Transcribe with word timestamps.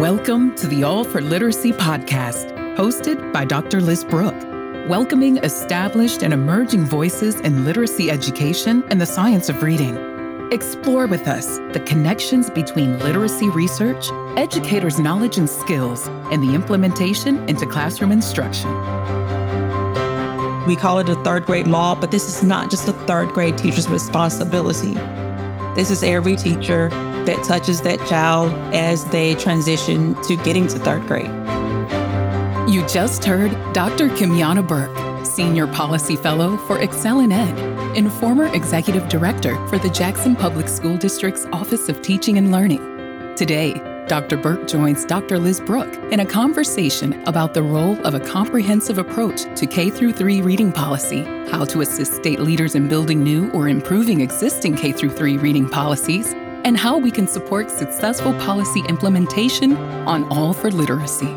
Welcome 0.00 0.54
to 0.56 0.66
the 0.66 0.84
All 0.84 1.04
for 1.04 1.22
Literacy 1.22 1.72
podcast, 1.72 2.54
hosted 2.76 3.32
by 3.32 3.46
Dr. 3.46 3.80
Liz 3.80 4.04
Brooke, 4.04 4.42
welcoming 4.86 5.38
established 5.38 6.22
and 6.22 6.34
emerging 6.34 6.84
voices 6.84 7.40
in 7.40 7.64
literacy 7.64 8.10
education 8.10 8.84
and 8.90 9.00
the 9.00 9.06
science 9.06 9.48
of 9.48 9.62
reading. 9.62 9.96
Explore 10.52 11.06
with 11.06 11.26
us 11.26 11.56
the 11.72 11.82
connections 11.86 12.50
between 12.50 12.98
literacy 12.98 13.48
research, 13.48 14.10
educators' 14.36 15.00
knowledge 15.00 15.38
and 15.38 15.48
skills, 15.48 16.08
and 16.30 16.42
the 16.42 16.54
implementation 16.54 17.48
into 17.48 17.64
classroom 17.64 18.12
instruction. 18.12 18.68
We 20.66 20.76
call 20.76 20.98
it 20.98 21.08
a 21.08 21.14
third 21.24 21.46
grade 21.46 21.68
law, 21.68 21.94
but 21.94 22.10
this 22.10 22.28
is 22.28 22.42
not 22.42 22.70
just 22.70 22.86
a 22.86 22.92
third 22.92 23.30
grade 23.30 23.56
teacher's 23.56 23.88
responsibility. 23.88 24.92
This 25.74 25.90
is 25.90 26.02
every 26.02 26.36
teacher 26.36 26.90
that 27.26 27.44
touches 27.44 27.82
that 27.82 27.98
child 28.08 28.52
as 28.74 29.04
they 29.06 29.34
transition 29.34 30.20
to 30.22 30.36
getting 30.36 30.66
to 30.68 30.78
third 30.78 31.06
grade. 31.06 31.30
You 32.68 32.86
just 32.88 33.24
heard 33.24 33.52
Dr. 33.72 34.08
Kymyona 34.08 34.66
Burk, 34.66 35.26
Senior 35.26 35.66
Policy 35.66 36.16
Fellow 36.16 36.56
for 36.56 36.78
ExcelinEd 36.78 37.96
and 37.96 38.12
former 38.12 38.46
Executive 38.54 39.08
Director 39.08 39.54
for 39.68 39.78
the 39.78 39.90
Jackson 39.90 40.34
Public 40.34 40.68
School 40.68 40.96
District's 40.96 41.46
Office 41.52 41.88
of 41.88 42.02
Teaching 42.02 42.38
and 42.38 42.50
Learning. 42.50 43.34
Today, 43.36 43.74
Dr. 44.08 44.36
Burk 44.36 44.68
joins 44.68 45.04
Dr. 45.04 45.38
Liz 45.38 45.60
Brooke 45.60 45.94
in 46.12 46.20
a 46.20 46.26
conversation 46.26 47.20
about 47.26 47.54
the 47.54 47.62
role 47.62 47.98
of 48.06 48.14
a 48.14 48.20
comprehensive 48.20 48.98
approach 48.98 49.42
to 49.58 49.66
K 49.66 49.90
through 49.90 50.12
3 50.12 50.42
reading 50.42 50.70
policy, 50.70 51.22
how 51.50 51.64
to 51.64 51.80
assist 51.80 52.14
state 52.14 52.40
leaders 52.40 52.76
in 52.76 52.88
building 52.88 53.22
new 53.22 53.50
or 53.50 53.68
improving 53.68 54.20
existing 54.20 54.76
K 54.76 54.92
through 54.92 55.10
3 55.10 55.38
reading 55.38 55.68
policies, 55.68 56.34
and 56.66 56.76
how 56.76 56.98
we 56.98 57.12
can 57.12 57.28
support 57.28 57.70
successful 57.70 58.34
policy 58.40 58.82
implementation 58.88 59.76
on 60.04 60.24
All 60.32 60.52
for 60.52 60.68
Literacy. 60.68 61.32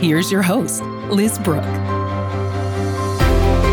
Here's 0.00 0.32
your 0.32 0.40
host, 0.40 0.82
Liz 1.10 1.38
Brooke. 1.40 1.62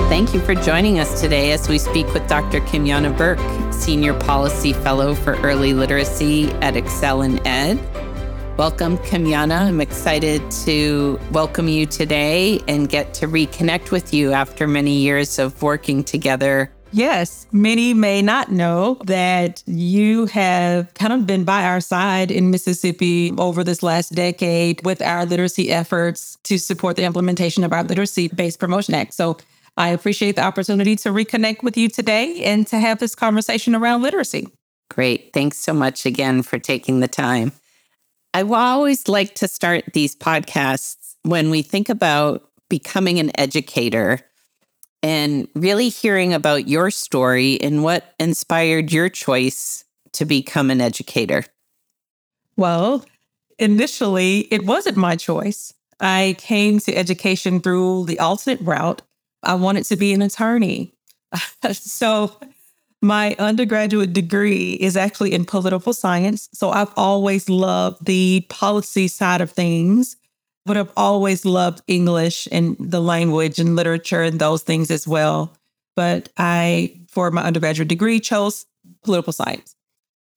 Thank 0.09 0.33
you 0.33 0.41
for 0.41 0.55
joining 0.55 0.99
us 0.99 1.21
today 1.21 1.53
as 1.53 1.69
we 1.69 1.77
speak 1.77 2.13
with 2.13 2.27
Dr. 2.27 2.59
Kymyona 2.59 3.17
Burk, 3.17 3.39
Senior 3.71 4.13
Policy 4.13 4.73
Fellow 4.73 5.15
for 5.15 5.35
Early 5.35 5.73
Literacy 5.73 6.49
at 6.55 6.73
ExcelinEd. 6.73 7.79
Welcome, 8.57 8.97
Kymyona. 8.97 9.67
I'm 9.67 9.79
excited 9.79 10.51
to 10.65 11.17
welcome 11.31 11.69
you 11.69 11.85
today 11.85 12.59
and 12.67 12.89
get 12.89 13.13
to 13.13 13.27
reconnect 13.27 13.91
with 13.91 14.13
you 14.13 14.33
after 14.33 14.67
many 14.67 14.97
years 14.97 15.39
of 15.39 15.61
working 15.61 16.03
together 16.03 16.73
Yes, 16.91 17.45
many 17.51 17.93
may 17.93 18.21
not 18.21 18.51
know 18.51 18.95
that 19.05 19.63
you 19.67 20.25
have 20.27 20.91
kind 20.95 21.13
of 21.13 21.27
been 21.27 21.43
by 21.43 21.65
our 21.65 21.79
side 21.79 22.31
in 22.31 22.49
Mississippi 22.49 23.31
over 23.37 23.63
this 23.63 23.83
last 23.83 24.13
decade 24.13 24.83
with 24.83 25.01
our 25.01 25.25
literacy 25.25 25.71
efforts 25.71 26.37
to 26.43 26.57
support 26.57 26.95
the 26.95 27.03
implementation 27.03 27.63
of 27.63 27.73
our 27.73 27.83
Literacy 27.83 28.29
Based 28.29 28.59
Promotion 28.59 28.95
Act. 28.95 29.13
So 29.13 29.37
I 29.77 29.89
appreciate 29.89 30.35
the 30.35 30.41
opportunity 30.41 30.95
to 30.97 31.09
reconnect 31.09 31.61
with 31.61 31.77
you 31.77 31.89
today 31.89 32.43
and 32.43 32.65
to 32.67 32.79
have 32.79 32.97
this 32.99 33.13
conversation 33.13 33.75
around 33.75 34.01
literacy. 34.01 34.47
Great. 34.89 35.31
Thanks 35.31 35.59
so 35.59 35.73
much 35.73 36.07
again 36.07 36.41
for 36.41 36.57
taking 36.57 37.01
the 37.01 37.07
time. 37.07 37.51
I 38.33 38.41
always 38.41 39.07
like 39.07 39.35
to 39.35 39.47
start 39.47 39.85
these 39.93 40.15
podcasts 40.15 41.15
when 41.21 41.51
we 41.51 41.61
think 41.61 41.87
about 41.87 42.49
becoming 42.67 43.19
an 43.19 43.31
educator 43.39 44.19
and 45.01 45.47
really 45.55 45.89
hearing 45.89 46.33
about 46.33 46.67
your 46.67 46.91
story 46.91 47.59
and 47.61 47.83
what 47.83 48.13
inspired 48.19 48.91
your 48.91 49.09
choice 49.09 49.85
to 50.13 50.25
become 50.25 50.69
an 50.69 50.81
educator. 50.81 51.45
Well, 52.57 53.05
initially, 53.57 54.39
it 54.51 54.65
wasn't 54.65 54.97
my 54.97 55.15
choice. 55.15 55.73
I 55.99 56.35
came 56.37 56.79
to 56.79 56.95
education 56.95 57.59
through 57.59 58.05
the 58.05 58.19
alternate 58.19 58.61
route. 58.61 59.01
I 59.43 59.55
wanted 59.55 59.85
to 59.85 59.95
be 59.95 60.13
an 60.13 60.21
attorney. 60.21 60.93
so, 61.71 62.37
my 63.01 63.33
undergraduate 63.39 64.11
degree 64.11 64.73
is 64.73 64.97
actually 64.97 65.33
in 65.33 65.45
political 65.45 65.93
science. 65.93 66.49
So, 66.53 66.71
I've 66.71 66.91
always 66.97 67.49
loved 67.49 68.05
the 68.05 68.45
policy 68.49 69.07
side 69.07 69.41
of 69.41 69.51
things 69.51 70.17
but 70.65 70.77
I've 70.77 70.91
always 70.95 71.45
loved 71.45 71.81
English 71.87 72.47
and 72.51 72.75
the 72.79 73.01
language 73.01 73.59
and 73.59 73.75
literature 73.75 74.23
and 74.23 74.39
those 74.39 74.61
things 74.61 74.91
as 74.91 75.07
well. 75.07 75.55
But 75.95 76.29
I, 76.37 76.99
for 77.09 77.31
my 77.31 77.43
undergraduate 77.43 77.89
degree, 77.89 78.19
chose 78.19 78.65
political 79.03 79.33
science. 79.33 79.75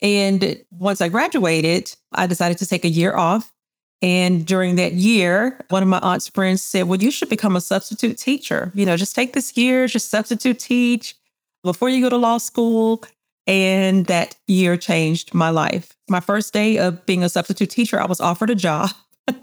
And 0.01 0.63
once 0.71 1.01
I 1.01 1.09
graduated, 1.09 1.95
I 2.13 2.27
decided 2.27 2.59
to 2.59 2.67
take 2.67 2.85
a 2.85 2.89
year 2.89 3.15
off. 3.15 3.53
And 4.01 4.45
during 4.45 4.75
that 4.77 4.95
year, 4.95 5.61
one 5.69 5.83
of 5.83 5.89
my 5.89 6.01
aunt's 6.01 6.29
friends 6.29 6.61
said, 6.61 6.89
Well, 6.89 7.01
you 7.01 7.13
should 7.13 7.29
become 7.29 7.55
a 7.55 7.61
substitute 7.61 8.19
teacher. 8.19 8.73
You 8.75 8.85
know, 8.85 8.97
just 8.97 9.15
take 9.15 9.33
this 9.33 9.57
year, 9.57 9.87
just 9.87 10.11
substitute 10.11 10.59
teach 10.59 11.15
before 11.63 11.89
you 11.89 12.01
go 12.03 12.11
to 12.11 12.17
law 12.17 12.39
school. 12.39 13.05
And 13.47 14.07
that 14.07 14.37
year 14.47 14.77
changed 14.77 15.35
my 15.35 15.51
life. 15.51 15.97
My 16.09 16.21
first 16.21 16.53
day 16.53 16.79
of 16.79 17.05
being 17.07 17.25
a 17.25 17.29
substitute 17.29 17.71
teacher, 17.71 18.01
I 18.01 18.07
was 18.07 18.21
offered 18.21 18.51
a 18.51 18.55
job 18.55 18.91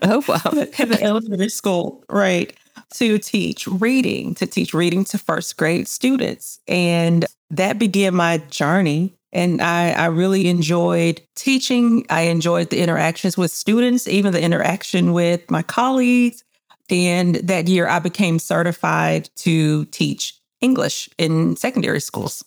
Oh, 0.02 0.24
wow. 0.28 0.40
in 0.54 0.90
the 0.90 1.00
elementary 1.02 1.50
school, 1.50 2.04
right? 2.10 2.54
To 2.96 3.18
teach 3.18 3.68
reading, 3.68 4.36
to 4.36 4.46
teach 4.46 4.74
reading 4.74 5.04
to 5.06 5.18
first 5.18 5.58
grade 5.58 5.88
students. 5.88 6.60
And 6.68 7.26
that 7.50 7.80
began 7.80 8.16
my 8.16 8.40
journey. 8.50 9.16
And 9.32 9.62
I, 9.62 9.92
I 9.92 10.06
really 10.08 10.48
enjoyed 10.48 11.22
teaching. 11.36 12.06
I 12.10 12.22
enjoyed 12.22 12.72
the 12.72 12.82
interactions 12.82 13.38
with 13.38 13.52
students, 13.52 14.08
even 14.08 14.34
the 14.34 14.42
interaction 14.42 15.14
with 15.14 15.50
my 15.52 15.62
colleagues. 15.62 16.44
And 16.90 17.36
that 17.36 17.68
year, 17.68 17.88
I 17.88 18.00
became 18.00 18.40
certified 18.40 19.30
to 19.38 19.86
teach 19.86 20.40
English 20.62 21.10
in 21.20 21.56
secondary 21.56 22.02
schools. 22.02 22.44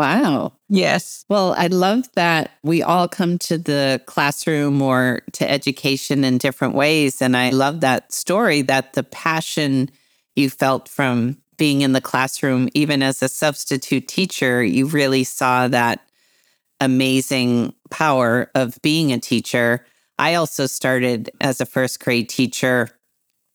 Wow. 0.00 0.54
Yes. 0.70 1.26
Well, 1.28 1.54
I 1.58 1.66
love 1.66 2.10
that 2.14 2.52
we 2.62 2.82
all 2.82 3.06
come 3.06 3.36
to 3.40 3.58
the 3.58 4.00
classroom 4.06 4.80
or 4.80 5.20
to 5.32 5.50
education 5.50 6.24
in 6.24 6.38
different 6.38 6.74
ways. 6.74 7.20
And 7.20 7.36
I 7.36 7.50
love 7.50 7.82
that 7.82 8.10
story 8.10 8.62
that 8.62 8.94
the 8.94 9.02
passion 9.02 9.90
you 10.34 10.48
felt 10.48 10.88
from 10.88 11.36
being 11.58 11.82
in 11.82 11.92
the 11.92 12.00
classroom, 12.00 12.70
even 12.72 13.02
as 13.02 13.22
a 13.22 13.28
substitute 13.28 14.08
teacher, 14.08 14.64
you 14.64 14.86
really 14.86 15.22
saw 15.22 15.68
that 15.68 16.00
amazing 16.80 17.74
power 17.90 18.50
of 18.54 18.80
being 18.80 19.12
a 19.12 19.18
teacher. 19.18 19.84
I 20.18 20.36
also 20.36 20.64
started 20.64 21.30
as 21.42 21.60
a 21.60 21.66
first 21.66 22.00
grade 22.00 22.30
teacher 22.30 22.88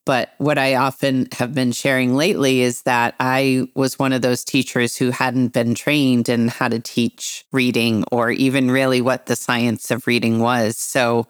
but 0.05 0.33
what 0.38 0.57
I 0.59 0.75
often 0.75 1.27
have 1.33 1.53
been 1.53 1.71
sharing 1.71 2.16
lately 2.16 2.61
is 2.61 2.83
that 2.83 3.16
I 3.19 3.67
was 3.75 3.97
one 3.97 4.13
of 4.13 4.21
those 4.21 4.43
teachers 4.43 4.95
who 4.95 5.09
hadn't 5.09 5.49
been 5.49 5.73
trained 5.73 6.29
in 6.29 6.47
how 6.47 6.67
to 6.67 6.79
teach 6.79 7.43
reading 7.51 8.03
or 8.11 8.29
even 8.29 8.69
really 8.69 9.01
what 9.01 9.25
the 9.25 9.35
science 9.35 9.89
of 9.89 10.05
reading 10.05 10.39
was. 10.39 10.77
So 10.77 11.27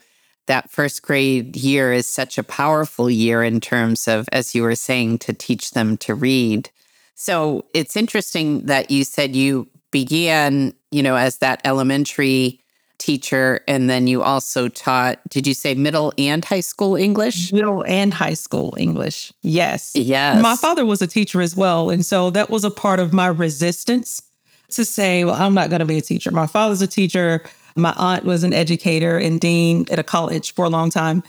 that 0.47 0.69
first 0.69 1.02
grade 1.02 1.56
year 1.56 1.94
is 1.94 2.06
such 2.06 2.38
a 2.38 2.44
powerful 2.44 3.09
year 3.09 3.44
in 3.44 3.62
terms 3.62 4.08
of, 4.08 4.28
as 4.31 4.53
you 4.53 4.62
were 4.63 4.75
saying, 4.75 5.19
to 5.19 5.34
teach 5.34 5.72
them 5.72 5.97
to 5.97 6.13
read. 6.13 6.69
So 7.16 7.66
it's 7.74 7.96
interesting 7.96 8.66
that 8.66 8.92
you 8.92 9.06
said 9.06 9.36
you 9.36 9.69
began, 9.92 10.74
you 10.92 11.02
know, 11.02 11.16
as 11.16 11.38
that 11.38 11.62
elementary 11.63 12.59
teacher 12.97 13.61
and 13.67 13.89
then 13.89 14.07
you 14.07 14.22
also 14.22 14.67
taught 14.67 15.19
did 15.29 15.45
you 15.45 15.53
say 15.53 15.75
middle 15.75 16.13
and 16.17 16.45
high 16.45 16.61
school 16.61 16.95
english? 16.95 17.51
Middle 17.51 17.83
and 17.85 18.13
high 18.13 18.33
school 18.33 18.73
english 18.78 19.33
yes. 19.41 19.91
Yes. 19.95 20.41
my 20.41 20.56
father 20.56 20.85
was 20.85 21.01
a 21.01 21.07
teacher 21.07 21.41
as 21.41 21.56
well 21.56 21.89
and 21.89 22.06
so 22.06 22.29
that 22.31 22.50
was 22.50 22.63
a 22.63 22.72
part 22.72 23.00
of 23.00 23.13
my 23.13 23.28
resistance 23.28 24.22
to 24.69 24.85
say 24.85 25.25
well 25.25 25.35
i'm 25.35 25.53
not 25.53 25.69
going 25.69 25.79
to 25.79 25.85
be 25.85 25.97
a 25.97 26.01
teacher. 26.01 26.31
My 26.31 26.47
father's 26.47 26.81
a 26.81 26.88
teacher 26.88 27.44
my 27.75 27.94
aunt 27.97 28.23
was 28.23 28.44
an 28.44 28.53
educator 28.53 29.17
and 29.17 29.39
dean 29.41 29.85
at 29.91 30.00
a 30.00 30.03
college 30.03 30.53
for 30.53 30.66
a 30.66 30.69
long 30.69 30.89
time 30.89 31.23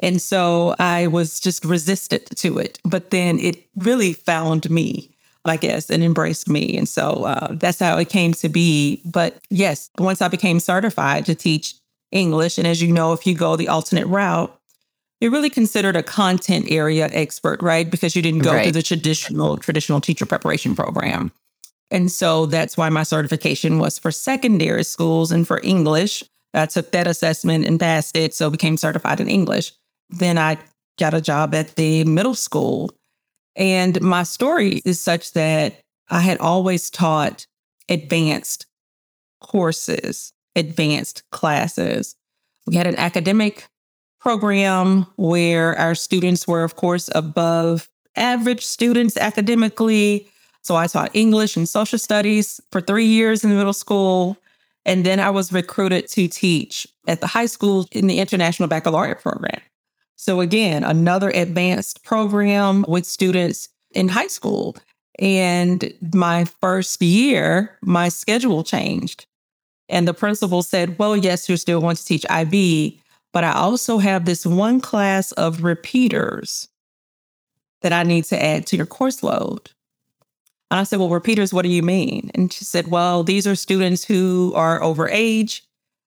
and 0.00 0.20
so 0.20 0.74
i 0.78 1.06
was 1.06 1.38
just 1.40 1.64
resistant 1.64 2.26
to 2.36 2.58
it 2.58 2.78
but 2.84 3.10
then 3.10 3.38
it 3.38 3.64
really 3.76 4.12
found 4.12 4.68
me 4.70 5.11
I 5.44 5.56
guess, 5.56 5.90
and 5.90 6.02
embraced 6.04 6.48
me. 6.48 6.76
And 6.76 6.88
so 6.88 7.24
uh, 7.24 7.48
that's 7.52 7.80
how 7.80 7.98
it 7.98 8.08
came 8.08 8.32
to 8.34 8.48
be. 8.48 9.00
But 9.04 9.38
yes, 9.50 9.90
once 9.98 10.22
I 10.22 10.28
became 10.28 10.60
certified 10.60 11.26
to 11.26 11.34
teach 11.34 11.74
English, 12.12 12.58
and 12.58 12.66
as 12.66 12.80
you 12.80 12.92
know, 12.92 13.12
if 13.12 13.26
you 13.26 13.34
go 13.34 13.56
the 13.56 13.68
alternate 13.68 14.06
route, 14.06 14.56
you're 15.20 15.30
really 15.30 15.50
considered 15.50 15.96
a 15.96 16.02
content 16.02 16.66
area 16.70 17.08
expert, 17.12 17.62
right? 17.62 17.88
Because 17.88 18.16
you 18.16 18.22
didn't 18.22 18.40
go 18.40 18.52
right. 18.52 18.64
through 18.64 18.72
the 18.72 18.82
traditional 18.82 19.56
traditional 19.56 20.00
teacher 20.00 20.26
preparation 20.26 20.74
program. 20.74 21.32
And 21.92 22.10
so 22.10 22.46
that's 22.46 22.76
why 22.76 22.88
my 22.88 23.02
certification 23.02 23.78
was 23.78 23.98
for 23.98 24.10
secondary 24.10 24.82
schools 24.82 25.30
and 25.30 25.46
for 25.46 25.60
English. 25.62 26.24
I 26.54 26.66
took 26.66 26.90
that 26.92 27.06
assessment 27.06 27.66
and 27.66 27.78
passed 27.78 28.16
it, 28.16 28.34
so 28.34 28.50
became 28.50 28.76
certified 28.76 29.20
in 29.20 29.28
English. 29.28 29.72
Then 30.10 30.38
I 30.38 30.58
got 30.98 31.14
a 31.14 31.20
job 31.20 31.54
at 31.54 31.76
the 31.76 32.04
middle 32.04 32.34
school 32.34 32.90
and 33.56 34.00
my 34.00 34.22
story 34.22 34.82
is 34.84 35.00
such 35.00 35.32
that 35.32 35.80
I 36.08 36.20
had 36.20 36.38
always 36.38 36.90
taught 36.90 37.46
advanced 37.88 38.66
courses, 39.40 40.32
advanced 40.56 41.22
classes. 41.30 42.16
We 42.66 42.76
had 42.76 42.86
an 42.86 42.96
academic 42.96 43.68
program 44.20 45.06
where 45.16 45.76
our 45.78 45.94
students 45.94 46.46
were, 46.46 46.64
of 46.64 46.76
course, 46.76 47.10
above 47.14 47.88
average 48.16 48.64
students 48.64 49.16
academically. 49.16 50.28
So 50.62 50.76
I 50.76 50.86
taught 50.86 51.10
English 51.14 51.56
and 51.56 51.68
social 51.68 51.98
studies 51.98 52.60
for 52.70 52.80
three 52.80 53.06
years 53.06 53.42
in 53.42 53.56
middle 53.56 53.72
school. 53.72 54.36
And 54.84 55.04
then 55.04 55.18
I 55.20 55.30
was 55.30 55.52
recruited 55.52 56.08
to 56.08 56.28
teach 56.28 56.86
at 57.06 57.20
the 57.20 57.26
high 57.26 57.46
school 57.46 57.86
in 57.92 58.06
the 58.06 58.18
International 58.18 58.68
Baccalaureate 58.68 59.20
program. 59.20 59.60
So, 60.22 60.40
again, 60.40 60.84
another 60.84 61.30
advanced 61.30 62.04
program 62.04 62.84
with 62.86 63.06
students 63.06 63.68
in 63.90 64.06
high 64.06 64.28
school. 64.28 64.76
And 65.18 65.92
my 66.14 66.44
first 66.44 67.02
year, 67.02 67.76
my 67.82 68.08
schedule 68.08 68.62
changed. 68.62 69.26
And 69.88 70.06
the 70.06 70.14
principal 70.14 70.62
said, 70.62 70.96
Well, 70.96 71.16
yes, 71.16 71.48
you're 71.48 71.58
still 71.58 71.80
going 71.80 71.96
to 71.96 72.04
teach 72.04 72.24
IB, 72.30 73.02
but 73.32 73.42
I 73.42 73.54
also 73.54 73.98
have 73.98 74.24
this 74.24 74.46
one 74.46 74.80
class 74.80 75.32
of 75.32 75.64
repeaters 75.64 76.68
that 77.80 77.92
I 77.92 78.04
need 78.04 78.22
to 78.26 78.40
add 78.40 78.64
to 78.68 78.76
your 78.76 78.86
course 78.86 79.24
load. 79.24 79.72
And 80.70 80.78
I 80.78 80.84
said, 80.84 81.00
Well, 81.00 81.08
repeaters, 81.08 81.52
what 81.52 81.62
do 81.62 81.68
you 81.68 81.82
mean? 81.82 82.30
And 82.32 82.52
she 82.52 82.64
said, 82.64 82.86
Well, 82.86 83.24
these 83.24 83.44
are 83.48 83.56
students 83.56 84.04
who 84.04 84.52
are 84.54 84.80
over 84.84 85.08
age, 85.08 85.64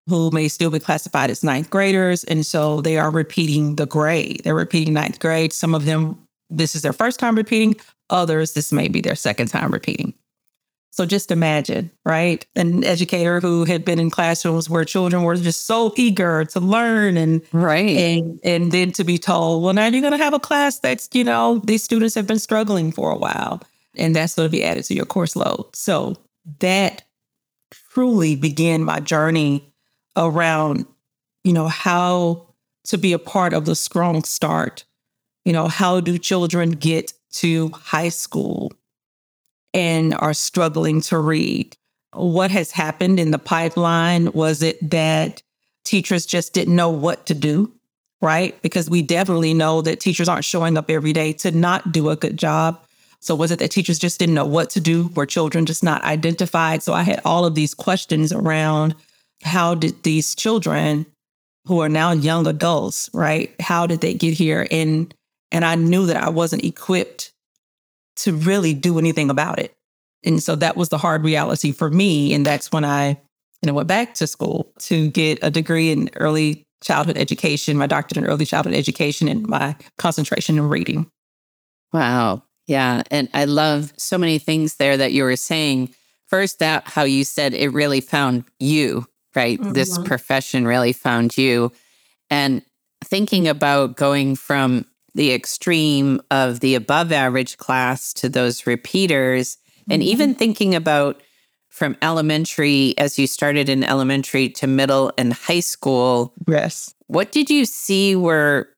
who 0.08 0.30
may 0.32 0.48
still 0.48 0.70
be 0.70 0.80
classified 0.80 1.30
as 1.30 1.44
ninth 1.44 1.70
graders. 1.70 2.24
And 2.24 2.46
so 2.46 2.82
they 2.82 2.98
are 2.98 3.10
repeating 3.10 3.76
the 3.76 3.86
grade. 3.86 4.42
They're 4.44 4.56
repeating 4.56 4.94
ninth 4.94 5.20
grade. 5.20 5.54
Some 5.54 5.74
of 5.74 5.86
them, 5.86 6.18
this 6.50 6.76
is 6.76 6.82
their 6.82 6.94
first 6.94 7.20
time 7.20 7.36
repeating. 7.36 7.76
Others, 8.10 8.54
this 8.54 8.72
may 8.72 8.88
be 8.88 9.02
their 9.02 9.16
second 9.16 9.48
time 9.48 9.72
repeating. 9.72 10.14
So 10.92 11.06
just 11.06 11.30
imagine, 11.30 11.92
right? 12.06 12.46
An 12.56 12.84
educator 12.86 13.42
who 13.42 13.66
had 13.66 13.84
been 13.84 14.00
in 14.00 14.10
classrooms 14.10 14.70
where 14.70 14.86
children 14.86 15.24
were 15.24 15.36
just 15.36 15.66
so 15.66 15.94
eager 15.98 16.46
to 16.46 16.60
learn 16.62 17.18
and 17.18 17.42
right. 17.52 17.98
And 17.98 18.40
and 18.46 18.72
then 18.72 18.94
to 18.94 19.04
be 19.04 19.18
told, 19.18 19.62
well, 19.64 19.74
now 19.74 19.88
you're 19.88 20.02
gonna 20.02 20.18
have 20.18 20.34
a 20.34 20.40
class 20.40 20.80
that's, 20.80 21.10
you 21.12 21.26
know, 21.26 21.60
these 21.66 21.84
students 21.84 22.16
have 22.16 22.28
been 22.28 22.40
struggling 22.40 22.94
for 22.94 23.12
a 23.12 23.18
while. 23.18 23.62
And 23.98 24.16
that's 24.16 24.36
going 24.36 24.48
to 24.48 24.52
be 24.52 24.64
added 24.64 24.84
to 24.86 24.94
your 24.94 25.06
course 25.06 25.36
load. 25.36 25.74
So 25.74 26.18
that 26.60 27.04
truly 27.72 28.36
began 28.36 28.84
my 28.84 29.00
journey 29.00 29.74
around, 30.16 30.86
you 31.44 31.54
know, 31.54 31.68
how 31.68 32.48
to 32.86 32.98
be 32.98 33.14
a 33.14 33.20
part 33.20 33.54
of 33.54 33.66
the 33.66 33.76
strong 33.76 34.24
start. 34.24 34.86
You 35.44 35.54
know, 35.54 35.68
how 35.68 36.00
do 36.00 36.18
children 36.18 36.72
get 36.72 37.14
to 37.34 37.70
high 37.70 38.10
school? 38.10 38.72
and 39.76 40.16
are 40.16 40.34
struggling 40.34 41.02
to 41.02 41.20
read. 41.20 41.78
What 42.14 42.50
has 42.50 42.72
happened 42.72 43.20
in 43.20 43.32
the 43.32 43.38
pipeline? 43.38 44.32
Was 44.32 44.64
it 44.64 44.90
that 44.90 45.44
teachers 45.84 46.26
just 46.26 46.54
didn't 46.54 46.76
know 46.76 46.90
what 46.90 47.26
to 47.26 47.36
do? 47.36 47.72
Right? 48.22 48.60
Because 48.62 48.90
we 48.90 49.02
definitely 49.02 49.54
know 49.54 49.82
that 49.82 50.00
teachers 50.00 50.30
aren't 50.30 50.46
showing 50.46 50.78
up 50.78 50.90
every 50.90 51.12
day 51.12 51.34
to 51.34 51.52
not 51.52 51.92
do 51.92 52.10
a 52.10 52.16
good 52.16 52.38
job. 52.38 52.80
So, 53.20 53.36
was 53.36 53.52
it 53.52 53.60
that 53.60 53.72
teachers 53.72 54.00
just 54.00 54.18
didn't 54.18 54.36
know 54.36 54.46
what 54.46 54.70
to 54.72 54.80
do? 54.80 55.10
Were 55.16 55.26
children 55.26 55.66
just 55.66 55.84
not 55.84 56.04
identified? 56.04 56.82
So, 56.82 56.94
I 56.94 57.04
had 57.04 57.20
all 57.26 57.44
of 57.44 57.54
these 57.54 57.74
questions 57.74 58.32
around 58.32 58.96
how 59.46 59.76
did 59.76 60.04
these 60.04 60.36
children 60.36 61.06
who 61.66 61.80
are 61.80 61.90
now 61.90 62.12
young 62.12 62.48
adults, 62.48 63.10
right? 63.14 63.54
How 63.60 63.88
did 63.88 64.02
they 64.02 64.14
get 64.14 64.34
here? 64.34 64.68
And 64.72 65.14
and 65.52 65.64
I 65.64 65.76
knew 65.76 66.08
that 66.08 66.18
I 66.18 66.30
wasn't 66.30 66.64
equipped 66.64 67.32
to 68.18 68.34
really 68.34 68.74
do 68.74 69.00
anything 69.00 69.30
about 69.30 69.60
it. 69.60 69.74
And 70.24 70.42
so 70.42 70.56
that 70.56 70.76
was 70.76 70.90
the 70.90 70.98
hard 70.98 71.24
reality 71.24 71.72
for 71.72 71.90
me. 71.90 72.34
And 72.34 72.46
that's 72.46 72.72
when 72.72 72.84
I, 72.84 73.10
you 73.10 73.68
know, 73.68 73.74
went 73.74 73.88
back 73.88 74.16
to 74.16 74.28
school 74.28 74.72
to 74.80 75.10
get 75.12 75.40
a 75.42 75.52
degree 75.52 75.92
in 75.92 76.10
early 76.16 76.66
childhood 76.84 77.18
education, 77.18 77.78
my 77.78 77.88
doctorate 77.88 78.24
in 78.24 78.30
early 78.30 78.46
childhood 78.46 78.74
education, 78.74 79.28
and 79.28 79.48
my 79.48 79.76
concentration 79.98 80.58
in 80.58 80.68
reading. 80.68 81.10
Wow. 81.94 82.44
Yeah. 82.68 83.04
And 83.12 83.30
I 83.34 83.46
love 83.46 83.94
so 83.98 84.18
many 84.18 84.40
things 84.40 84.76
there 84.76 84.98
that 84.98 85.14
you 85.14 85.24
were 85.24 85.36
saying. 85.36 85.94
First, 86.28 86.60
that 86.60 86.88
how 86.88 87.04
you 87.04 87.24
said 87.24 87.54
it 87.54 87.70
really 87.70 88.02
found 88.02 88.46
you, 88.60 89.06
right? 89.36 89.60
Mm-hmm. 89.60 89.74
This 89.74 89.98
profession 90.00 90.66
really 90.66 90.94
found 90.94 91.38
you. 91.38 91.72
And 92.30 92.62
thinking 93.04 93.48
about 93.48 93.96
going 93.96 94.36
from 94.36 94.86
the 95.14 95.32
extreme 95.34 96.22
of 96.32 96.60
the 96.60 96.76
above 96.76 97.12
average 97.12 97.58
class 97.58 98.14
to 98.14 98.30
those 98.30 98.68
repeaters. 98.68 99.56
Mm-hmm. 99.56 99.92
And 99.92 100.04
even 100.04 100.36
thinking 100.36 100.76
about 100.76 101.22
from 101.70 101.98
elementary, 102.02 102.94
as 102.98 103.20
you 103.20 103.28
started 103.28 103.68
in 103.68 103.84
elementary 103.84 104.48
to 104.48 104.66
middle 104.66 105.12
and 105.18 105.34
high 105.34 105.60
school. 105.60 106.34
Yes. 106.48 106.96
What 107.08 107.34
did 107.34 107.50
you 107.50 107.66
see 107.66 108.16
were 108.16 108.70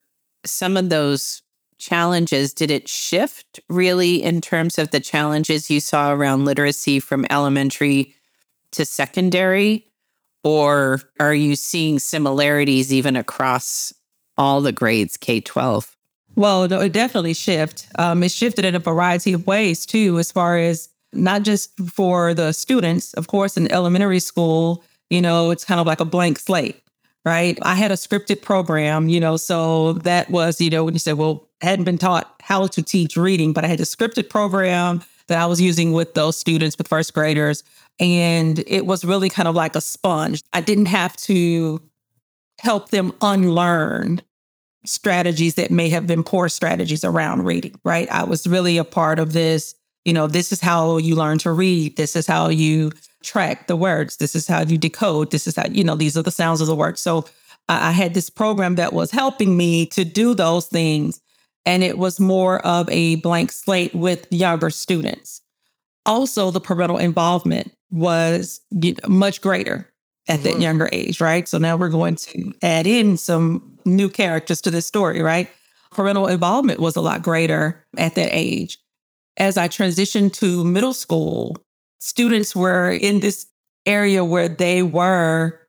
some 0.44 0.76
of 0.76 0.90
those 0.90 1.44
challenges? 1.78 2.56
Did 2.56 2.72
it 2.72 2.88
shift 2.88 3.60
really 3.70 4.24
in 4.24 4.42
terms 4.42 4.80
of 4.80 4.90
the 4.90 5.00
challenges 5.00 5.70
you 5.70 5.80
saw 5.80 6.12
around 6.12 6.46
literacy 6.46 7.00
from 7.00 7.28
elementary 7.30 8.16
to 8.72 8.84
secondary? 8.84 9.87
Or 10.48 11.02
are 11.20 11.34
you 11.34 11.58
seeing 11.58 12.00
similarities 12.00 12.94
even 12.94 13.18
across 13.18 13.94
all 14.38 14.62
the 14.62 14.72
grades 14.72 15.18
K 15.18 15.42
12? 15.42 15.94
Well, 16.38 16.72
it 16.72 16.94
definitely 16.94 17.34
shift. 17.34 17.88
Um, 18.00 18.24
it 18.24 18.32
shifted 18.32 18.64
in 18.64 18.74
a 18.74 18.80
variety 18.80 19.34
of 19.34 19.46
ways 19.46 19.86
too, 19.86 20.20
as 20.20 20.32
far 20.32 20.58
as 20.58 20.88
not 21.12 21.44
just 21.44 21.78
for 21.90 22.34
the 22.34 22.54
students. 22.54 23.14
Of 23.16 23.28
course, 23.28 23.58
in 23.58 23.70
elementary 23.74 24.22
school, 24.22 24.86
you 25.10 25.22
know, 25.22 25.52
it's 25.52 25.66
kind 25.66 25.82
of 25.82 25.88
like 25.88 26.00
a 26.00 26.06
blank 26.06 26.40
slate, 26.40 26.82
right? 27.28 27.60
I 27.62 27.76
had 27.76 27.92
a 27.92 27.96
scripted 27.96 28.42
program, 28.42 29.10
you 29.10 29.20
know, 29.20 29.36
so 29.36 29.94
that 29.94 30.30
was, 30.30 30.62
you 30.62 30.70
know, 30.70 30.86
when 30.86 30.94
you 30.96 31.00
said, 31.00 31.16
well, 31.16 31.46
I 31.62 31.66
hadn't 31.66 31.84
been 31.84 31.98
taught 31.98 32.34
how 32.42 32.68
to 32.68 32.82
teach 32.82 33.18
reading, 33.18 33.52
but 33.52 33.66
I 33.66 33.68
had 33.68 33.82
a 33.82 33.84
scripted 33.84 34.30
program 34.30 35.04
that 35.28 35.38
I 35.38 35.46
was 35.46 35.60
using 35.60 35.92
with 35.92 36.14
those 36.14 36.38
students, 36.38 36.78
with 36.78 36.88
first 36.88 37.14
graders. 37.14 37.66
And 38.00 38.64
it 38.66 38.86
was 38.86 39.04
really 39.04 39.30
kind 39.30 39.50
of 39.50 39.56
like 39.56 39.76
a 39.76 39.82
sponge. 39.82 40.42
I 40.54 40.62
didn't 40.62 40.86
have 40.86 41.18
to 41.18 41.82
help 42.62 42.92
them 42.92 43.14
unlearn 43.22 44.22
strategies 44.86 45.56
that 45.56 45.70
may 45.70 45.90
have 45.90 46.08
been 46.08 46.24
poor 46.24 46.48
strategies 46.48 47.04
around 47.04 47.44
reading, 47.44 47.78
right? 47.84 48.10
I 48.10 48.24
was 48.24 48.48
really 48.48 48.78
a 48.78 48.86
part 48.86 49.20
of 49.20 49.34
this. 49.34 49.76
You 50.06 50.14
know, 50.14 50.28
this 50.28 50.54
is 50.54 50.62
how 50.62 50.96
you 50.96 51.16
learn 51.16 51.40
to 51.40 51.52
read. 51.52 51.98
This 51.98 52.16
is 52.16 52.26
how 52.26 52.48
you 52.48 52.94
track 53.24 53.68
the 53.68 53.76
words. 53.76 54.18
This 54.18 54.36
is 54.36 54.48
how 54.48 54.62
you 54.62 54.78
decode. 54.78 55.32
This 55.32 55.48
is 55.48 55.56
how, 55.56 55.66
you 55.68 55.84
know, 55.84 55.96
these 55.96 56.18
are 56.18 56.24
the 56.24 56.32
sounds 56.32 56.62
of 56.62 56.68
the 56.68 56.76
word. 56.76 56.98
So 56.98 57.26
I, 57.68 57.90
I 57.90 57.92
had 57.92 58.14
this 58.14 58.30
program 58.30 58.76
that 58.76 58.94
was 58.94 59.12
helping 59.12 59.58
me 59.58 59.86
to 59.88 60.06
do 60.06 60.34
those 60.34 60.68
things. 60.68 61.22
And 61.66 61.84
it 61.84 61.98
was 61.98 62.20
more 62.20 62.66
of 62.66 62.90
a 62.90 63.16
blank 63.16 63.52
slate 63.52 63.94
with 63.94 64.26
younger 64.32 64.70
students. 64.70 65.42
Also, 66.06 66.52
the 66.52 66.62
parental 66.62 66.98
involvement 66.98 67.74
was 67.92 68.62
much 69.08 69.42
greater 69.42 69.92
at 70.30 70.44
that 70.44 70.54
mm-hmm. 70.54 70.62
younger 70.62 70.90
age, 70.92 71.20
right? 71.20 71.48
So 71.48 71.58
now 71.58 71.76
we're 71.76 71.90
going 71.90 72.16
to 72.16 72.54
add 72.62 72.88
in 72.88 73.18
some 73.18 73.78
new 73.86 74.10
characters 74.10 74.62
to 74.62 74.72
this 74.72 74.86
story, 74.86 75.22
right? 75.22 75.50
Parental 75.92 76.28
involvement 76.28 76.80
was 76.80 76.96
a 76.96 77.02
lot 77.02 77.22
greater 77.22 77.86
at 77.98 78.16
that 78.16 78.30
age. 78.32 78.78
As 79.38 79.58
I 79.58 79.68
transitioned 79.68 80.34
to 80.34 80.64
middle 80.64 80.94
school, 80.94 81.58
students 82.00 82.56
were 82.56 82.92
in 82.92 83.20
this 83.20 83.48
area 83.86 84.24
where 84.24 84.50
they 84.50 84.84
were 84.84 85.60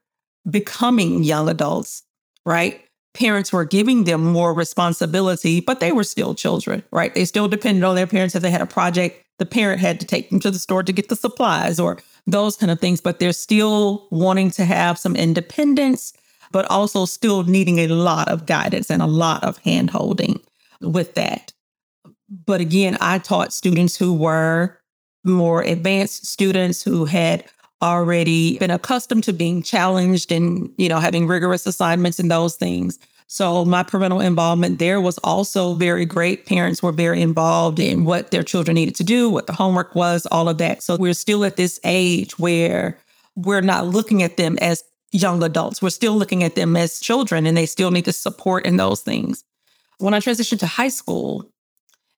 becoming 0.49 1.23
young 1.23 1.49
adults, 1.49 2.03
right? 2.45 2.81
Parents 3.15 3.53
were 3.53 3.65
giving 3.65 4.05
them 4.05 4.25
more 4.25 4.55
responsibility, 4.55 5.61
but 5.61 5.81
they 5.81 5.93
were 5.93 6.05
still 6.05 6.35
children, 6.35 6.83
right? 6.91 7.15
They 7.15 7.25
still 7.25 7.49
depended 7.49 7.85
on 7.85 7.97
their 7.97 8.07
parents. 8.07 8.35
If 8.35 8.43
they 8.43 8.51
had 8.51 8.61
a 8.61 8.67
project, 8.67 9.25
the 9.39 9.47
parent 9.47 9.81
had 9.81 10.01
to 10.01 10.07
take 10.07 10.31
them 10.31 10.41
to 10.41 10.51
the 10.51 10.59
store 10.59 10.83
to 10.83 10.93
get 10.93 11.09
the 11.09 11.17
supplies 11.17 11.79
or 11.81 11.99
those 12.27 12.57
kind 12.57 12.71
of 12.71 12.81
things, 12.81 13.01
but 13.01 13.19
they're 13.19 13.33
still 13.33 14.09
wanting 14.11 14.51
to 14.53 14.65
have 14.65 14.99
some 14.99 15.17
independence 15.17 16.13
but 16.53 16.71
also 16.71 17.05
still 17.05 17.45
needing 17.45 17.79
a 17.79 17.89
lot 17.89 18.29
of 18.29 18.47
guidance 18.47 18.91
and 18.91 19.03
a 19.03 19.07
lot 19.07 19.45
of 19.45 19.59
hand 19.59 19.91
holding 19.91 20.41
with 20.81 21.15
that. 21.15 21.53
But 22.47 22.61
again, 22.61 22.97
I 23.01 23.19
taught 23.19 23.53
students 23.53 23.97
who 23.97 24.13
were 24.13 24.79
more 25.25 25.63
advanced 25.63 26.27
students 26.27 26.83
who 26.83 27.05
had 27.05 27.45
already 27.83 28.59
been 28.59 28.71
accustomed 28.71 29.25
to 29.25 29.33
being 29.33 29.63
challenged 29.63 30.33
and, 30.33 30.71
you 30.79 30.89
know, 30.89 30.99
having 30.99 31.27
rigorous 31.27 31.67
assignments 31.67 32.19
and 32.19 32.31
those 32.31 32.57
things. 32.57 32.99
So 33.31 33.65
my 33.65 33.83
parental 33.83 34.21
involvement 34.21 34.79
there 34.79 35.01
was 35.01 35.19
also 35.19 35.75
very 35.75 36.07
great. 36.07 36.47
Parents 36.47 36.83
were 36.83 36.93
very 36.93 37.21
involved 37.21 37.79
in 37.79 38.05
what 38.05 38.31
their 38.31 38.43
children 38.43 38.75
needed 38.75 38.97
to 38.97 39.05
do, 39.05 39.29
what 39.29 39.47
the 39.47 39.53
homework 39.53 39.95
was, 39.95 40.27
all 40.27 40.49
of 40.49 40.59
that. 40.59 40.83
So 40.83 40.97
we're 40.97 41.13
still 41.13 41.45
at 41.45 41.57
this 41.57 41.79
age 41.85 42.39
where 42.39 42.99
we're 43.37 43.61
not 43.61 43.87
looking 43.87 44.23
at 44.23 44.39
them 44.39 44.57
as 44.59 44.83
young 45.13 45.43
adults. 45.43 45.83
We're 45.83 45.91
still 45.91 46.17
looking 46.17 46.43
at 46.43 46.55
them 46.55 46.75
as 46.75 47.01
children 47.01 47.47
and 47.47 47.57
they 47.57 47.67
still 47.67 47.91
need 47.91 48.07
the 48.07 48.13
support 48.13 48.65
in 48.65 48.79
those 48.79 49.03
things. 49.03 49.45
When 49.99 50.15
I 50.15 50.21
transitioned 50.21 50.61
to 50.61 50.67
high 50.67 50.89
school, 50.89 51.51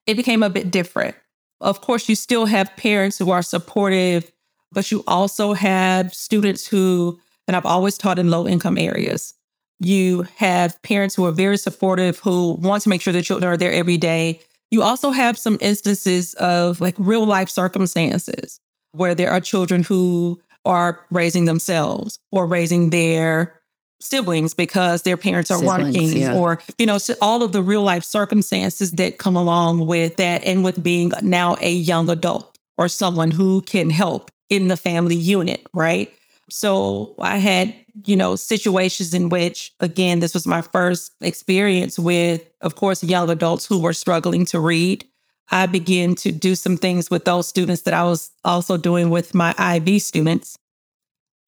it 0.06 0.14
became 0.14 0.42
a 0.42 0.50
bit 0.50 0.70
different. 0.70 1.16
Of 1.60 1.80
course, 1.80 2.08
you 2.08 2.14
still 2.14 2.46
have 2.46 2.74
parents 2.76 3.18
who 3.18 3.30
are 3.30 3.42
supportive, 3.42 4.30
but 4.72 4.90
you 4.90 5.04
also 5.06 5.52
have 5.52 6.14
students 6.14 6.66
who, 6.66 7.18
and 7.46 7.56
I've 7.56 7.66
always 7.66 7.98
taught 7.98 8.18
in 8.18 8.30
low 8.30 8.46
income 8.46 8.78
areas. 8.78 9.34
You 9.78 10.26
have 10.36 10.80
parents 10.82 11.14
who 11.14 11.24
are 11.26 11.32
very 11.32 11.58
supportive, 11.58 12.18
who 12.18 12.54
want 12.54 12.82
to 12.84 12.88
make 12.88 13.00
sure 13.00 13.12
their 13.12 13.22
children 13.22 13.50
are 13.52 13.56
there 13.56 13.72
every 13.72 13.96
day. 13.96 14.40
You 14.70 14.82
also 14.82 15.10
have 15.10 15.36
some 15.36 15.58
instances 15.60 16.34
of 16.34 16.80
like 16.80 16.94
real 16.98 17.26
life 17.26 17.48
circumstances 17.48 18.60
where 18.92 19.14
there 19.14 19.30
are 19.30 19.40
children 19.40 19.82
who 19.82 20.40
are 20.64 21.04
raising 21.10 21.46
themselves 21.46 22.18
or 22.30 22.46
raising 22.46 22.90
their 22.90 23.59
siblings 24.00 24.54
because 24.54 25.02
their 25.02 25.16
parents 25.16 25.50
are 25.50 25.58
siblings, 25.58 25.96
working 25.96 26.16
yeah. 26.16 26.34
or 26.34 26.60
you 26.78 26.86
know 26.86 26.98
all 27.20 27.42
of 27.42 27.52
the 27.52 27.62
real 27.62 27.82
life 27.82 28.02
circumstances 28.02 28.92
that 28.92 29.18
come 29.18 29.36
along 29.36 29.86
with 29.86 30.16
that 30.16 30.42
and 30.44 30.64
with 30.64 30.82
being 30.82 31.12
now 31.22 31.56
a 31.60 31.70
young 31.70 32.08
adult 32.08 32.58
or 32.78 32.88
someone 32.88 33.30
who 33.30 33.60
can 33.62 33.90
help 33.90 34.30
in 34.48 34.68
the 34.68 34.76
family 34.76 35.14
unit 35.14 35.66
right? 35.74 36.12
So 36.48 37.14
i 37.18 37.36
had 37.36 37.74
you 38.04 38.16
know 38.16 38.36
situations 38.36 39.12
in 39.14 39.28
which 39.28 39.72
again 39.80 40.20
this 40.20 40.34
was 40.34 40.46
my 40.46 40.62
first 40.62 41.12
experience 41.20 41.98
with 41.98 42.48
of 42.60 42.74
course 42.74 43.04
young 43.04 43.28
adults 43.28 43.66
who 43.66 43.78
were 43.78 43.92
struggling 43.92 44.44
to 44.46 44.58
read. 44.58 45.06
I 45.52 45.66
began 45.66 46.14
to 46.16 46.30
do 46.30 46.54
some 46.54 46.76
things 46.76 47.10
with 47.10 47.24
those 47.24 47.48
students 47.48 47.82
that 47.82 47.92
i 47.92 48.04
was 48.04 48.30
also 48.44 48.76
doing 48.76 49.10
with 49.10 49.34
my 49.34 49.54
ib 49.58 49.98
students 49.98 50.56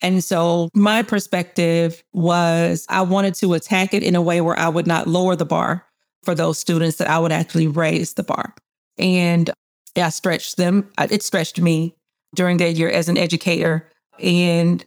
and 0.03 0.23
so 0.23 0.69
my 0.75 1.03
perspective 1.03 2.03
was 2.13 2.85
I 2.89 3.03
wanted 3.03 3.35
to 3.37 3.55
attack 3.55 3.95
it 3.95 4.03
in 4.03 4.17
a 4.17 4.23
way 4.23 4.41
where 4.41 4.59
I 4.59 4.69
would 4.69 4.87
not 4.87 5.07
lower 5.07 5.37
the 5.37 5.47
bar 5.47 5.87
for 6.25 6.35
those 6.35 6.59
students, 6.59 6.99
that 6.99 7.09
I 7.09 7.19
would 7.19 7.33
actually 7.33 7.69
raise 7.69 8.15
the 8.15 8.23
bar. 8.23 8.55
And 8.99 9.51
I 9.97 10.09
stretched 10.11 10.57
them. 10.57 10.91
Uh, 10.99 11.09
it 11.11 11.23
stretched 11.23 11.61
me 11.61 11.95
during 12.35 12.59
that 12.59 12.73
year 12.73 12.91
as 12.91 13.09
an 13.09 13.17
educator. 13.17 13.89
And 14.19 14.85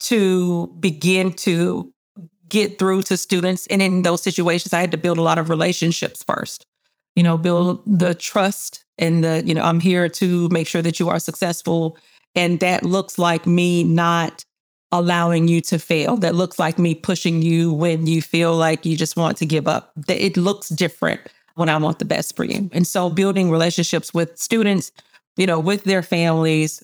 to 0.00 0.68
begin 0.78 1.32
to 1.32 1.92
get 2.48 2.78
through 2.78 3.02
to 3.02 3.16
students. 3.16 3.66
And 3.68 3.82
in 3.82 4.02
those 4.02 4.22
situations, 4.22 4.72
I 4.72 4.80
had 4.80 4.92
to 4.92 4.98
build 4.98 5.18
a 5.18 5.22
lot 5.22 5.38
of 5.38 5.50
relationships 5.50 6.22
first, 6.22 6.64
you 7.14 7.22
know, 7.22 7.36
build 7.36 7.82
the 7.86 8.14
trust 8.14 8.84
and 8.98 9.24
the, 9.24 9.42
you 9.44 9.54
know, 9.54 9.62
I'm 9.62 9.80
here 9.80 10.08
to 10.08 10.48
make 10.50 10.68
sure 10.68 10.82
that 10.82 11.00
you 11.00 11.08
are 11.08 11.18
successful 11.18 11.98
and 12.36 12.60
that 12.60 12.84
looks 12.84 13.18
like 13.18 13.46
me 13.46 13.82
not 13.82 14.44
allowing 14.92 15.48
you 15.48 15.60
to 15.62 15.78
fail. 15.78 16.16
That 16.16 16.34
looks 16.34 16.58
like 16.58 16.78
me 16.78 16.94
pushing 16.94 17.42
you 17.42 17.72
when 17.72 18.06
you 18.06 18.22
feel 18.22 18.54
like 18.54 18.86
you 18.86 18.96
just 18.96 19.16
want 19.16 19.38
to 19.38 19.46
give 19.46 19.66
up. 19.66 19.92
It 20.06 20.36
looks 20.36 20.68
different 20.68 21.20
when 21.54 21.68
I 21.68 21.76
want 21.78 21.98
the 21.98 22.04
best 22.04 22.36
for 22.36 22.44
you. 22.44 22.70
And 22.72 22.86
so 22.86 23.10
building 23.10 23.50
relationships 23.50 24.14
with 24.14 24.38
students, 24.38 24.92
you 25.36 25.46
know, 25.46 25.58
with 25.58 25.84
their 25.84 26.02
families. 26.02 26.82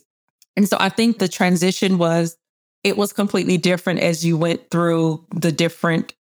And 0.56 0.68
so 0.68 0.76
I 0.80 0.88
think 0.88 1.18
the 1.18 1.28
transition 1.28 1.98
was 1.98 2.36
it 2.82 2.96
was 2.96 3.12
completely 3.12 3.58
different 3.58 4.00
as 4.00 4.24
you 4.24 4.36
went 4.36 4.70
through 4.70 5.24
the 5.34 5.52
different 5.52 6.14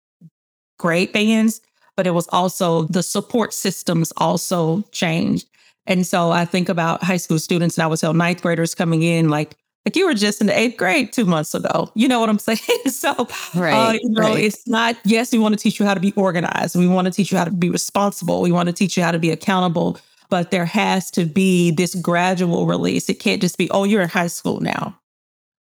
grade 0.78 1.14
bands, 1.14 1.62
but 1.96 2.08
it 2.08 2.12
was 2.12 2.28
also 2.30 2.84
the 2.84 3.04
support 3.04 3.54
systems 3.54 4.12
also 4.18 4.82
changed. 4.92 5.48
And 5.90 6.06
so 6.06 6.30
I 6.30 6.46
think 6.46 6.70
about 6.70 7.04
high 7.04 7.18
school 7.18 7.40
students, 7.40 7.76
and 7.76 7.84
I 7.84 7.88
would 7.88 8.00
tell 8.00 8.14
ninth 8.14 8.44
graders 8.44 8.76
coming 8.76 9.02
in, 9.02 9.28
like, 9.28 9.58
like 9.86 9.96
you 9.96 10.06
were 10.06 10.14
just 10.14 10.40
in 10.40 10.46
the 10.46 10.58
eighth 10.58 10.78
grade 10.78 11.12
two 11.12 11.26
months 11.26 11.56
ago. 11.56 11.92
You 11.96 12.08
know 12.08 12.20
what 12.20 12.30
I'm 12.30 12.38
saying? 12.40 12.60
so, 12.86 13.10
uh, 13.10 13.26
right, 13.56 13.74
uh, 13.74 13.94
you 13.94 14.10
know, 14.10 14.22
right. 14.22 14.44
it's 14.44 14.68
not, 14.68 14.96
yes, 15.04 15.32
we 15.32 15.40
want 15.40 15.58
to 15.58 15.60
teach 15.60 15.80
you 15.80 15.86
how 15.88 15.96
to 15.96 16.00
be 16.00 16.14
organized. 16.14 16.76
We 16.76 16.88
want 16.88 17.08
to 17.08 17.12
teach 17.12 17.32
you 17.32 17.40
how 17.40 17.46
to 17.46 17.52
be 17.52 17.72
responsible. 17.72 18.42
We 18.42 18.52
want 18.52 18.68
to 18.68 18.74
teach 18.74 18.96
you 18.96 19.04
how 19.04 19.12
to 19.12 19.20
be 19.20 19.32
accountable. 19.32 20.00
But 20.30 20.52
there 20.52 20.66
has 20.66 21.10
to 21.12 21.26
be 21.26 21.72
this 21.72 21.96
gradual 21.96 22.68
release. 22.68 23.10
It 23.10 23.16
can't 23.16 23.42
just 23.42 23.58
be, 23.58 23.68
oh, 23.72 23.84
you're 23.84 24.04
in 24.04 24.10
high 24.10 24.28
school 24.28 24.60
now. 24.60 24.96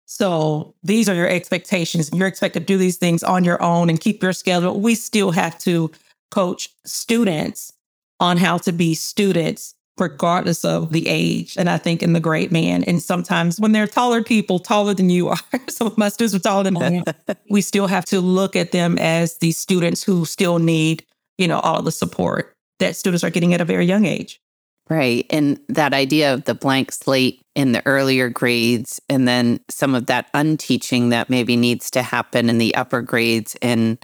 So 0.04 0.74
these 0.82 1.08
are 1.08 1.14
your 1.14 1.28
expectations. 1.28 2.10
You're 2.12 2.26
expected 2.28 2.60
to 2.60 2.66
do 2.66 2.76
these 2.76 2.98
things 2.98 3.22
on 3.22 3.44
your 3.44 3.62
own 3.62 3.88
and 3.88 3.98
keep 3.98 4.22
your 4.22 4.34
schedule. 4.34 4.78
We 4.78 4.94
still 4.94 5.30
have 5.30 5.58
to 5.60 5.90
coach 6.30 6.68
students 6.84 7.72
on 8.20 8.36
how 8.36 8.58
to 8.58 8.72
be 8.72 8.94
students 8.94 9.74
regardless 9.98 10.64
of 10.64 10.92
the 10.92 11.06
age. 11.08 11.56
And 11.56 11.68
I 11.68 11.78
think 11.78 12.02
in 12.02 12.12
the 12.12 12.20
great 12.20 12.52
man, 12.52 12.84
and 12.84 13.02
sometimes 13.02 13.60
when 13.60 13.72
they're 13.72 13.86
taller 13.86 14.22
people, 14.22 14.58
taller 14.58 14.94
than 14.94 15.10
you 15.10 15.28
are, 15.30 15.38
some 15.68 15.86
of 15.86 15.98
my 15.98 16.08
students 16.08 16.34
are 16.34 16.40
taller 16.40 16.64
than 16.64 16.76
oh, 16.76 16.90
me, 16.90 17.02
we 17.50 17.60
still 17.60 17.86
have 17.86 18.04
to 18.06 18.20
look 18.20 18.56
at 18.56 18.72
them 18.72 18.98
as 18.98 19.38
these 19.38 19.58
students 19.58 20.02
who 20.02 20.24
still 20.24 20.58
need, 20.58 21.04
you 21.36 21.48
know, 21.48 21.60
all 21.60 21.82
the 21.82 21.92
support 21.92 22.54
that 22.78 22.96
students 22.96 23.24
are 23.24 23.30
getting 23.30 23.54
at 23.54 23.60
a 23.60 23.64
very 23.64 23.86
young 23.86 24.04
age. 24.04 24.40
Right. 24.88 25.26
And 25.28 25.60
that 25.68 25.92
idea 25.92 26.32
of 26.32 26.44
the 26.44 26.54
blank 26.54 26.92
slate 26.92 27.42
in 27.54 27.72
the 27.72 27.84
earlier 27.84 28.30
grades, 28.30 29.00
and 29.10 29.28
then 29.28 29.60
some 29.68 29.94
of 29.94 30.06
that 30.06 30.28
unteaching 30.32 31.10
that 31.10 31.28
maybe 31.28 31.56
needs 31.56 31.90
to 31.90 32.02
happen 32.02 32.48
in 32.48 32.56
the 32.56 32.74
upper 32.74 33.02
grades, 33.02 33.54
and 33.60 33.98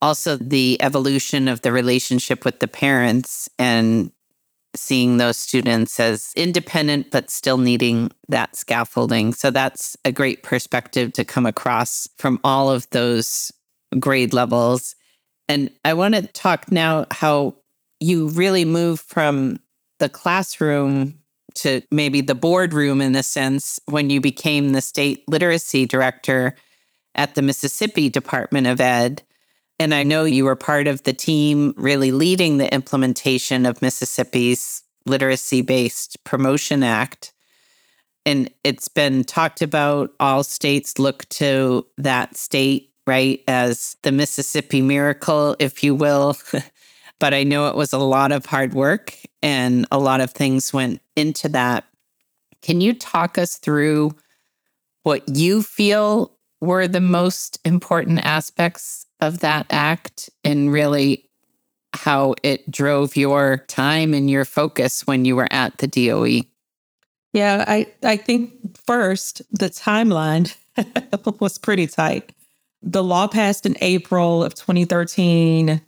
also 0.00 0.36
the 0.36 0.78
evolution 0.80 1.46
of 1.46 1.60
the 1.60 1.72
relationship 1.72 2.44
with 2.44 2.60
the 2.60 2.68
parents 2.68 3.50
and 3.58 4.10
seeing 4.76 5.16
those 5.16 5.36
students 5.36 5.98
as 6.00 6.32
independent, 6.36 7.10
but 7.10 7.30
still 7.30 7.58
needing 7.58 8.10
that 8.28 8.56
scaffolding. 8.56 9.32
So 9.32 9.50
that's 9.50 9.96
a 10.04 10.12
great 10.12 10.42
perspective 10.42 11.12
to 11.14 11.24
come 11.24 11.46
across 11.46 12.08
from 12.18 12.40
all 12.44 12.70
of 12.70 12.88
those 12.90 13.52
grade 13.98 14.32
levels. 14.32 14.94
And 15.48 15.70
I 15.84 15.94
want 15.94 16.14
to 16.14 16.26
talk 16.26 16.72
now 16.72 17.06
how 17.10 17.56
you 18.00 18.28
really 18.28 18.64
move 18.64 19.00
from 19.00 19.60
the 19.98 20.08
classroom 20.08 21.18
to 21.54 21.82
maybe 21.90 22.20
the 22.20 22.34
boardroom 22.34 23.00
in 23.00 23.14
a 23.14 23.22
sense 23.22 23.78
when 23.86 24.10
you 24.10 24.20
became 24.20 24.72
the 24.72 24.80
state 24.80 25.22
literacy 25.28 25.86
director 25.86 26.56
at 27.14 27.34
the 27.34 27.42
Mississippi 27.42 28.08
Department 28.08 28.66
of 28.66 28.80
Ed. 28.80 29.22
And 29.78 29.92
I 29.94 30.02
know 30.02 30.24
you 30.24 30.44
were 30.44 30.56
part 30.56 30.86
of 30.86 31.02
the 31.02 31.12
team 31.12 31.74
really 31.76 32.12
leading 32.12 32.58
the 32.58 32.72
implementation 32.72 33.66
of 33.66 33.82
Mississippi's 33.82 34.82
literacy 35.06 35.62
based 35.62 36.22
promotion 36.24 36.82
act. 36.82 37.32
And 38.26 38.50
it's 38.62 38.88
been 38.88 39.24
talked 39.24 39.60
about 39.60 40.12
all 40.18 40.44
states 40.44 40.98
look 40.98 41.28
to 41.30 41.86
that 41.98 42.36
state, 42.36 42.90
right, 43.06 43.42
as 43.46 43.96
the 44.02 44.12
Mississippi 44.12 44.80
miracle, 44.80 45.56
if 45.58 45.84
you 45.84 45.94
will. 45.94 46.36
but 47.18 47.34
I 47.34 47.42
know 47.42 47.68
it 47.68 47.76
was 47.76 47.92
a 47.92 47.98
lot 47.98 48.32
of 48.32 48.46
hard 48.46 48.74
work 48.74 49.14
and 49.42 49.86
a 49.90 49.98
lot 49.98 50.20
of 50.20 50.30
things 50.30 50.72
went 50.72 51.02
into 51.16 51.48
that. 51.50 51.84
Can 52.62 52.80
you 52.80 52.94
talk 52.94 53.36
us 53.36 53.58
through 53.58 54.12
what 55.02 55.22
you 55.28 55.62
feel 55.62 56.32
were 56.62 56.88
the 56.88 57.00
most 57.00 57.60
important 57.64 58.24
aspects 58.24 59.03
of 59.24 59.40
that 59.40 59.66
act 59.70 60.30
and 60.44 60.72
really 60.72 61.28
how 61.94 62.34
it 62.42 62.70
drove 62.70 63.16
your 63.16 63.58
time 63.68 64.14
and 64.14 64.28
your 64.28 64.44
focus 64.44 65.06
when 65.06 65.24
you 65.24 65.36
were 65.36 65.48
at 65.50 65.78
the 65.78 65.86
DOE? 65.86 66.42
Yeah, 67.32 67.64
I, 67.66 67.86
I 68.02 68.16
think 68.16 68.78
first, 68.86 69.42
the 69.50 69.68
timeline 69.68 70.54
was 71.40 71.58
pretty 71.58 71.86
tight. 71.86 72.32
The 72.82 73.02
law 73.02 73.26
passed 73.26 73.64
in 73.64 73.76
April 73.80 74.44
of 74.44 74.54
2013. 74.54 75.80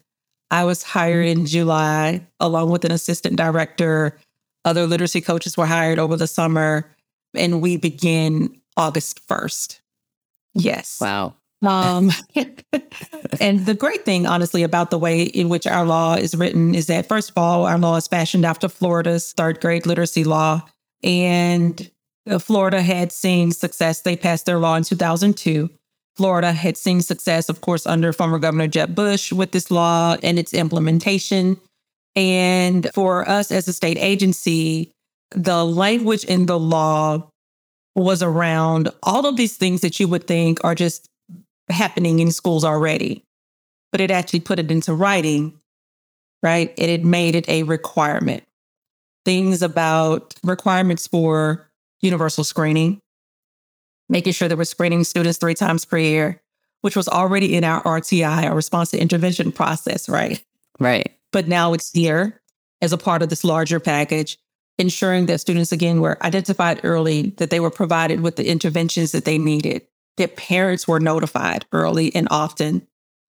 I 0.50 0.64
was 0.64 0.82
hired 0.82 1.26
in 1.26 1.38
mm-hmm. 1.38 1.46
July 1.46 2.26
along 2.40 2.70
with 2.70 2.84
an 2.84 2.92
assistant 2.92 3.36
director. 3.36 4.18
Other 4.64 4.86
literacy 4.86 5.20
coaches 5.20 5.56
were 5.56 5.66
hired 5.66 5.98
over 5.98 6.16
the 6.16 6.26
summer, 6.26 6.90
and 7.34 7.60
we 7.60 7.76
begin 7.76 8.60
August 8.76 9.26
1st. 9.28 9.80
Yes. 10.54 10.98
Wow. 11.00 11.34
Um, 11.66 12.10
and 13.40 13.66
the 13.66 13.74
great 13.74 14.04
thing, 14.04 14.26
honestly, 14.26 14.62
about 14.62 14.90
the 14.90 14.98
way 14.98 15.22
in 15.22 15.48
which 15.48 15.66
our 15.66 15.84
law 15.84 16.14
is 16.14 16.34
written 16.34 16.74
is 16.74 16.86
that, 16.86 17.08
first 17.08 17.30
of 17.30 17.38
all, 17.38 17.66
our 17.66 17.78
law 17.78 17.96
is 17.96 18.06
fashioned 18.06 18.44
after 18.44 18.68
Florida's 18.68 19.32
third 19.32 19.60
grade 19.60 19.86
literacy 19.86 20.24
law. 20.24 20.62
And 21.02 21.90
uh, 22.28 22.38
Florida 22.38 22.82
had 22.82 23.12
seen 23.12 23.52
success. 23.52 24.02
They 24.02 24.16
passed 24.16 24.46
their 24.46 24.58
law 24.58 24.76
in 24.76 24.84
2002. 24.84 25.70
Florida 26.16 26.52
had 26.52 26.76
seen 26.76 27.02
success, 27.02 27.48
of 27.48 27.60
course, 27.60 27.86
under 27.86 28.12
former 28.12 28.38
Governor 28.38 28.68
Jeb 28.68 28.94
Bush 28.94 29.32
with 29.32 29.52
this 29.52 29.70
law 29.70 30.16
and 30.22 30.38
its 30.38 30.54
implementation. 30.54 31.60
And 32.14 32.88
for 32.94 33.28
us 33.28 33.50
as 33.50 33.68
a 33.68 33.72
state 33.72 33.98
agency, 33.98 34.92
the 35.32 35.64
language 35.64 36.24
in 36.24 36.46
the 36.46 36.58
law 36.58 37.28
was 37.94 38.22
around 38.22 38.90
all 39.02 39.26
of 39.26 39.36
these 39.36 39.56
things 39.56 39.82
that 39.82 40.00
you 40.00 40.08
would 40.08 40.26
think 40.26 40.62
are 40.64 40.74
just 40.74 41.08
happening 41.68 42.20
in 42.20 42.30
schools 42.30 42.64
already, 42.64 43.24
but 43.92 44.00
it 44.00 44.10
actually 44.10 44.40
put 44.40 44.58
it 44.58 44.70
into 44.70 44.94
writing, 44.94 45.58
right? 46.42 46.72
And 46.78 46.90
it 46.90 47.04
made 47.04 47.34
it 47.34 47.48
a 47.48 47.62
requirement. 47.64 48.44
Things 49.24 49.62
about 49.62 50.34
requirements 50.44 51.06
for 51.06 51.68
universal 52.00 52.44
screening, 52.44 53.00
making 54.08 54.32
sure 54.32 54.48
that 54.48 54.56
we're 54.56 54.64
screening 54.64 55.04
students 55.04 55.38
three 55.38 55.54
times 55.54 55.84
per 55.84 55.98
year, 55.98 56.40
which 56.82 56.94
was 56.94 57.08
already 57.08 57.56
in 57.56 57.64
our 57.64 57.82
RTI, 57.82 58.44
our 58.44 58.54
response 58.54 58.90
to 58.92 58.98
intervention 59.00 59.50
process, 59.50 60.08
right? 60.08 60.42
Right. 60.78 61.12
But 61.32 61.48
now 61.48 61.72
it's 61.72 61.90
here 61.90 62.40
as 62.80 62.92
a 62.92 62.98
part 62.98 63.22
of 63.22 63.28
this 63.28 63.42
larger 63.42 63.80
package, 63.80 64.38
ensuring 64.78 65.26
that 65.26 65.40
students, 65.40 65.72
again, 65.72 66.00
were 66.00 66.22
identified 66.24 66.80
early, 66.84 67.30
that 67.38 67.50
they 67.50 67.60
were 67.60 67.70
provided 67.70 68.20
with 68.20 68.36
the 68.36 68.46
interventions 68.46 69.12
that 69.12 69.24
they 69.24 69.38
needed, 69.38 69.82
that 70.16 70.36
parents 70.36 70.88
were 70.88 71.00
notified 71.00 71.66
early 71.72 72.14
and 72.14 72.28
often, 72.30 72.86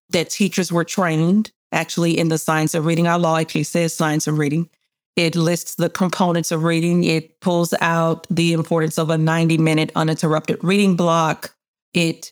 that 0.09 0.29
teachers 0.29 0.71
were 0.71 0.85
trained 0.85 1.51
actually 1.71 2.17
in 2.17 2.29
the 2.29 2.37
science 2.37 2.73
of 2.73 2.85
reading. 2.85 3.07
Our 3.07 3.19
law 3.19 3.37
actually 3.37 3.63
says 3.63 3.93
science 3.93 4.27
of 4.27 4.37
reading. 4.37 4.69
It 5.15 5.35
lists 5.35 5.75
the 5.75 5.89
components 5.89 6.51
of 6.51 6.63
reading. 6.63 7.03
It 7.03 7.39
pulls 7.41 7.73
out 7.81 8.27
the 8.29 8.53
importance 8.53 8.97
of 8.97 9.09
a 9.09 9.17
90 9.17 9.57
minute 9.57 9.91
uninterrupted 9.95 10.63
reading 10.63 10.95
block. 10.95 11.55
It 11.93 12.31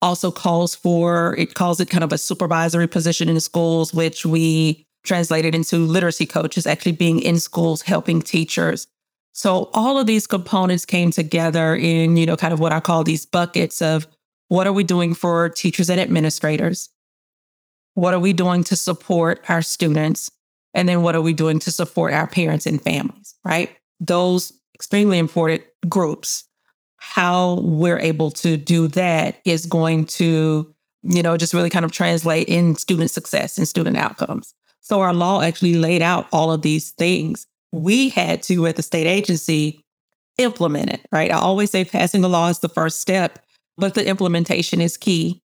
also 0.00 0.30
calls 0.30 0.74
for, 0.74 1.34
it 1.36 1.54
calls 1.54 1.80
it 1.80 1.90
kind 1.90 2.04
of 2.04 2.12
a 2.12 2.18
supervisory 2.18 2.86
position 2.86 3.28
in 3.28 3.40
schools, 3.40 3.92
which 3.92 4.24
we 4.24 4.86
translated 5.02 5.54
into 5.54 5.78
literacy 5.78 6.26
coaches, 6.26 6.66
actually 6.66 6.92
being 6.92 7.20
in 7.20 7.38
schools 7.38 7.82
helping 7.82 8.22
teachers. 8.22 8.86
So 9.34 9.68
all 9.74 9.98
of 9.98 10.06
these 10.06 10.28
components 10.28 10.86
came 10.86 11.10
together 11.10 11.74
in, 11.74 12.16
you 12.16 12.24
know, 12.24 12.36
kind 12.36 12.54
of 12.54 12.60
what 12.60 12.72
I 12.72 12.78
call 12.78 13.02
these 13.02 13.26
buckets 13.26 13.82
of 13.82 14.06
what 14.46 14.68
are 14.68 14.72
we 14.72 14.84
doing 14.84 15.12
for 15.12 15.48
teachers 15.48 15.90
and 15.90 16.00
administrators? 16.00 16.88
What 17.94 18.14
are 18.14 18.20
we 18.20 18.32
doing 18.32 18.62
to 18.64 18.76
support 18.76 19.44
our 19.48 19.60
students? 19.60 20.30
And 20.72 20.88
then 20.88 21.02
what 21.02 21.16
are 21.16 21.20
we 21.20 21.32
doing 21.32 21.58
to 21.60 21.72
support 21.72 22.12
our 22.12 22.28
parents 22.28 22.64
and 22.64 22.80
families, 22.80 23.34
right? 23.44 23.76
Those 23.98 24.52
extremely 24.74 25.18
important 25.18 25.62
groups. 25.88 26.44
How 26.98 27.60
we're 27.60 27.98
able 27.98 28.30
to 28.30 28.56
do 28.56 28.86
that 28.88 29.40
is 29.44 29.66
going 29.66 30.06
to, 30.06 30.72
you 31.02 31.22
know, 31.22 31.36
just 31.36 31.54
really 31.54 31.70
kind 31.70 31.84
of 31.84 31.90
translate 31.90 32.48
in 32.48 32.76
student 32.76 33.10
success 33.10 33.58
and 33.58 33.66
student 33.66 33.96
outcomes. 33.96 34.54
So 34.80 35.00
our 35.00 35.12
law 35.12 35.42
actually 35.42 35.74
laid 35.74 36.02
out 36.02 36.28
all 36.32 36.52
of 36.52 36.62
these 36.62 36.92
things. 36.92 37.48
We 37.74 38.08
had 38.08 38.42
to, 38.44 38.66
at 38.66 38.76
the 38.76 38.82
state 38.82 39.06
agency, 39.06 39.80
implement 40.38 40.90
it, 40.90 41.06
right? 41.12 41.30
I 41.30 41.38
always 41.38 41.70
say 41.70 41.84
passing 41.84 42.20
the 42.20 42.28
law 42.28 42.48
is 42.48 42.60
the 42.60 42.68
first 42.68 43.00
step, 43.00 43.38
but 43.76 43.94
the 43.94 44.06
implementation 44.06 44.80
is 44.80 44.96
key. 44.96 45.40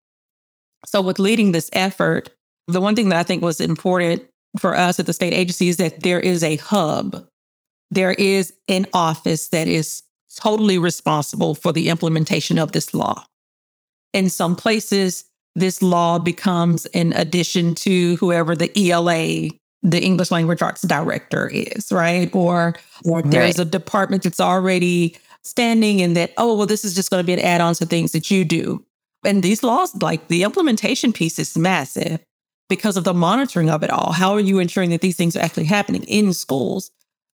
So, 0.85 1.01
with 1.01 1.19
leading 1.19 1.51
this 1.51 1.69
effort, 1.73 2.29
the 2.67 2.81
one 2.81 2.95
thing 2.95 3.09
that 3.09 3.19
I 3.19 3.23
think 3.23 3.41
was 3.41 3.59
important 3.59 4.23
for 4.57 4.75
us 4.75 4.99
at 4.99 5.05
the 5.05 5.13
state 5.13 5.33
agency 5.33 5.69
is 5.69 5.77
that 5.77 6.03
there 6.03 6.19
is 6.19 6.43
a 6.43 6.57
hub. 6.57 7.25
There 7.91 8.13
is 8.13 8.53
an 8.67 8.85
office 8.93 9.49
that 9.49 9.67
is 9.67 10.03
totally 10.35 10.77
responsible 10.77 11.55
for 11.55 11.71
the 11.71 11.89
implementation 11.89 12.59
of 12.59 12.71
this 12.71 12.93
law. 12.93 13.25
In 14.13 14.29
some 14.29 14.55
places, 14.55 15.25
this 15.55 15.81
law 15.81 16.19
becomes 16.19 16.85
an 16.87 17.13
addition 17.13 17.75
to 17.75 18.15
whoever 18.17 18.55
the 18.55 18.71
ELA, 18.75 19.49
the 19.81 20.01
English 20.01 20.31
language 20.31 20.61
arts 20.61 20.81
director 20.81 21.47
is, 21.47 21.91
right? 21.91 22.33
Or, 22.35 22.75
or 23.05 23.21
there's 23.21 23.57
right. 23.57 23.67
a 23.67 23.69
department 23.69 24.23
that's 24.23 24.39
already 24.39 25.17
standing 25.43 26.01
and 26.01 26.15
that, 26.17 26.33
oh, 26.37 26.55
well, 26.55 26.65
this 26.65 26.83
is 26.83 26.93
just 26.93 27.09
going 27.09 27.23
to 27.23 27.25
be 27.25 27.33
an 27.33 27.39
add 27.39 27.61
on 27.61 27.73
to 27.75 27.85
things 27.85 28.11
that 28.11 28.29
you 28.29 28.43
do. 28.43 28.83
And 29.25 29.43
these 29.43 29.63
laws, 29.63 29.95
like 30.01 30.27
the 30.27 30.43
implementation 30.43 31.13
piece 31.13 31.39
is 31.39 31.57
massive 31.57 32.19
because 32.67 32.97
of 32.97 33.03
the 33.03 33.13
monitoring 33.13 33.69
of 33.69 33.83
it 33.83 33.89
all. 33.89 34.11
How 34.11 34.33
are 34.33 34.39
you 34.39 34.59
ensuring 34.59 34.91
that 34.91 35.01
these 35.01 35.15
things 35.15 35.35
are 35.35 35.41
actually 35.41 35.65
happening 35.65 36.03
in 36.03 36.33
schools? 36.33 36.91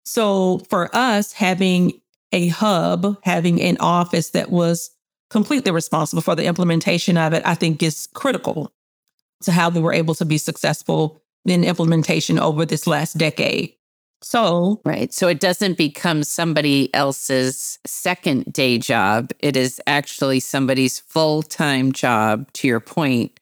So 0.05 0.59
for 0.69 0.93
us, 0.95 1.33
having 1.33 2.01
a 2.31 2.47
hub, 2.49 3.17
having 3.23 3.61
an 3.61 3.77
office 3.79 4.31
that 4.31 4.49
was 4.49 4.91
completely 5.29 5.71
responsible 5.71 6.21
for 6.21 6.35
the 6.35 6.45
implementation 6.45 7.17
of 7.17 7.33
it, 7.33 7.41
I 7.45 7.55
think 7.55 7.81
is 7.81 8.07
critical 8.13 8.71
to 9.43 9.51
how 9.51 9.69
we 9.69 9.81
were 9.81 9.93
able 9.93 10.15
to 10.15 10.25
be 10.25 10.37
successful 10.37 11.22
in 11.45 11.63
implementation 11.63 12.39
over 12.39 12.65
this 12.65 12.87
last 12.87 13.17
decade. 13.17 13.73
So, 14.21 14.81
right. 14.85 15.13
So 15.13 15.27
it 15.27 15.41
doesn't 15.41 15.77
become 15.77 16.23
somebody 16.23 16.93
else's 16.93 17.77
second 17.85 18.53
day 18.53 18.77
job. 18.77 19.31
It 19.39 19.57
is 19.57 19.81
actually 19.85 20.39
somebody's 20.39 20.99
full 20.99 21.43
time 21.43 21.91
job, 21.91 22.51
to 22.53 22.67
your 22.67 22.79
point, 22.79 23.39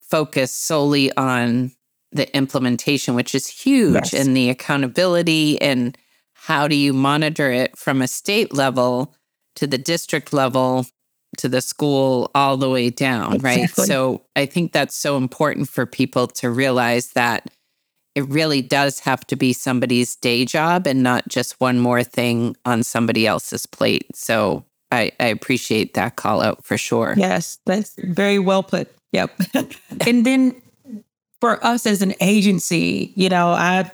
focused 0.00 0.64
solely 0.64 1.14
on 1.16 1.72
the 2.12 2.34
implementation, 2.34 3.14
which 3.14 3.34
is 3.34 3.46
huge, 3.46 4.12
yes. 4.12 4.14
and 4.14 4.36
the 4.36 4.48
accountability 4.48 5.60
and 5.60 5.96
how 6.32 6.66
do 6.66 6.74
you 6.74 6.92
monitor 6.92 7.50
it 7.52 7.76
from 7.76 8.02
a 8.02 8.08
state 8.08 8.52
level 8.52 9.14
to 9.54 9.66
the 9.66 9.78
district 9.78 10.32
level 10.32 10.86
to 11.38 11.48
the 11.48 11.60
school 11.60 12.30
all 12.34 12.56
the 12.56 12.68
way 12.68 12.90
down, 12.90 13.34
exactly. 13.34 13.62
right? 13.62 13.70
So 13.70 14.22
I 14.36 14.46
think 14.46 14.72
that's 14.72 14.94
so 14.94 15.16
important 15.16 15.68
for 15.68 15.86
people 15.86 16.26
to 16.28 16.50
realize 16.50 17.12
that 17.12 17.50
it 18.14 18.28
really 18.28 18.60
does 18.60 19.00
have 19.00 19.26
to 19.28 19.36
be 19.36 19.52
somebody's 19.52 20.14
day 20.16 20.44
job 20.44 20.86
and 20.86 21.02
not 21.02 21.28
just 21.28 21.58
one 21.60 21.78
more 21.78 22.02
thing 22.02 22.56
on 22.66 22.82
somebody 22.82 23.26
else's 23.26 23.64
plate. 23.64 24.14
So 24.14 24.64
I, 24.90 25.12
I 25.18 25.26
appreciate 25.26 25.94
that 25.94 26.16
call 26.16 26.42
out 26.42 26.64
for 26.64 26.76
sure. 26.76 27.14
Yes, 27.16 27.58
that's 27.64 27.94
very 27.96 28.38
well 28.38 28.62
put. 28.62 28.94
Yep. 29.12 29.30
and 30.06 30.26
then 30.26 30.60
for 31.40 31.64
us 31.64 31.86
as 31.86 32.02
an 32.02 32.14
agency, 32.20 33.12
you 33.16 33.30
know, 33.30 33.48
I 33.48 33.90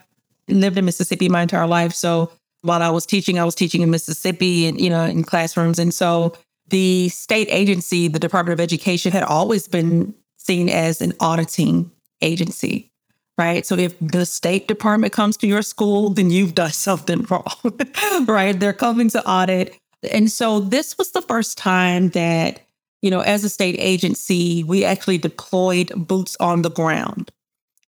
lived 0.49 0.79
in 0.79 0.85
Mississippi 0.85 1.29
my 1.29 1.43
entire 1.43 1.67
life. 1.67 1.95
So 1.95 2.33
while 2.63 2.83
I 2.83 2.91
was 2.91 3.07
teaching, 3.07 3.39
I 3.39 3.45
was 3.45 3.55
teaching 3.55 3.83
in 3.83 3.91
Mississippi 3.91 4.67
and, 4.67 4.81
you 4.81 4.91
know, 4.91 5.05
in 5.05 5.23
classrooms. 5.23 5.79
And 5.79 5.95
so 5.95 6.35
the 6.71 7.09
state 7.09 7.49
agency, 7.51 8.09
the 8.09 8.19
Department 8.19 8.53
of 8.55 8.63
Education, 8.63 9.13
had 9.13 9.23
always 9.23 9.69
been 9.69 10.15
seen 10.37 10.69
as 10.69 11.01
an 11.01 11.13
auditing 11.21 11.91
agency, 12.21 12.91
right? 13.37 13.65
So 13.67 13.77
if 13.77 13.95
the 14.01 14.27
State 14.27 14.69
Department 14.69 15.13
comes 15.13 15.37
to 15.39 15.47
your 15.47 15.63
school, 15.63 16.11
then 16.11 16.31
you've 16.31 16.55
done 16.55 16.71
something 16.73 17.27
wrong, 17.31 18.25
right? 18.27 18.59
They're 18.59 18.73
coming 18.73 19.09
to 19.11 19.27
audit. 19.29 19.77
And 20.11 20.31
so 20.31 20.61
this 20.61 20.97
was 20.97 21.11
the 21.13 21.23
first 21.23 21.59
time 21.59 22.11
that 22.11 22.61
you 23.03 23.11
know, 23.11 23.21
as 23.21 23.45
a 23.45 23.49
state 23.49 23.77
agency, 23.79 24.65
we 24.65 24.85
actually 24.85 25.19
deployed 25.19 25.93
boots 25.95 26.37
on 26.41 26.63
the 26.63 26.71
ground. 26.71 27.31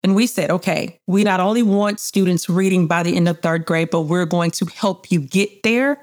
And 0.03 0.15
we 0.15 0.27
said, 0.27 0.49
okay, 0.49 0.99
we 1.07 1.23
not 1.23 1.39
only 1.39 1.63
want 1.63 1.99
students 1.99 2.47
reading 2.47 2.87
by 2.87 3.03
the 3.03 3.15
end 3.15 3.27
of 3.27 3.39
third 3.39 3.65
grade, 3.65 3.89
but 3.91 4.01
we're 4.01 4.25
going 4.25 4.51
to 4.51 4.65
help 4.65 5.11
you 5.11 5.19
get 5.19 5.63
there. 5.63 5.99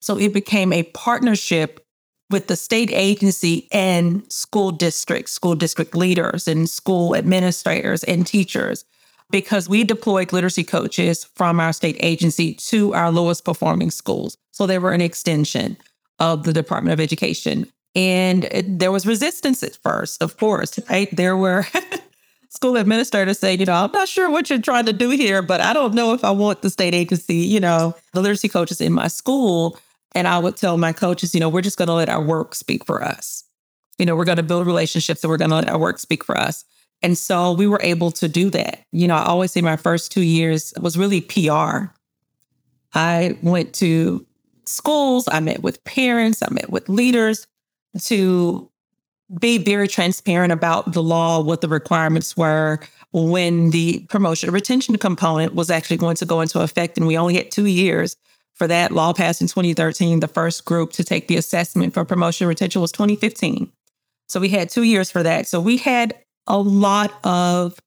So 0.00 0.18
it 0.18 0.32
became 0.32 0.72
a 0.72 0.84
partnership 0.84 1.84
with 2.30 2.48
the 2.48 2.56
state 2.56 2.90
agency 2.92 3.68
and 3.72 4.30
school 4.32 4.72
districts, 4.72 5.32
school 5.32 5.54
district 5.54 5.94
leaders, 5.94 6.48
and 6.48 6.68
school 6.68 7.14
administrators 7.14 8.02
and 8.04 8.26
teachers, 8.26 8.84
because 9.30 9.68
we 9.68 9.84
deployed 9.84 10.32
literacy 10.32 10.64
coaches 10.64 11.24
from 11.34 11.60
our 11.60 11.72
state 11.72 11.96
agency 12.00 12.54
to 12.54 12.94
our 12.94 13.10
lowest 13.10 13.44
performing 13.44 13.90
schools. 13.90 14.36
So 14.52 14.66
they 14.66 14.78
were 14.78 14.92
an 14.92 15.00
extension 15.00 15.76
of 16.18 16.44
the 16.44 16.52
Department 16.52 16.92
of 16.92 17.00
Education. 17.00 17.70
And 17.94 18.44
it, 18.44 18.78
there 18.78 18.92
was 18.92 19.06
resistance 19.06 19.62
at 19.62 19.76
first, 19.76 20.22
of 20.22 20.36
course, 20.36 20.78
right? 20.90 21.08
There 21.14 21.36
were 21.36 21.66
school 22.50 22.76
administrators 22.76 23.38
saying, 23.38 23.60
you 23.60 23.66
know, 23.66 23.72
I'm 23.72 23.92
not 23.92 24.08
sure 24.08 24.30
what 24.30 24.50
you're 24.50 24.60
trying 24.60 24.86
to 24.86 24.92
do 24.92 25.10
here, 25.10 25.42
but 25.42 25.60
I 25.60 25.72
don't 25.72 25.94
know 25.94 26.12
if 26.12 26.24
I 26.24 26.30
want 26.30 26.62
the 26.62 26.70
state 26.70 26.94
agency, 26.94 27.36
you 27.36 27.60
know, 27.60 27.94
the 28.12 28.20
literacy 28.20 28.48
coaches 28.48 28.80
in 28.80 28.92
my 28.92 29.08
school. 29.08 29.78
And 30.16 30.26
I 30.26 30.38
would 30.38 30.56
tell 30.56 30.78
my 30.78 30.94
coaches, 30.94 31.34
you 31.34 31.40
know, 31.40 31.50
we're 31.50 31.60
just 31.60 31.76
going 31.76 31.88
to 31.88 31.94
let 31.94 32.08
our 32.08 32.22
work 32.22 32.54
speak 32.54 32.86
for 32.86 33.04
us. 33.04 33.44
You 33.98 34.06
know, 34.06 34.16
we're 34.16 34.24
going 34.24 34.38
to 34.38 34.42
build 34.42 34.66
relationships 34.66 35.22
and 35.22 35.30
we're 35.30 35.36
going 35.36 35.50
to 35.50 35.56
let 35.56 35.68
our 35.68 35.78
work 35.78 35.98
speak 35.98 36.24
for 36.24 36.38
us. 36.38 36.64
And 37.02 37.18
so 37.18 37.52
we 37.52 37.66
were 37.66 37.80
able 37.82 38.10
to 38.12 38.26
do 38.26 38.48
that. 38.48 38.86
You 38.92 39.08
know, 39.08 39.14
I 39.14 39.26
always 39.26 39.52
say 39.52 39.60
my 39.60 39.76
first 39.76 40.10
two 40.10 40.22
years 40.22 40.72
was 40.80 40.96
really 40.96 41.20
PR. 41.20 41.92
I 42.94 43.36
went 43.42 43.74
to 43.74 44.24
schools, 44.64 45.28
I 45.30 45.40
met 45.40 45.62
with 45.62 45.84
parents, 45.84 46.42
I 46.42 46.48
met 46.50 46.70
with 46.70 46.88
leaders, 46.88 47.46
to 48.04 48.70
be 49.38 49.58
very 49.58 49.86
transparent 49.86 50.50
about 50.50 50.94
the 50.94 51.02
law, 51.02 51.42
what 51.42 51.60
the 51.60 51.68
requirements 51.68 52.38
were 52.38 52.80
when 53.12 53.68
the 53.68 53.98
promotion 54.08 54.50
retention 54.50 54.96
component 54.96 55.54
was 55.54 55.68
actually 55.68 55.98
going 55.98 56.16
to 56.16 56.24
go 56.24 56.40
into 56.40 56.60
effect. 56.60 56.96
And 56.96 57.06
we 57.06 57.18
only 57.18 57.34
had 57.34 57.50
two 57.50 57.66
years 57.66 58.16
for 58.56 58.66
that. 58.66 58.92
Law 58.92 59.12
passed 59.12 59.40
in 59.40 59.46
2013. 59.46 60.20
The 60.20 60.28
first 60.28 60.64
group 60.64 60.92
to 60.92 61.04
take 61.04 61.28
the 61.28 61.36
assessment 61.36 61.94
for 61.94 62.04
promotion 62.04 62.48
retention 62.48 62.80
was 62.80 62.92
2015. 62.92 63.70
So 64.28 64.40
we 64.40 64.48
had 64.48 64.68
two 64.68 64.82
years 64.82 65.10
for 65.10 65.22
that. 65.22 65.46
So 65.46 65.60
we 65.60 65.76
had 65.76 66.14
a 66.46 66.58
lot 66.58 67.12
of 67.24 67.78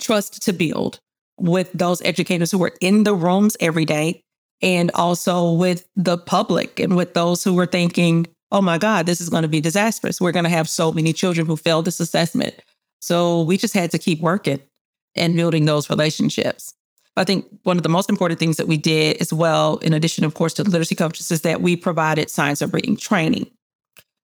trust 0.00 0.42
to 0.42 0.52
build 0.52 0.98
with 1.38 1.70
those 1.72 2.02
educators 2.02 2.50
who 2.50 2.58
were 2.58 2.72
in 2.80 3.04
the 3.04 3.14
rooms 3.14 3.56
every 3.60 3.84
day 3.84 4.20
and 4.62 4.90
also 4.94 5.52
with 5.52 5.86
the 5.96 6.16
public 6.16 6.80
and 6.80 6.96
with 6.96 7.14
those 7.14 7.44
who 7.44 7.54
were 7.54 7.66
thinking, 7.66 8.26
oh 8.50 8.62
my 8.62 8.78
God, 8.78 9.06
this 9.06 9.20
is 9.20 9.28
going 9.28 9.42
to 9.42 9.48
be 9.48 9.60
disastrous. 9.60 10.20
We're 10.20 10.32
going 10.32 10.44
to 10.44 10.50
have 10.50 10.68
so 10.68 10.92
many 10.92 11.12
children 11.12 11.46
who 11.46 11.56
fail 11.56 11.82
this 11.82 12.00
assessment. 12.00 12.54
So 13.02 13.42
we 13.42 13.56
just 13.56 13.74
had 13.74 13.90
to 13.90 13.98
keep 13.98 14.20
working 14.20 14.60
and 15.16 15.36
building 15.36 15.64
those 15.64 15.90
relationships. 15.90 16.72
I 17.16 17.24
think 17.24 17.46
one 17.62 17.76
of 17.76 17.82
the 17.82 17.88
most 17.88 18.10
important 18.10 18.40
things 18.40 18.56
that 18.56 18.66
we 18.66 18.76
did 18.76 19.18
as 19.18 19.32
well, 19.32 19.76
in 19.78 19.92
addition, 19.92 20.24
of 20.24 20.34
course, 20.34 20.52
to 20.54 20.64
the 20.64 20.70
literacy 20.70 20.96
coaches, 20.96 21.30
is 21.30 21.42
that 21.42 21.60
we 21.60 21.76
provided 21.76 22.28
science 22.28 22.60
of 22.60 22.74
reading 22.74 22.96
training. 22.96 23.50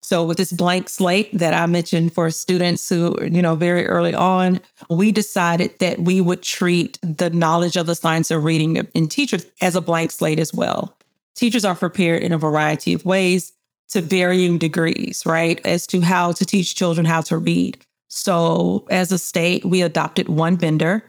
So 0.02 0.24
with 0.24 0.38
this 0.38 0.54
blank 0.54 0.88
slate 0.88 1.38
that 1.38 1.54
I 1.54 1.66
mentioned 1.66 2.14
for 2.14 2.30
students 2.32 2.88
who, 2.88 3.18
you 3.22 3.42
know, 3.42 3.56
very 3.56 3.86
early 3.86 4.14
on, 4.14 4.62
we 4.90 5.12
decided 5.12 5.78
that 5.80 6.00
we 6.00 6.22
would 6.22 6.44
treat 6.44 6.98
the 7.02 7.30
knowledge 7.30 7.76
of 7.76 7.88
the 7.88 7.96
science 7.96 8.32
of 8.32 8.46
reading 8.46 8.78
in 8.78 9.08
teachers 9.10 9.46
as 9.62 9.76
a 9.76 9.82
blank 9.82 10.12
slate 10.12 10.40
as 10.40 10.54
well. 10.54 10.98
Teachers 11.36 11.66
are 11.66 11.76
prepared 11.76 12.24
in 12.24 12.32
a 12.32 12.38
variety 12.38 12.94
of 12.94 13.04
ways 13.04 13.52
to 13.90 14.00
varying 14.00 14.58
degrees, 14.58 15.24
right, 15.26 15.60
as 15.66 15.86
to 15.88 16.00
how 16.00 16.32
to 16.32 16.46
teach 16.46 16.76
children 16.76 17.06
how 17.06 17.20
to 17.22 17.38
read. 17.38 17.78
So, 18.08 18.88
as 18.90 19.12
a 19.12 19.18
state, 19.18 19.66
we 19.66 19.82
adopted 19.82 20.30
one 20.30 20.56
vendor 20.56 21.04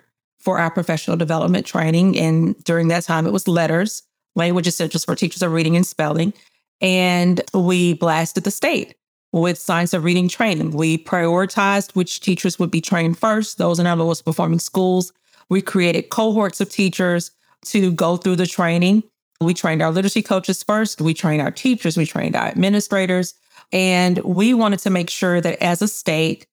for 0.49 0.59
our 0.59 0.71
professional 0.71 1.15
development 1.15 1.67
training. 1.67 2.19
And 2.19 2.57
during 2.65 2.89
that 2.89 3.03
time, 3.03 3.27
it 3.27 3.35
was 3.35 3.45
LETRS, 3.45 4.01
Language 4.35 4.67
Essentials 4.67 5.05
for 5.05 5.15
Teachers 5.15 5.43
of 5.43 5.53
Reading 5.53 5.77
and 5.77 5.87
Spelling. 5.87 6.33
And 6.81 7.43
we 7.53 7.93
blasted 7.93 8.45
the 8.45 8.51
state 8.51 8.95
with 9.31 9.59
science 9.59 9.93
of 9.93 10.05
reading 10.05 10.27
training. 10.27 10.71
We 10.71 11.05
prioritized 11.05 11.95
which 11.95 12.21
teachers 12.21 12.59
would 12.59 12.71
be 12.71 12.81
trained 12.81 13.19
first, 13.19 13.59
those 13.59 13.79
in 13.79 13.87
our 13.87 13.95
lowest 13.95 14.25
performing 14.25 14.59
schools. 14.59 15.13
We 15.51 15.61
created 15.61 16.09
cohorts 16.09 16.63
of 16.63 16.71
teachers 16.71 17.31
to 17.67 17.93
go 17.93 18.17
through 18.17 18.37
the 18.37 18.47
training. 18.47 19.03
We 19.43 19.53
trained 19.53 19.83
our 19.83 19.93
literacy 19.93 20.23
coaches 20.23 20.63
first, 20.63 21.03
we 21.03 21.13
trained 21.13 21.43
our 21.43 21.51
teachers, 21.51 21.99
we 21.99 22.07
trained 22.07 22.37
our 22.37 22.47
administrators. 22.47 23.35
And 23.71 24.17
we 24.21 24.55
wanted 24.55 24.79
to 24.79 24.89
make 24.89 25.11
sure 25.11 25.43
that 25.43 25.63
as 25.63 25.83
a 25.83 25.89
state, 25.89 26.47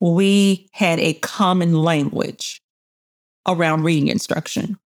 we 0.00 0.68
had 0.72 1.00
a 1.00 1.14
common 1.14 1.72
language 1.82 2.61
around 3.46 3.82
reading 3.82 4.08
instruction. 4.08 4.78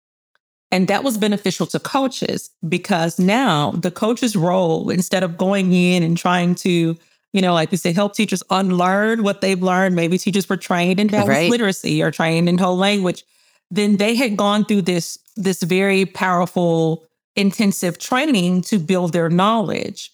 And 0.70 0.88
that 0.88 1.04
was 1.04 1.18
beneficial 1.18 1.66
to 1.68 1.78
coaches 1.78 2.50
because 2.68 3.18
now 3.18 3.70
the 3.72 3.92
coach's 3.92 4.34
role, 4.34 4.90
instead 4.90 5.22
of 5.22 5.36
going 5.36 5.72
in 5.72 6.02
and 6.02 6.18
trying 6.18 6.56
to, 6.56 6.96
you 7.32 7.40
know, 7.40 7.54
like 7.54 7.70
we 7.70 7.76
say, 7.76 7.92
help 7.92 8.14
teachers 8.14 8.42
unlearn 8.50 9.22
what 9.22 9.40
they've 9.40 9.62
learned, 9.62 9.94
maybe 9.94 10.18
teachers 10.18 10.48
were 10.48 10.56
trained 10.56 10.98
in 10.98 11.08
right. 11.08 11.48
literacy 11.50 12.02
or 12.02 12.10
trained 12.10 12.48
in 12.48 12.58
whole 12.58 12.76
language, 12.76 13.24
then 13.70 13.98
they 13.98 14.16
had 14.16 14.36
gone 14.36 14.64
through 14.64 14.82
this, 14.82 15.18
this 15.36 15.62
very 15.62 16.06
powerful, 16.06 17.06
intensive 17.36 17.98
training 17.98 18.62
to 18.62 18.78
build 18.78 19.12
their 19.12 19.30
knowledge. 19.30 20.10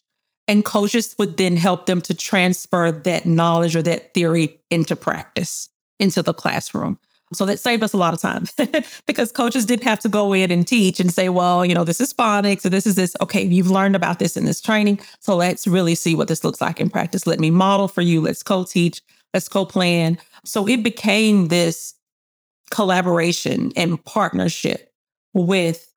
And 0.47 0.65
coaches 0.65 1.15
would 1.19 1.37
then 1.37 1.57
help 1.57 1.87
them 1.87 2.01
to 2.03 2.15
transfer 2.15 2.91
that 2.91 3.25
knowledge 3.25 3.77
or 3.77 3.83
that 3.83 4.13
theory 4.13 4.61
into 4.69 4.97
practice, 4.97 5.69
into 5.99 6.23
the 6.23 6.35
classroom. 6.35 6.99
So 7.33 7.47
that 7.47 7.61
saved 7.61 7.83
us 7.83 7.93
a 7.93 7.97
lot 7.97 8.13
of 8.13 8.21
time 8.21 8.47
because 9.07 9.31
coaches 9.31 9.65
didn't 9.65 9.85
have 9.85 10.01
to 10.01 10.09
go 10.09 10.33
in 10.33 10.51
and 10.51 10.67
teach 10.67 10.99
and 10.99 11.13
say, 11.13 11.29
well, 11.29 11.65
you 11.65 11.75
know, 11.75 11.85
this 11.85 12.01
is 12.01 12.13
phonics 12.13 12.65
or 12.65 12.71
this 12.71 12.87
is 12.87 12.97
this. 12.97 13.15
Okay, 13.21 13.45
you've 13.45 13.71
learned 13.71 13.95
about 13.95 14.19
this 14.19 14.37
in 14.37 14.45
this 14.47 14.61
training. 14.61 15.01
So 15.21 15.37
let's 15.37 15.67
really 15.67 15.95
see 15.95 16.15
what 16.17 16.29
this 16.29 16.43
looks 16.43 16.61
like 16.61 16.81
in 16.81 16.91
practice. 16.91 17.27
Let 17.27 17.39
me 17.39 17.51
model 17.51 17.87
for 17.87 18.03
you. 18.03 18.21
Let's 18.21 18.43
co 18.43 18.65
teach. 18.65 19.01
Let's 19.33 19.49
co 19.49 19.65
plan. 19.65 20.19
So 20.45 20.67
it 20.67 20.83
became 20.83 21.49
this 21.49 21.95
collaboration 22.71 23.73
and 23.77 24.03
partnership 24.05 24.93
with 25.33 25.93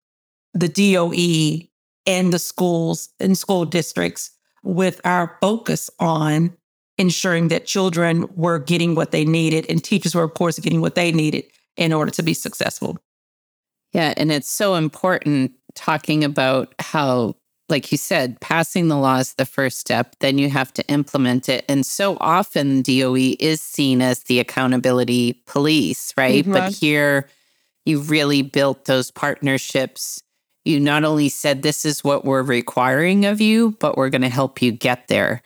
the 0.53 0.67
DOE 0.67 1.67
and 2.05 2.33
the 2.33 2.39
schools 2.39 3.09
and 3.19 3.37
school 3.37 3.65
districts 3.65 4.31
with 4.63 5.01
our 5.03 5.37
focus 5.41 5.89
on 5.99 6.55
ensuring 6.97 7.47
that 7.47 7.65
children 7.65 8.27
were 8.35 8.59
getting 8.59 8.95
what 8.95 9.11
they 9.11 9.25
needed 9.25 9.65
and 9.69 9.83
teachers 9.83 10.13
were, 10.13 10.23
of 10.23 10.33
course, 10.33 10.59
getting 10.59 10.81
what 10.81 10.95
they 10.95 11.11
needed 11.11 11.45
in 11.75 11.91
order 11.91 12.11
to 12.11 12.23
be 12.23 12.33
successful. 12.33 12.97
Yeah. 13.93 14.13
And 14.17 14.31
it's 14.31 14.49
so 14.49 14.75
important 14.75 15.51
talking 15.75 16.23
about 16.23 16.73
how, 16.79 17.35
like 17.69 17.91
you 17.91 17.97
said, 17.97 18.39
passing 18.41 18.87
the 18.87 18.97
law 18.97 19.17
is 19.17 19.33
the 19.35 19.45
first 19.45 19.79
step, 19.79 20.15
then 20.19 20.37
you 20.37 20.49
have 20.49 20.73
to 20.73 20.87
implement 20.87 21.49
it. 21.49 21.65
And 21.67 21.85
so 21.85 22.17
often 22.19 22.81
DOE 22.81 23.35
is 23.39 23.61
seen 23.61 24.01
as 24.01 24.23
the 24.23 24.39
accountability 24.39 25.41
police, 25.45 26.13
right? 26.17 26.43
Mm-hmm. 26.43 26.53
But 26.53 26.73
here 26.73 27.29
you 27.85 27.99
really 28.01 28.41
built 28.41 28.85
those 28.85 29.11
partnerships. 29.11 30.21
You 30.65 30.79
not 30.79 31.03
only 31.03 31.29
said, 31.29 31.61
This 31.61 31.85
is 31.85 32.03
what 32.03 32.25
we're 32.25 32.43
requiring 32.43 33.25
of 33.25 33.41
you, 33.41 33.71
but 33.79 33.97
we're 33.97 34.09
going 34.09 34.21
to 34.21 34.29
help 34.29 34.61
you 34.61 34.71
get 34.71 35.07
there. 35.07 35.41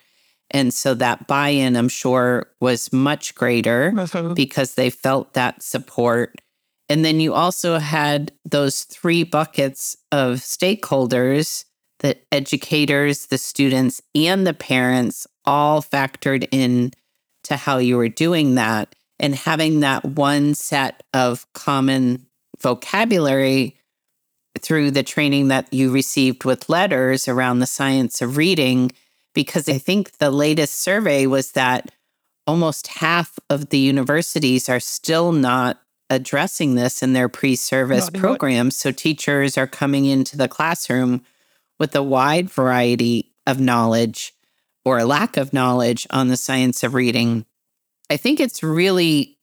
And 0.50 0.72
so 0.72 0.94
that 0.94 1.26
buy 1.26 1.50
in, 1.50 1.76
I'm 1.76 1.88
sure, 1.88 2.46
was 2.60 2.92
much 2.92 3.34
greater 3.34 3.92
mm-hmm. 3.94 4.34
because 4.34 4.74
they 4.74 4.90
felt 4.90 5.34
that 5.34 5.62
support. 5.62 6.40
And 6.88 7.04
then 7.04 7.20
you 7.20 7.34
also 7.34 7.78
had 7.78 8.32
those 8.46 8.84
three 8.84 9.24
buckets 9.24 9.96
of 10.10 10.36
stakeholders 10.36 11.64
the 12.00 12.16
educators, 12.32 13.26
the 13.26 13.38
students, 13.38 14.00
and 14.14 14.46
the 14.46 14.54
parents 14.54 15.26
all 15.44 15.82
factored 15.82 16.46
in 16.50 16.92
to 17.44 17.56
how 17.56 17.78
you 17.78 17.96
were 17.96 18.08
doing 18.08 18.54
that. 18.54 18.94
And 19.20 19.34
having 19.34 19.80
that 19.80 20.04
one 20.04 20.54
set 20.54 21.02
of 21.12 21.44
common 21.52 22.26
vocabulary 22.60 23.76
through 24.60 24.92
the 24.92 25.02
training 25.02 25.48
that 25.48 25.72
you 25.72 25.90
received 25.90 26.44
with 26.44 26.68
LETRS 26.68 27.26
around 27.26 27.58
the 27.58 27.66
science 27.66 28.22
of 28.22 28.36
reading 28.36 28.92
because 29.38 29.68
I 29.68 29.78
think 29.78 30.18
the 30.18 30.32
latest 30.32 30.82
survey 30.82 31.24
was 31.24 31.52
that 31.52 31.92
almost 32.44 32.88
half 32.88 33.38
of 33.48 33.68
the 33.68 33.78
universities 33.78 34.68
are 34.68 34.80
still 34.80 35.30
not 35.30 35.80
addressing 36.10 36.74
this 36.74 37.04
in 37.04 37.12
their 37.12 37.28
pre 37.28 37.54
service 37.54 38.10
programs. 38.10 38.74
So 38.74 38.90
teachers 38.90 39.56
are 39.56 39.68
coming 39.68 40.06
into 40.06 40.36
the 40.36 40.48
classroom 40.48 41.22
with 41.78 41.94
a 41.94 42.02
wide 42.02 42.50
variety 42.50 43.30
of 43.46 43.60
knowledge 43.60 44.34
or 44.84 44.98
a 44.98 45.04
lack 45.04 45.36
of 45.36 45.52
knowledge 45.52 46.04
on 46.10 46.26
the 46.26 46.36
science 46.36 46.82
of 46.82 46.94
reading. 46.94 47.46
I 48.10 48.16
think 48.16 48.40
it's 48.40 48.64
really 48.64 49.38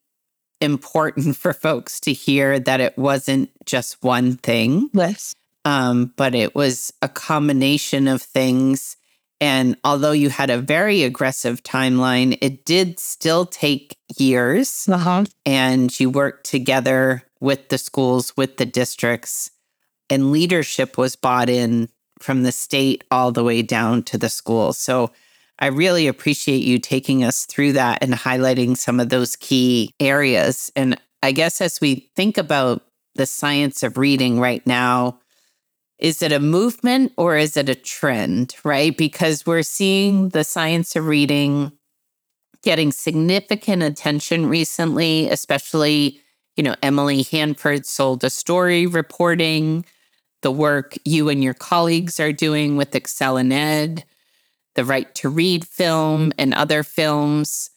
important 0.60 1.38
for 1.38 1.54
folks 1.54 2.02
to 2.02 2.12
hear 2.12 2.60
that 2.60 2.82
it 2.82 2.98
wasn't 2.98 3.50
just 3.66 4.04
one 4.04 4.36
thing. 4.36 4.90
Yes. 4.92 5.34
Um, 5.64 6.12
but 6.18 6.36
it 6.36 6.54
was 6.54 6.92
a 7.02 7.08
combination 7.08 8.10
of 8.10 8.22
things 8.22 8.98
and 9.42 9.76
although 9.84 10.12
you 10.12 10.30
had 10.30 10.50
a 10.50 10.62
very 10.62 11.04
aggressive 11.04 11.62
timeline, 11.64 12.38
it 12.42 12.66
did 12.66 13.00
still 13.00 13.46
take 13.46 13.98
years. 14.18 14.88
Uh-huh. 14.90 15.26
And 15.46 15.98
you 16.00 16.10
worked 16.10 16.46
together 16.46 17.24
with 17.40 17.70
the 17.70 17.78
schools, 17.78 18.36
with 18.38 18.58
the 18.58 18.66
districts, 18.66 19.52
and 20.10 20.32
leadership 20.32 20.98
was 20.98 21.16
bought 21.16 21.50
in 21.50 21.90
from 22.20 22.44
the 22.44 22.52
state 22.52 23.04
all 23.12 23.32
the 23.32 23.44
way 23.44 23.62
down 23.62 24.04
to 24.04 24.18
the 24.18 24.30
school. 24.30 24.72
So 24.72 25.12
I 25.60 25.68
really 25.68 26.08
appreciate 26.08 26.64
you 26.64 26.80
taking 26.80 27.24
us 27.24 27.46
through 27.46 27.74
that 27.74 28.04
and 28.04 28.14
highlighting 28.14 28.78
some 28.78 29.00
of 29.00 29.10
those 29.10 29.36
key 29.36 29.94
areas. 30.00 30.72
And 30.76 31.00
I 31.24 31.32
guess 31.32 31.62
as 31.62 31.82
we 31.82 32.10
think 32.16 32.38
about 32.38 32.84
the 33.16 33.26
science 33.26 33.84
of 33.84 33.98
reading 33.98 34.40
right 34.40 34.66
now, 34.66 35.20
is 36.06 36.22
it 36.22 36.32
a 36.32 36.40
movement 36.40 37.12
or 37.18 37.36
is 37.36 37.58
it 37.58 37.68
a 37.68 37.74
trend, 37.74 38.56
right? 38.64 38.96
Because 38.96 39.44
we're 39.48 39.64
seeing 39.64 40.30
the 40.30 40.44
science 40.44 40.96
of 40.96 41.08
reading 41.08 41.72
getting 42.62 42.92
significant 42.92 43.82
attention 43.82 44.46
recently, 44.46 45.28
especially, 45.30 46.22
you 46.56 46.62
know, 46.64 46.76
Emily 46.84 47.24
Hanford 47.24 47.88
sold 47.88 48.24
a 48.24 48.30
story 48.30 48.86
reporting 48.86 49.84
the 50.44 50.52
work 50.52 50.96
you 51.06 51.28
and 51.28 51.44
your 51.44 51.56
colleagues 51.56 52.20
are 52.20 52.32
doing 52.32 52.78
with 52.78 52.92
ExcelinEd, 52.92 54.04
the 54.76 54.86
Right 54.86 55.14
to 55.16 55.28
Read 55.30 55.66
film, 55.66 56.32
and 56.38 56.54
other 56.54 56.84
films. 56.84 57.72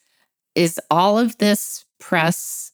Is 0.55 0.79
all 0.91 1.19
of 1.19 1.39
this 1.39 1.87
press 1.99 2.73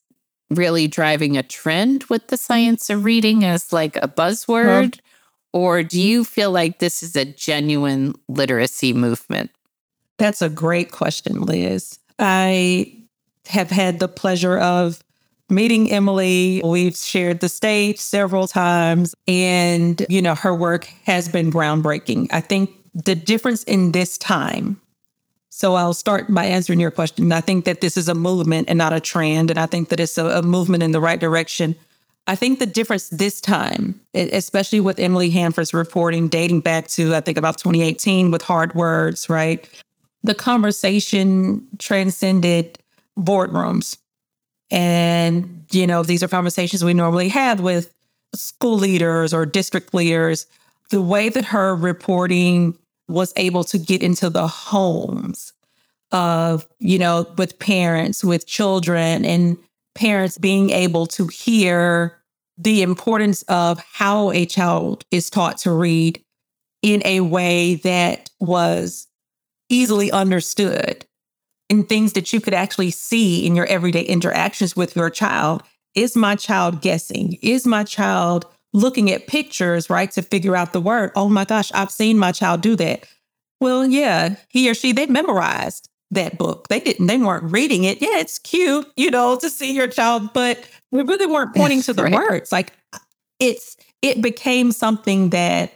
really 0.50 0.88
driving 0.88 1.36
a 1.36 1.44
trend 1.44 2.02
with 2.10 2.26
the 2.26 2.36
science 2.36 2.90
of 2.90 3.04
reading 3.04 3.44
as 3.44 3.72
like 3.72 3.94
a 3.98 4.08
buzzword? 4.08 4.98
Or 5.54 5.84
do 5.84 5.96
mm. 5.96 6.02
you 6.02 6.24
feel 6.24 6.50
like 6.50 6.80
this 6.80 7.02
is 7.02 7.14
a 7.14 7.24
genuine 7.24 8.14
literacy 8.28 8.92
movement? 8.92 9.52
That's 10.18 10.42
a 10.42 10.48
great 10.48 10.90
question, 10.90 11.42
Liz. 11.42 12.00
I 12.18 12.92
have 13.46 13.70
had 13.70 14.00
the 14.00 14.08
pleasure 14.08 14.58
of 14.58 15.02
meeting 15.48 15.92
Emily. 15.92 16.60
We've 16.64 16.96
shared 16.96 17.38
the 17.38 17.48
stage 17.48 17.98
several 17.98 18.48
times, 18.48 19.14
and, 19.28 20.04
you 20.08 20.20
know, 20.20 20.34
her 20.34 20.54
work 20.54 20.86
has 21.04 21.28
been 21.28 21.52
groundbreaking. 21.52 22.28
I 22.32 22.40
think 22.40 22.70
the 22.92 23.14
difference 23.14 23.62
in 23.64 23.92
this 23.92 24.18
time, 24.18 24.80
so 25.50 25.74
I'll 25.74 25.94
start 25.94 26.32
by 26.34 26.46
answering 26.46 26.80
your 26.80 26.90
question. 26.90 27.30
I 27.30 27.40
think 27.40 27.64
that 27.66 27.80
this 27.80 27.96
is 27.96 28.08
a 28.08 28.14
movement 28.14 28.68
and 28.68 28.78
not 28.78 28.92
a 28.92 29.00
trend, 29.00 29.50
and 29.50 29.58
I 29.58 29.66
think 29.66 29.90
that 29.90 30.00
it's 30.00 30.18
a, 30.18 30.26
a 30.26 30.42
movement 30.42 30.82
in 30.82 30.90
the 30.90 31.00
right 31.00 31.20
direction 31.20 31.76
I 32.26 32.36
think 32.36 32.58
the 32.58 32.66
difference 32.66 33.10
this 33.10 33.40
time, 33.40 34.00
especially 34.14 34.80
with 34.80 34.98
Emily 34.98 35.28
Hanford's 35.30 35.74
reporting 35.74 36.28
dating 36.28 36.60
back 36.60 36.88
to, 36.88 37.14
I 37.14 37.20
think, 37.20 37.36
about 37.36 37.58
2018 37.58 38.30
with 38.30 38.42
hard 38.42 38.74
words, 38.74 39.28
right? 39.28 39.68
The 40.22 40.34
conversation 40.34 41.66
transcended 41.78 42.78
boardrooms. 43.18 43.98
And, 44.70 45.66
you 45.70 45.86
know, 45.86 46.02
these 46.02 46.22
are 46.22 46.28
conversations 46.28 46.82
we 46.82 46.94
normally 46.94 47.28
have 47.28 47.60
with 47.60 47.92
school 48.34 48.78
leaders 48.78 49.34
or 49.34 49.44
district 49.44 49.92
leaders. 49.92 50.46
The 50.88 51.02
way 51.02 51.28
that 51.28 51.44
her 51.44 51.76
reporting 51.76 52.78
was 53.06 53.34
able 53.36 53.64
to 53.64 53.78
get 53.78 54.02
into 54.02 54.30
the 54.30 54.48
homes 54.48 55.52
of, 56.10 56.66
you 56.78 56.98
know, 56.98 57.26
with 57.36 57.58
parents, 57.58 58.24
with 58.24 58.46
children, 58.46 59.26
and 59.26 59.58
parents 59.94 60.38
being 60.38 60.70
able 60.70 61.06
to 61.06 61.26
hear 61.26 62.18
the 62.56 62.82
importance 62.82 63.42
of 63.42 63.78
how 63.80 64.30
a 64.30 64.46
child 64.46 65.04
is 65.10 65.30
taught 65.30 65.58
to 65.58 65.72
read 65.72 66.22
in 66.82 67.02
a 67.04 67.20
way 67.20 67.76
that 67.76 68.30
was 68.40 69.08
easily 69.68 70.12
understood 70.12 71.06
in 71.68 71.84
things 71.84 72.12
that 72.12 72.32
you 72.32 72.40
could 72.40 72.54
actually 72.54 72.90
see 72.90 73.46
in 73.46 73.56
your 73.56 73.66
everyday 73.66 74.02
interactions 74.02 74.76
with 74.76 74.94
your 74.94 75.10
child. 75.10 75.62
Is 75.94 76.16
my 76.16 76.36
child 76.36 76.80
guessing? 76.80 77.38
Is 77.42 77.66
my 77.66 77.84
child 77.84 78.46
looking 78.72 79.10
at 79.10 79.26
pictures, 79.26 79.88
right, 79.88 80.10
to 80.12 80.22
figure 80.22 80.56
out 80.56 80.72
the 80.72 80.80
word? 80.80 81.12
Oh 81.16 81.28
my 81.28 81.44
gosh, 81.44 81.72
I've 81.72 81.90
seen 81.90 82.18
my 82.18 82.32
child 82.32 82.60
do 82.60 82.76
that. 82.76 83.06
Well, 83.60 83.86
yeah, 83.86 84.36
he 84.48 84.68
or 84.68 84.74
she, 84.74 84.92
they 84.92 85.06
memorized 85.06 85.88
that 86.10 86.38
book. 86.38 86.68
They 86.68 86.80
didn't, 86.80 87.06
they 87.06 87.18
weren't 87.18 87.50
reading 87.50 87.84
it. 87.84 88.00
Yeah, 88.00 88.18
it's 88.18 88.38
cute, 88.38 88.86
you 88.96 89.10
know, 89.10 89.36
to 89.38 89.50
see 89.50 89.74
your 89.74 89.88
child, 89.88 90.32
but 90.32 90.64
we 90.90 91.02
really 91.02 91.26
weren't 91.26 91.54
pointing 91.54 91.82
to 91.82 91.92
the 91.92 92.04
right. 92.04 92.12
words. 92.12 92.52
Like 92.52 92.72
it's, 93.40 93.76
it 94.02 94.22
became 94.22 94.70
something 94.70 95.30
that 95.30 95.72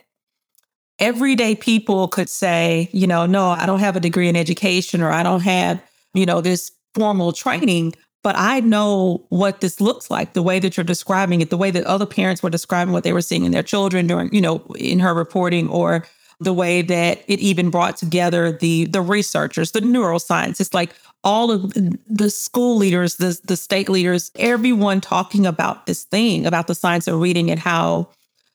everyday 0.98 1.54
people 1.54 2.08
could 2.08 2.28
say, 2.28 2.88
you 2.92 3.06
know, 3.06 3.26
no, 3.26 3.50
I 3.50 3.66
don't 3.66 3.80
have 3.80 3.96
a 3.96 4.00
degree 4.00 4.28
in 4.28 4.36
education 4.36 5.00
or 5.00 5.10
I 5.10 5.22
don't 5.22 5.40
have, 5.40 5.82
you 6.14 6.26
know, 6.26 6.40
this 6.40 6.70
formal 6.94 7.32
training, 7.32 7.94
but 8.22 8.34
I 8.36 8.60
know 8.60 9.24
what 9.28 9.60
this 9.60 9.80
looks 9.80 10.10
like, 10.10 10.32
the 10.32 10.42
way 10.42 10.58
that 10.58 10.76
you're 10.76 10.84
describing 10.84 11.40
it, 11.40 11.50
the 11.50 11.56
way 11.56 11.70
that 11.70 11.84
other 11.84 12.06
parents 12.06 12.42
were 12.42 12.50
describing 12.50 12.92
what 12.92 13.04
they 13.04 13.12
were 13.12 13.22
seeing 13.22 13.44
in 13.44 13.52
their 13.52 13.62
children 13.62 14.06
during, 14.06 14.32
you 14.34 14.40
know, 14.40 14.64
in 14.76 14.98
her 14.98 15.14
reporting 15.14 15.68
or 15.68 16.04
the 16.40 16.52
way 16.52 16.82
that 16.82 17.22
it 17.26 17.40
even 17.40 17.70
brought 17.70 17.96
together 17.96 18.52
the 18.52 18.84
the 18.86 19.02
researchers, 19.02 19.72
the 19.72 19.80
neuroscience. 19.80 20.60
It's 20.60 20.74
like 20.74 20.94
all 21.24 21.50
of 21.50 21.74
the 21.74 22.30
school 22.30 22.76
leaders, 22.76 23.16
the, 23.16 23.38
the 23.44 23.56
state 23.56 23.88
leaders, 23.88 24.30
everyone 24.36 25.00
talking 25.00 25.46
about 25.46 25.86
this 25.86 26.04
thing, 26.04 26.46
about 26.46 26.68
the 26.68 26.74
science 26.74 27.08
of 27.08 27.20
reading 27.20 27.50
and 27.50 27.58
how 27.58 28.08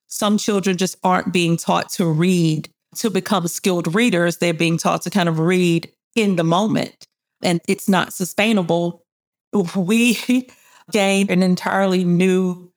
some 0.07 0.37
children 0.37 0.77
just 0.77 0.95
aren't 1.03 1.33
being 1.33 1.57
taught 1.57 1.89
to 1.89 2.05
read 2.05 2.69
to 2.95 3.09
become 3.09 3.47
skilled 3.47 3.93
readers. 3.93 4.37
They're 4.37 4.53
being 4.53 4.77
taught 4.77 5.01
to 5.03 5.09
kind 5.09 5.27
of 5.27 5.39
read 5.39 5.91
in 6.15 6.35
the 6.35 6.43
moment. 6.43 7.05
And 7.41 7.59
it's 7.67 7.89
not 7.89 8.13
sustainable. 8.13 9.01
We 9.75 10.47
gained 10.91 11.29
an 11.29 11.43
entirely 11.43 12.03
new 12.03 12.71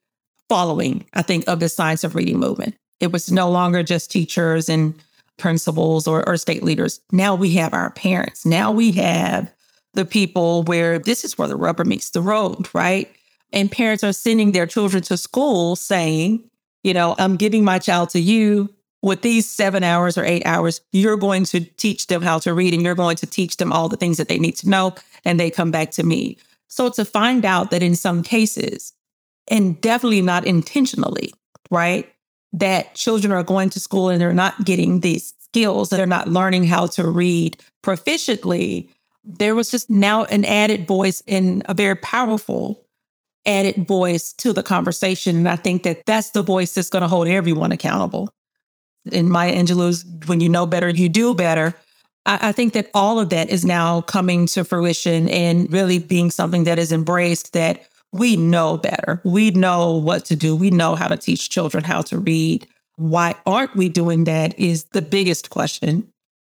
following, 0.48 1.06
I 1.14 1.22
think, 1.22 1.48
of 1.48 1.58
the 1.58 1.70
science 1.70 2.04
of 2.04 2.14
reading 2.14 2.38
movement. 2.38 2.74
It 3.00 3.12
was 3.12 3.30
no 3.30 3.50
longer 3.50 3.82
just 3.82 4.10
teachers 4.10 4.68
and 4.68 4.94
principals 5.36 6.06
or, 6.06 6.26
or 6.28 6.36
state 6.36 6.62
leaders. 6.62 7.00
Now 7.12 7.34
we 7.34 7.52
have 7.52 7.74
our 7.74 7.90
parents. 7.90 8.46
Now 8.46 8.72
we 8.72 8.92
have 8.92 9.52
the 9.94 10.04
people 10.04 10.62
where 10.64 10.98
this 10.98 11.24
is 11.24 11.36
where 11.36 11.48
the 11.48 11.56
rubber 11.56 11.84
meets 11.84 12.10
the 12.10 12.22
road, 12.22 12.68
right? 12.74 13.10
And 13.52 13.70
parents 13.70 14.04
are 14.04 14.12
sending 14.12 14.52
their 14.52 14.66
children 14.66 15.02
to 15.04 15.16
school 15.16 15.76
saying, 15.76 16.48
you 16.82 16.94
know, 16.94 17.14
I'm 17.18 17.36
giving 17.36 17.64
my 17.64 17.78
child 17.78 18.10
to 18.10 18.20
you 18.20 18.72
with 19.02 19.22
these 19.22 19.48
seven 19.48 19.82
hours 19.82 20.18
or 20.18 20.24
eight 20.24 20.44
hours. 20.46 20.80
You're 20.92 21.16
going 21.16 21.44
to 21.46 21.60
teach 21.60 22.06
them 22.06 22.22
how 22.22 22.38
to 22.40 22.54
read 22.54 22.74
and 22.74 22.82
you're 22.82 22.94
going 22.94 23.16
to 23.16 23.26
teach 23.26 23.56
them 23.56 23.72
all 23.72 23.88
the 23.88 23.96
things 23.96 24.16
that 24.16 24.28
they 24.28 24.38
need 24.38 24.56
to 24.56 24.68
know. 24.68 24.94
And 25.24 25.38
they 25.38 25.50
come 25.50 25.70
back 25.70 25.90
to 25.92 26.02
me. 26.02 26.38
So 26.68 26.90
to 26.90 27.04
find 27.04 27.44
out 27.44 27.70
that 27.70 27.82
in 27.82 27.94
some 27.94 28.22
cases, 28.22 28.92
and 29.48 29.80
definitely 29.80 30.22
not 30.22 30.46
intentionally, 30.46 31.32
right? 31.70 32.12
That 32.56 32.94
children 32.94 33.32
are 33.32 33.42
going 33.42 33.70
to 33.70 33.80
school 33.80 34.08
and 34.08 34.20
they're 34.20 34.32
not 34.32 34.64
getting 34.64 35.00
these 35.00 35.34
skills, 35.38 35.90
they're 35.90 36.06
not 36.06 36.28
learning 36.28 36.64
how 36.64 36.86
to 36.88 37.08
read 37.08 37.56
proficiently. 37.82 38.88
There 39.24 39.54
was 39.54 39.70
just 39.70 39.88
now 39.90 40.24
an 40.24 40.44
added 40.44 40.86
voice 40.86 41.22
and 41.26 41.62
a 41.68 41.74
very 41.74 41.96
powerful 41.96 42.82
added 43.46 43.86
voice 43.86 44.32
to 44.34 44.52
the 44.52 44.62
conversation. 44.62 45.36
And 45.36 45.48
I 45.48 45.56
think 45.56 45.84
that 45.84 46.04
that's 46.04 46.30
the 46.30 46.42
voice 46.42 46.74
that's 46.74 46.90
going 46.90 47.02
to 47.02 47.08
hold 47.08 47.28
everyone 47.28 47.72
accountable. 47.72 48.28
In 49.12 49.30
Maya 49.30 49.54
Angelou's 49.54 50.04
When 50.26 50.40
You 50.40 50.48
Know 50.48 50.66
Better, 50.66 50.88
You 50.88 51.08
Do 51.08 51.34
Better, 51.34 51.74
I, 52.26 52.48
I 52.48 52.52
think 52.52 52.72
that 52.74 52.90
all 52.92 53.18
of 53.20 53.30
that 53.30 53.48
is 53.48 53.64
now 53.64 54.02
coming 54.02 54.46
to 54.48 54.64
fruition 54.64 55.28
and 55.28 55.72
really 55.72 55.98
being 55.98 56.30
something 56.30 56.64
that 56.64 56.78
is 56.78 56.92
embraced 56.92 57.52
that 57.52 57.86
we 58.18 58.36
know 58.36 58.76
better. 58.76 59.20
We 59.24 59.50
know 59.50 59.92
what 59.92 60.24
to 60.26 60.36
do. 60.36 60.56
We 60.56 60.70
know 60.70 60.94
how 60.94 61.08
to 61.08 61.16
teach 61.16 61.50
children 61.50 61.84
how 61.84 62.02
to 62.02 62.18
read. 62.18 62.66
Why 62.96 63.34
aren't 63.44 63.76
we 63.76 63.88
doing 63.88 64.24
that 64.24 64.58
is 64.58 64.84
the 64.92 65.02
biggest 65.02 65.50
question. 65.50 66.08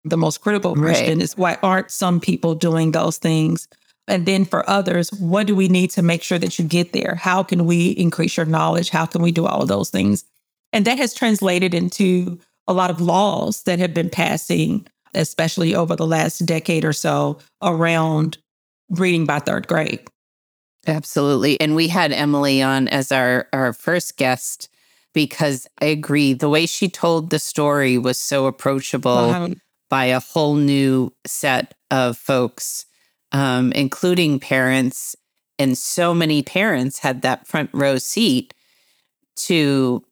The 0.04 0.17
most 0.17 0.41
critical 0.41 0.76
question 0.76 1.19
right. 1.19 1.24
is 1.24 1.38
why 1.38 1.58
aren't 1.62 1.91
some 1.91 2.19
people 2.19 2.56
doing 2.56 2.91
those 2.91 3.17
things 3.17 3.67
and 4.08 4.26
then 4.26 4.45
for 4.45 4.69
others, 4.69 5.10
what 5.13 5.47
do 5.47 5.56
we 5.56 5.67
need 5.67 5.91
to 5.91 6.02
make 6.02 6.24
sure 6.24 6.39
that 6.39 6.58
you 6.60 6.65
get 6.65 6.93
there? 6.93 7.15
How 7.15 7.43
can 7.43 7.65
we 7.65 7.91
increase 7.91 8.36
your 8.36 8.45
knowledge? 8.45 8.89
How 8.89 9.06
can 9.06 9.21
we 9.21 9.32
do 9.32 9.45
all 9.45 9.62
of 9.62 9.67
those 9.67 9.89
things? 9.89 10.26
And 10.74 10.86
that 10.86 10.97
has 10.97 11.13
translated 11.13 11.74
into 11.74 12.39
a 12.67 12.74
lot 12.74 12.89
of 12.89 13.02
laws 13.02 13.63
that 13.63 13.80
have 13.80 13.93
been 13.93 14.10
passing, 14.10 14.88
especially 15.13 15.76
over 15.76 15.95
the 15.95 16.08
last 16.08 16.39
decade 16.39 16.86
or 16.86 16.93
so, 16.93 17.39
around 17.62 18.38
reading 18.89 19.26
by 19.26 19.39
third 19.39 19.67
grade. 19.67 20.02
Absolutely. 20.87 21.59
And 21.61 21.75
we 21.75 21.89
had 21.89 22.11
Emily 22.11 22.61
on 22.61 22.87
as 22.87 23.11
our, 23.11 23.47
our 23.53 23.73
first 23.73 24.17
guest 24.17 24.69
because 25.13 25.67
I 25.81 25.85
agree. 25.85 26.33
The 26.33 26.49
way 26.49 26.65
she 26.65 26.89
told 26.89 27.29
the 27.29 27.39
story 27.39 27.97
was 27.97 28.19
so 28.19 28.47
approachable 28.47 29.11
uh-huh. 29.11 29.49
by 29.89 30.05
a 30.05 30.19
whole 30.19 30.55
new 30.55 31.13
set 31.25 31.75
of 31.91 32.17
folks 32.17 32.85
um, 33.31 33.71
including 33.73 34.39
parents. 34.39 35.15
And 35.57 35.77
so 35.77 36.13
many 36.13 36.41
parents 36.41 36.99
had 36.99 37.21
that 37.21 37.47
front 37.47 37.69
row 37.73 37.97
seat 37.97 38.53
to 39.37 40.03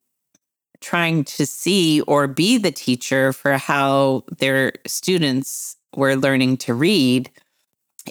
trying 0.82 1.24
to 1.26 1.46
see 1.46 2.02
or 2.02 2.28
be 2.28 2.58
the 2.58 2.72
teacher 2.72 3.34
for 3.34 3.58
how 3.58 4.24
their 4.38 4.72
students 4.88 5.76
were 5.96 6.16
learning 6.16 6.58
to 6.58 6.74
read. 6.74 7.30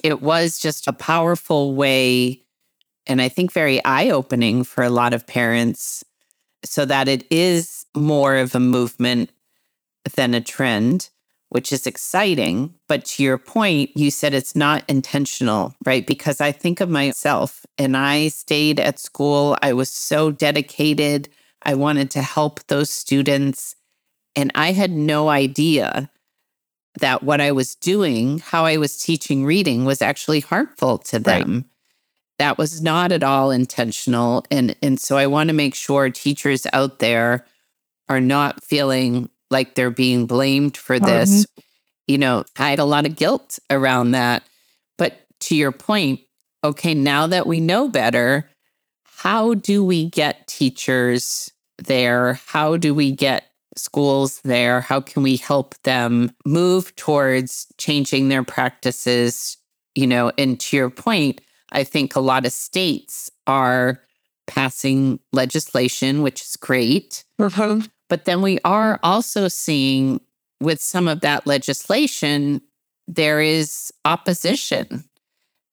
It 0.03 0.21
was 0.21 0.59
just 0.59 0.87
a 0.87 0.93
powerful 0.93 1.73
way, 1.73 2.43
and 3.09 3.21
I 3.21 3.27
think 3.27 3.51
very 3.51 3.83
eye 3.83 4.09
opening 4.09 4.63
for 4.63 4.83
a 4.83 4.89
lot 4.89 5.13
of 5.13 5.27
parents, 5.27 6.05
so 6.63 6.85
that 6.85 7.07
it 7.07 7.25
is 7.29 7.85
more 7.95 8.37
of 8.37 8.55
a 8.55 8.59
movement 8.59 9.31
than 10.15 10.33
a 10.33 10.41
trend 10.41 11.09
which 11.49 11.73
is 11.73 11.87
exciting. 11.87 12.75
But 12.87 13.05
to 13.05 13.23
your 13.23 13.37
point, 13.37 13.91
you 13.95 14.11
said 14.11 14.33
it's 14.33 14.55
not 14.55 14.83
intentional, 14.87 15.75
right? 15.83 16.05
Because 16.05 16.39
I 16.39 16.51
think 16.51 16.79
of 16.79 16.89
myself 16.89 17.65
and 17.77 17.97
I 17.97 18.27
stayed 18.29 18.79
at 18.79 18.99
school. 18.99 19.57
I 19.61 19.73
was 19.73 19.89
so 19.89 20.31
dedicated. 20.31 21.27
I 21.63 21.73
wanted 21.73 22.11
to 22.11 22.21
help 22.21 22.65
those 22.67 22.89
students. 22.89 23.75
And 24.35 24.51
I 24.53 24.71
had 24.71 24.91
no 24.91 25.29
idea 25.29 26.11
that 26.99 27.23
what 27.23 27.41
I 27.41 27.51
was 27.51 27.75
doing, 27.75 28.39
how 28.39 28.65
I 28.65 28.77
was 28.77 28.99
teaching 28.99 29.43
reading, 29.43 29.85
was 29.85 30.01
actually 30.01 30.41
harmful 30.41 30.99
to 30.99 31.17
them. 31.19 31.53
Right. 31.53 31.63
That 32.39 32.57
was 32.57 32.81
not 32.81 33.11
at 33.11 33.23
all 33.23 33.51
intentional. 33.51 34.45
And, 34.49 34.75
and 34.81 34.99
so 34.99 35.17
I 35.17 35.27
want 35.27 35.49
to 35.49 35.53
make 35.53 35.75
sure 35.75 36.09
teachers 36.09 36.65
out 36.73 36.99
there 36.99 37.45
are 38.07 38.21
not 38.21 38.63
feeling 38.63 39.29
like 39.51 39.75
they're 39.75 39.91
being 39.91 40.25
blamed 40.25 40.77
for 40.77 40.99
this. 40.99 41.45
Mm-hmm. 41.45 41.61
You 42.07 42.17
know, 42.17 42.45
I 42.57 42.71
had 42.71 42.79
a 42.79 42.85
lot 42.85 43.05
of 43.05 43.15
guilt 43.15 43.59
around 43.69 44.11
that. 44.11 44.43
But 44.97 45.21
to 45.41 45.55
your 45.55 45.71
point, 45.71 46.21
okay, 46.63 46.93
now 46.93 47.27
that 47.27 47.45
we 47.45 47.59
know 47.59 47.87
better, 47.87 48.49
how 49.03 49.53
do 49.53 49.83
we 49.83 50.09
get 50.09 50.47
teachers 50.47 51.51
there? 51.77 52.39
How 52.47 52.77
do 52.77 52.95
we 52.95 53.11
get 53.11 53.51
schools 53.75 54.41
there? 54.41 54.81
How 54.81 55.01
can 55.01 55.23
we 55.23 55.37
help 55.37 55.75
them 55.83 56.31
move 56.45 56.95
towards 56.95 57.67
changing 57.77 58.29
their 58.29 58.43
practices? 58.43 59.57
You 59.93 60.07
know, 60.07 60.31
and 60.37 60.59
to 60.61 60.77
your 60.77 60.89
point, 60.89 61.41
I 61.71 61.83
think 61.83 62.15
a 62.15 62.19
lot 62.19 62.45
of 62.45 62.51
states 62.51 63.29
are 63.47 64.01
passing 64.47 65.19
legislation, 65.31 66.21
which 66.21 66.41
is 66.41 66.55
great. 66.55 67.23
Mm-hmm. 67.39 67.85
But 68.09 68.25
then 68.25 68.41
we 68.41 68.59
are 68.65 68.99
also 69.03 69.47
seeing 69.47 70.21
with 70.59 70.81
some 70.81 71.07
of 71.07 71.21
that 71.21 71.45
legislation, 71.45 72.61
there 73.07 73.39
is 73.39 73.93
opposition. 74.05 75.05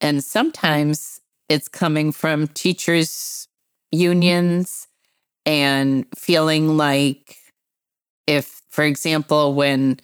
And 0.01 0.23
sometimes 0.23 1.21
it's 1.49 1.69
coming 1.69 2.13
from 2.13 2.49
teachers' 2.49 3.49
unions 3.91 4.87
and 5.47 6.05
feeling 6.15 6.77
like 6.77 7.37
if, 8.27 8.61
for 8.69 8.85
example, 8.85 9.55
when 9.55 9.99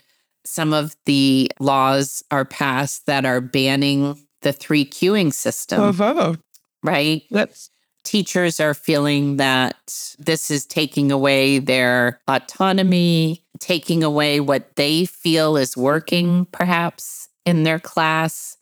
some 0.45 0.73
of 0.73 0.97
the 1.05 1.51
laws 1.61 2.23
are 2.31 2.45
passed 2.45 3.07
that 3.07 3.25
are 3.25 3.41
banning 3.41 4.19
the 4.43 4.53
three 4.53 4.85
cueing 4.85 5.33
system, 5.33 5.81
uh-huh. 5.81 6.35
right? 6.83 7.23
That's 7.31 7.71
teachers 8.05 8.61
are 8.61 8.75
feeling 8.75 9.37
that 9.37 10.15
this 10.19 10.51
is 10.51 10.67
taking 10.67 11.11
away 11.11 11.59
their 11.59 12.21
autonomy, 12.29 13.45
taking 13.59 14.03
away 14.03 14.41
what 14.41 14.77
they 14.77 15.05
feel 15.05 15.57
is 15.57 15.77
working, 15.77 16.47
perhaps, 16.47 17.29
in 17.45 17.63
their 17.63 17.79
class. 17.79 18.57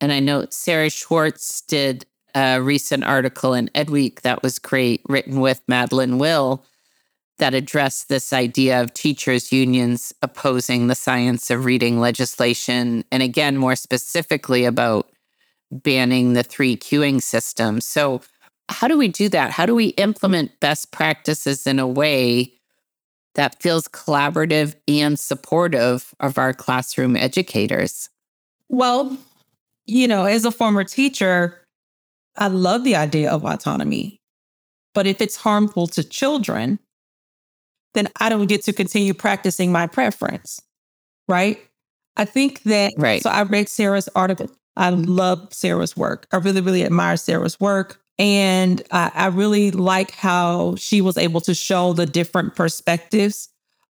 And 0.00 0.12
I 0.12 0.20
know 0.20 0.46
Sarah 0.50 0.90
Schwartz 0.90 1.60
did 1.62 2.06
a 2.34 2.60
recent 2.60 3.04
article 3.04 3.54
in 3.54 3.68
Edweek 3.74 4.22
that 4.22 4.42
was 4.42 4.58
great, 4.58 5.02
written 5.08 5.40
with 5.40 5.62
Madeline 5.68 6.18
Will, 6.18 6.64
that 7.38 7.54
addressed 7.54 8.08
this 8.08 8.32
idea 8.32 8.80
of 8.80 8.94
teachers' 8.94 9.52
unions 9.52 10.12
opposing 10.22 10.86
the 10.86 10.94
science 10.94 11.50
of 11.50 11.64
reading 11.64 12.00
legislation. 12.00 13.04
And 13.10 13.22
again, 13.22 13.56
more 13.56 13.76
specifically 13.76 14.64
about 14.64 15.10
banning 15.70 16.32
the 16.32 16.42
three 16.42 16.76
cueing 16.76 17.22
systems. 17.22 17.86
So, 17.86 18.20
how 18.70 18.88
do 18.88 18.96
we 18.96 19.08
do 19.08 19.28
that? 19.28 19.50
How 19.50 19.66
do 19.66 19.74
we 19.74 19.88
implement 19.88 20.58
best 20.60 20.90
practices 20.90 21.66
in 21.66 21.78
a 21.78 21.86
way 21.86 22.54
that 23.34 23.60
feels 23.60 23.88
collaborative 23.88 24.74
and 24.88 25.18
supportive 25.18 26.14
of 26.20 26.38
our 26.38 26.54
classroom 26.54 27.16
educators? 27.16 28.08
Well, 28.68 29.18
you 29.86 30.08
know, 30.08 30.24
as 30.24 30.44
a 30.44 30.50
former 30.50 30.84
teacher, 30.84 31.60
I 32.36 32.48
love 32.48 32.84
the 32.84 32.96
idea 32.96 33.30
of 33.30 33.44
autonomy. 33.44 34.20
But 34.94 35.06
if 35.06 35.20
it's 35.20 35.36
harmful 35.36 35.86
to 35.88 36.04
children, 36.04 36.78
then 37.94 38.08
I 38.20 38.28
don't 38.28 38.46
get 38.46 38.62
to 38.64 38.72
continue 38.72 39.14
practicing 39.14 39.72
my 39.72 39.86
preference. 39.86 40.60
Right. 41.28 41.58
I 42.16 42.24
think 42.24 42.62
that, 42.62 42.92
right. 42.96 43.22
so 43.22 43.30
I 43.30 43.42
read 43.42 43.68
Sarah's 43.68 44.08
article. 44.14 44.50
I 44.76 44.90
love 44.90 45.52
Sarah's 45.52 45.96
work. 45.96 46.26
I 46.32 46.36
really, 46.36 46.60
really 46.60 46.84
admire 46.84 47.16
Sarah's 47.16 47.58
work. 47.60 48.00
And 48.18 48.82
I, 48.90 49.10
I 49.14 49.26
really 49.26 49.70
like 49.70 50.12
how 50.12 50.76
she 50.76 51.00
was 51.00 51.16
able 51.16 51.40
to 51.42 51.54
show 51.54 51.92
the 51.92 52.06
different 52.06 52.54
perspectives 52.54 53.48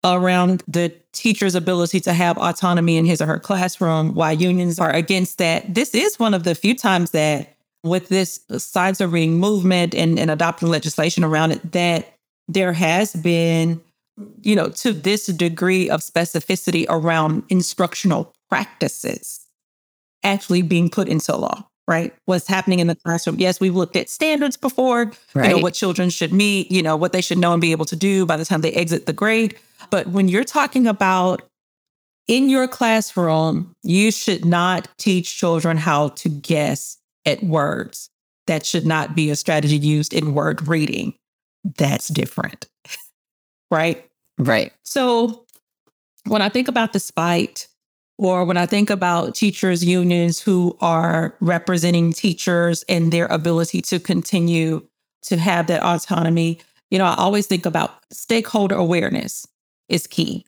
around 0.04 0.62
the 0.66 0.94
teacher's 1.12 1.54
ability 1.54 2.00
to 2.00 2.12
have 2.12 2.38
autonomy 2.38 2.96
in 2.96 3.04
his 3.04 3.20
or 3.20 3.26
her 3.26 3.38
classroom, 3.38 4.14
why 4.14 4.32
unions 4.32 4.78
are 4.78 4.90
against 4.90 5.38
that. 5.38 5.74
This 5.74 5.94
is 5.94 6.18
one 6.18 6.34
of 6.34 6.44
the 6.44 6.54
few 6.54 6.74
times 6.74 7.10
that, 7.10 7.56
with 7.82 8.08
this 8.08 8.40
reading 9.00 9.38
movement 9.38 9.94
and, 9.94 10.18
and 10.18 10.30
adopting 10.30 10.68
legislation 10.68 11.24
around 11.24 11.52
it, 11.52 11.72
that 11.72 12.14
there 12.48 12.72
has 12.72 13.14
been, 13.14 13.80
you 14.42 14.54
know, 14.54 14.68
to 14.68 14.92
this 14.92 15.26
degree 15.26 15.88
of 15.88 16.00
specificity 16.00 16.84
around 16.88 17.42
instructional 17.48 18.32
practices 18.50 19.39
actually 20.22 20.62
being 20.62 20.90
put 20.90 21.09
into 21.09 21.37
law 21.37 21.66
right? 21.90 22.14
What's 22.26 22.46
happening 22.46 22.78
in 22.78 22.87
the 22.87 22.94
classroom. 22.94 23.40
Yes, 23.40 23.59
we've 23.59 23.74
looked 23.74 23.96
at 23.96 24.09
standards 24.09 24.56
before, 24.56 25.11
right. 25.35 25.48
you 25.50 25.56
know, 25.56 25.59
what 25.59 25.74
children 25.74 26.09
should 26.09 26.33
meet, 26.33 26.70
you 26.70 26.85
know, 26.85 26.96
what 26.96 27.12
they 27.12 27.20
should 27.20 27.37
know 27.37 27.52
and 27.52 27.61
be 27.61 27.72
able 27.72 27.85
to 27.87 27.96
do 27.96 28.24
by 28.24 28.37
the 28.37 28.44
time 28.44 28.61
they 28.61 28.72
exit 28.72 29.06
the 29.06 29.12
grade. 29.12 29.59
But 29.90 30.06
when 30.06 30.28
you're 30.28 30.44
talking 30.44 30.87
about 30.87 31.42
in 32.28 32.48
your 32.48 32.68
classroom, 32.68 33.74
you 33.83 34.12
should 34.12 34.44
not 34.44 34.87
teach 34.98 35.37
children 35.37 35.76
how 35.76 36.11
to 36.11 36.28
guess 36.28 36.96
at 37.26 37.42
words. 37.42 38.09
That 38.46 38.64
should 38.64 38.87
not 38.87 39.16
be 39.16 39.30
a 39.30 39.37
strategy 39.37 39.76
used 39.76 40.14
in 40.14 40.33
word 40.33 40.68
reading. 40.68 41.14
That's 41.76 42.06
different. 42.06 42.68
right? 43.72 44.09
Right. 44.38 44.72
So 44.85 45.44
when 46.26 46.40
I 46.40 46.50
think 46.50 46.68
about 46.68 46.92
the 46.92 47.00
spite, 47.00 47.66
or 48.20 48.44
when 48.44 48.59
I 48.59 48.66
think 48.66 48.90
about 48.90 49.35
teachers' 49.35 49.83
unions 49.83 50.40
who 50.40 50.76
are 50.83 51.35
representing 51.40 52.12
teachers 52.12 52.85
and 52.87 53.11
their 53.11 53.24
ability 53.28 53.80
to 53.80 53.98
continue 53.98 54.87
to 55.22 55.38
have 55.38 55.68
that 55.68 55.83
autonomy, 55.83 56.61
you 56.90 56.98
know, 56.98 57.06
I 57.06 57.14
always 57.14 57.46
think 57.46 57.64
about 57.64 57.94
stakeholder 58.12 58.74
awareness 58.74 59.48
is 59.88 60.06
key. 60.06 60.44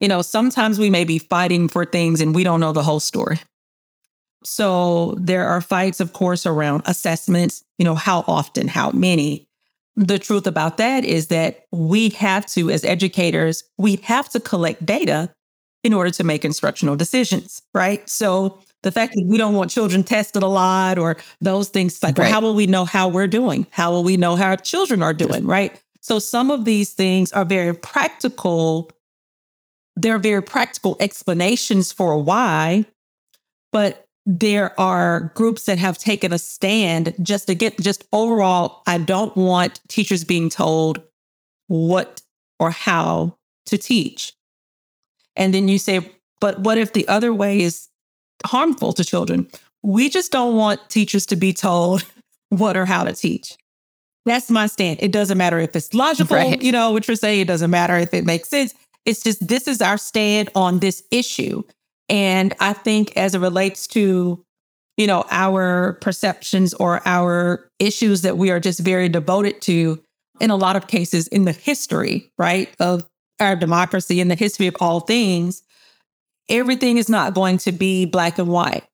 You 0.00 0.08
know, 0.08 0.22
sometimes 0.22 0.80
we 0.80 0.90
may 0.90 1.04
be 1.04 1.20
fighting 1.20 1.68
for 1.68 1.84
things 1.84 2.20
and 2.20 2.34
we 2.34 2.42
don't 2.42 2.58
know 2.58 2.72
the 2.72 2.82
whole 2.82 2.98
story. 2.98 3.38
So 4.42 5.14
there 5.20 5.46
are 5.46 5.60
fights, 5.60 6.00
of 6.00 6.12
course, 6.12 6.46
around 6.46 6.82
assessments, 6.84 7.62
you 7.78 7.84
know, 7.84 7.94
how 7.94 8.24
often, 8.26 8.66
how 8.66 8.90
many. 8.90 9.46
The 9.94 10.18
truth 10.18 10.48
about 10.48 10.78
that 10.78 11.04
is 11.04 11.28
that 11.28 11.64
we 11.70 12.08
have 12.10 12.44
to, 12.46 12.70
as 12.70 12.84
educators, 12.84 13.62
we 13.78 13.96
have 14.02 14.28
to 14.30 14.40
collect 14.40 14.84
data 14.84 15.30
in 15.84 15.92
order 15.92 16.10
to 16.10 16.24
make 16.24 16.44
instructional 16.44 16.96
decisions, 16.96 17.62
right? 17.74 18.08
So 18.08 18.58
the 18.82 18.92
fact 18.92 19.14
that 19.14 19.24
we 19.26 19.38
don't 19.38 19.54
want 19.54 19.70
children 19.70 20.04
tested 20.04 20.42
a 20.42 20.46
lot 20.46 20.98
or 20.98 21.16
those 21.40 21.68
things 21.68 22.02
like, 22.02 22.18
right. 22.18 22.24
well, 22.24 22.32
how 22.32 22.40
will 22.40 22.54
we 22.54 22.66
know 22.66 22.84
how 22.84 23.08
we're 23.08 23.26
doing? 23.26 23.66
How 23.70 23.90
will 23.90 24.04
we 24.04 24.16
know 24.16 24.36
how 24.36 24.50
our 24.50 24.56
children 24.56 25.02
are 25.02 25.14
doing, 25.14 25.46
right? 25.46 25.80
So 26.00 26.18
some 26.18 26.50
of 26.50 26.64
these 26.64 26.92
things 26.92 27.32
are 27.32 27.44
very 27.44 27.74
practical. 27.74 28.90
They're 29.96 30.18
very 30.18 30.42
practical 30.42 30.96
explanations 31.00 31.92
for 31.92 32.16
why, 32.22 32.86
but 33.72 34.06
there 34.30 34.78
are 34.78 35.32
groups 35.34 35.64
that 35.64 35.78
have 35.78 35.96
taken 35.96 36.32
a 36.32 36.38
stand 36.38 37.14
just 37.22 37.46
to 37.46 37.54
get 37.54 37.80
just 37.80 38.04
overall, 38.12 38.82
I 38.86 38.98
don't 38.98 39.34
want 39.36 39.80
teachers 39.88 40.22
being 40.22 40.50
told 40.50 41.02
what 41.66 42.20
or 42.60 42.70
how 42.70 43.38
to 43.66 43.78
teach. 43.78 44.34
And 45.38 45.54
then 45.54 45.68
you 45.68 45.78
say, 45.78 46.00
but 46.40 46.58
what 46.60 46.76
if 46.76 46.92
the 46.92 47.08
other 47.08 47.32
way 47.32 47.60
is 47.60 47.88
harmful 48.44 48.92
to 48.92 49.04
children? 49.04 49.48
We 49.82 50.10
just 50.10 50.32
don't 50.32 50.56
want 50.56 50.90
teachers 50.90 51.24
to 51.26 51.36
be 51.36 51.54
told 51.54 52.04
what 52.50 52.76
or 52.76 52.84
how 52.84 53.04
to 53.04 53.14
teach. 53.14 53.56
That's 54.26 54.50
my 54.50 54.66
stand. 54.66 54.98
It 55.00 55.12
doesn't 55.12 55.38
matter 55.38 55.58
if 55.58 55.74
it's 55.74 55.94
logical, 55.94 56.36
right. 56.36 56.60
you 56.60 56.72
know, 56.72 56.90
what 56.90 57.08
you're 57.08 57.16
saying. 57.16 57.40
It 57.40 57.48
doesn't 57.48 57.70
matter 57.70 57.96
if 57.96 58.12
it 58.12 58.26
makes 58.26 58.50
sense. 58.50 58.74
It's 59.06 59.22
just 59.22 59.46
this 59.46 59.66
is 59.66 59.80
our 59.80 59.96
stand 59.96 60.50
on 60.54 60.80
this 60.80 61.02
issue. 61.10 61.62
And 62.10 62.54
I 62.60 62.74
think 62.74 63.16
as 63.16 63.34
it 63.34 63.38
relates 63.38 63.86
to, 63.88 64.44
you 64.98 65.06
know, 65.06 65.24
our 65.30 65.94
perceptions 66.02 66.74
or 66.74 67.00
our 67.06 67.70
issues 67.78 68.22
that 68.22 68.36
we 68.36 68.50
are 68.50 68.60
just 68.60 68.80
very 68.80 69.08
devoted 69.08 69.62
to 69.62 70.02
in 70.40 70.50
a 70.50 70.56
lot 70.56 70.76
of 70.76 70.88
cases 70.88 71.26
in 71.28 71.44
the 71.44 71.52
history, 71.52 72.30
right, 72.36 72.68
of 72.78 73.08
our 73.40 73.56
democracy 73.56 74.20
and 74.20 74.30
the 74.30 74.34
history 74.34 74.66
of 74.66 74.76
all 74.80 75.00
things, 75.00 75.62
everything 76.48 76.96
is 76.96 77.08
not 77.08 77.34
going 77.34 77.58
to 77.58 77.72
be 77.72 78.04
black 78.04 78.38
and 78.38 78.48
white. 78.48 78.84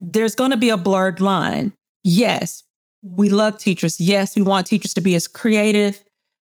There's 0.00 0.34
going 0.34 0.50
to 0.50 0.56
be 0.56 0.70
a 0.70 0.76
blurred 0.76 1.20
line. 1.20 1.72
Yes, 2.02 2.64
we 3.02 3.28
love 3.28 3.58
teachers. 3.58 4.00
Yes, 4.00 4.36
we 4.36 4.42
want 4.42 4.66
teachers 4.66 4.94
to 4.94 5.00
be 5.00 5.14
as 5.14 5.28
creative 5.28 6.02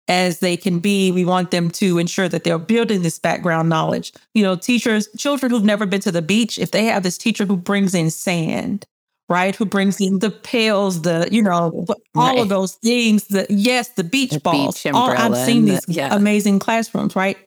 as 0.08 0.40
they 0.40 0.56
can 0.56 0.78
be. 0.78 1.12
We 1.12 1.24
want 1.24 1.50
them 1.50 1.70
to 1.72 1.98
ensure 1.98 2.28
that 2.28 2.44
they're 2.44 2.58
building 2.58 3.02
this 3.02 3.18
background 3.18 3.68
knowledge. 3.68 4.12
You 4.34 4.42
know, 4.42 4.56
teachers, 4.56 5.08
children 5.16 5.50
who've 5.50 5.64
never 5.64 5.86
been 5.86 6.00
to 6.00 6.12
the 6.12 6.22
beach, 6.22 6.58
if 6.58 6.70
they 6.70 6.84
have 6.86 7.02
this 7.02 7.18
teacher 7.18 7.44
who 7.44 7.56
brings 7.56 7.94
in 7.94 8.10
sand, 8.10 8.86
right? 9.32 9.56
Who 9.56 9.64
brings 9.64 10.00
in 10.00 10.18
the 10.18 10.30
pails, 10.30 11.02
the, 11.02 11.28
you 11.32 11.42
know, 11.42 11.86
all 12.14 12.28
right. 12.28 12.38
of 12.38 12.48
those 12.50 12.74
things, 12.74 13.24
the 13.28 13.46
yes, 13.48 13.88
the 13.88 14.04
beach 14.04 14.30
the 14.30 14.40
balls. 14.40 14.82
Beach 14.82 14.92
all, 14.92 15.10
I've 15.10 15.36
seen 15.36 15.64
these 15.64 15.80
the, 15.80 15.94
yeah. 15.94 16.14
amazing 16.14 16.58
classrooms, 16.58 17.16
right? 17.16 17.38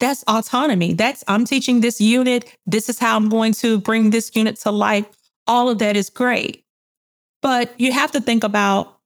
That's 0.00 0.24
autonomy. 0.26 0.94
That's 0.94 1.22
I'm 1.28 1.44
teaching 1.44 1.80
this 1.80 2.00
unit. 2.00 2.50
This 2.66 2.88
is 2.88 2.98
how 2.98 3.16
I'm 3.16 3.28
going 3.28 3.52
to 3.54 3.78
bring 3.78 4.10
this 4.10 4.34
unit 4.34 4.56
to 4.60 4.70
life. 4.70 5.06
All 5.46 5.68
of 5.68 5.78
that 5.78 5.96
is 5.96 6.10
great. 6.10 6.64
But 7.42 7.78
you 7.78 7.92
have 7.92 8.10
to 8.12 8.20
think 8.20 8.42
about 8.42 8.98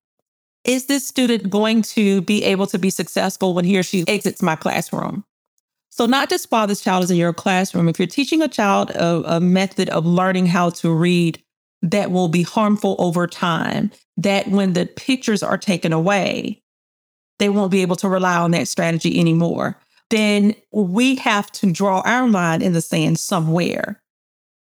is 0.64 0.86
this 0.86 1.06
student 1.06 1.50
going 1.50 1.82
to 1.82 2.20
be 2.22 2.44
able 2.44 2.66
to 2.68 2.78
be 2.78 2.90
successful 2.90 3.54
when 3.54 3.64
he 3.64 3.78
or 3.78 3.82
she 3.82 4.04
exits 4.06 4.42
my 4.42 4.54
classroom? 4.54 5.24
So, 5.90 6.06
not 6.06 6.30
just 6.30 6.50
while 6.50 6.66
this 6.66 6.80
child 6.80 7.02
is 7.02 7.10
in 7.10 7.16
your 7.16 7.32
classroom, 7.32 7.88
if 7.88 7.98
you're 7.98 8.06
teaching 8.06 8.42
a 8.42 8.48
child 8.48 8.90
a, 8.90 9.36
a 9.36 9.40
method 9.40 9.88
of 9.88 10.06
learning 10.06 10.46
how 10.46 10.70
to 10.70 10.92
read 10.92 11.42
that 11.82 12.10
will 12.10 12.28
be 12.28 12.42
harmful 12.42 12.96
over 12.98 13.26
time, 13.26 13.90
that 14.16 14.48
when 14.48 14.72
the 14.72 14.86
pictures 14.86 15.42
are 15.42 15.58
taken 15.58 15.92
away, 15.92 16.60
they 17.38 17.48
won't 17.48 17.70
be 17.70 17.82
able 17.82 17.96
to 17.96 18.08
rely 18.08 18.36
on 18.36 18.50
that 18.50 18.68
strategy 18.68 19.18
anymore. 19.18 19.78
Then 20.10 20.54
we 20.72 21.16
have 21.16 21.50
to 21.52 21.70
draw 21.70 22.00
our 22.00 22.28
line 22.28 22.62
in 22.62 22.72
the 22.72 22.80
sand 22.80 23.18
somewhere 23.18 24.00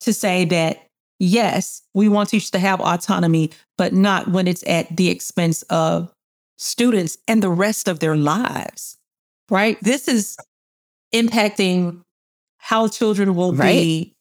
to 0.02 0.13
say 0.13 0.45
that, 0.45 0.86
yes, 1.17 1.82
we 1.93 2.10
want 2.10 2.30
teachers 2.30 2.52
to 2.52 2.60
have 2.60 2.80
autonomy, 2.82 3.52
but 3.78 3.93
not 3.93 4.28
when 4.28 4.48
it's 4.48 4.63
at 4.67 4.95
the 4.95 5.10
expense 5.10 5.63
of 5.63 6.12
students 6.58 7.17
and 7.28 7.41
the 7.41 7.50
rest 7.50 7.88
of 7.88 8.00
their 8.00 8.15
lives, 8.15 8.98
right? 9.50 9.78
This 9.82 10.08
is 10.08 10.38
impacting 11.13 12.02
how 12.58 12.88
children 12.88 13.34
will 13.34 13.54
right. 13.54 13.72
be 13.72 14.15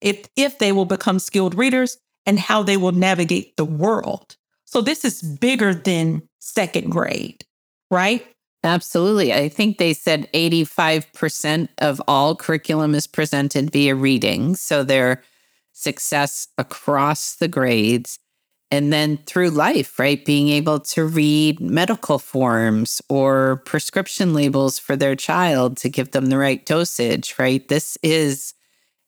if 0.00 0.26
if 0.36 0.58
they 0.58 0.72
will 0.72 0.86
become 0.86 1.18
skilled 1.18 1.54
readers 1.54 1.98
and 2.26 2.38
how 2.38 2.62
they 2.62 2.76
will 2.76 2.92
navigate 2.92 3.56
the 3.56 3.64
world. 3.64 4.36
So 4.64 4.80
this 4.80 5.04
is 5.04 5.22
bigger 5.22 5.74
than 5.74 6.22
second 6.38 6.90
grade, 6.90 7.44
right? 7.90 8.24
Absolutely. 8.62 9.32
I 9.32 9.48
think 9.48 9.78
they 9.78 9.94
said 9.94 10.30
85% 10.32 11.68
of 11.78 12.00
all 12.06 12.36
curriculum 12.36 12.94
is 12.94 13.06
presented 13.06 13.72
via 13.72 13.94
reading. 13.94 14.54
So 14.54 14.84
their 14.84 15.22
success 15.72 16.48
across 16.58 17.36
the 17.36 17.48
grades. 17.48 18.18
And 18.70 18.92
then 18.92 19.16
through 19.26 19.50
life, 19.50 19.98
right? 19.98 20.24
Being 20.24 20.48
able 20.50 20.78
to 20.80 21.04
read 21.04 21.58
medical 21.60 22.20
forms 22.20 23.02
or 23.08 23.62
prescription 23.64 24.32
labels 24.32 24.78
for 24.78 24.94
their 24.94 25.16
child 25.16 25.76
to 25.78 25.88
give 25.88 26.12
them 26.12 26.26
the 26.26 26.38
right 26.38 26.64
dosage, 26.64 27.34
right? 27.38 27.66
This 27.66 27.98
is 28.02 28.54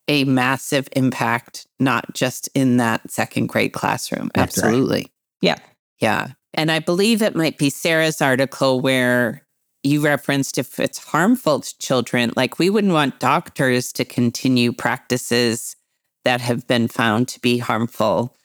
a 0.09 0.24
massive 0.24 0.88
impact, 0.92 1.66
not 1.78 2.12
just 2.14 2.48
in 2.55 2.78
that 2.78 3.11
second 3.11 3.46
grade 3.46 3.72
classroom. 3.72 4.30
That's 4.34 4.59
Absolutely. 4.59 4.96
Right. 4.96 5.11
Yeah. 5.40 5.59
Yeah. 6.00 6.28
And 6.55 6.70
I 6.70 6.80
believe 6.80 7.22
it 7.22 7.36
might 7.36 7.57
be 7.59 7.70
Sarah's 7.70 8.20
article 8.20 8.80
where 8.80 9.42
you 9.82 10.00
referenced 10.00 10.59
if 10.59 10.78
it's 10.78 10.98
harmful 10.98 11.61
to 11.61 11.78
children, 11.78 12.32
like 12.36 12.59
we 12.59 12.70
wouldn't 12.70 12.92
want 12.92 13.20
doctors 13.20 13.92
to 13.94 14.05
continue 14.05 14.72
practices 14.72 15.76
that 16.24 16.40
have 16.40 16.66
been 16.66 16.88
found 16.88 17.28
to 17.28 17.40
be 17.40 17.59
harmful. 17.59 18.36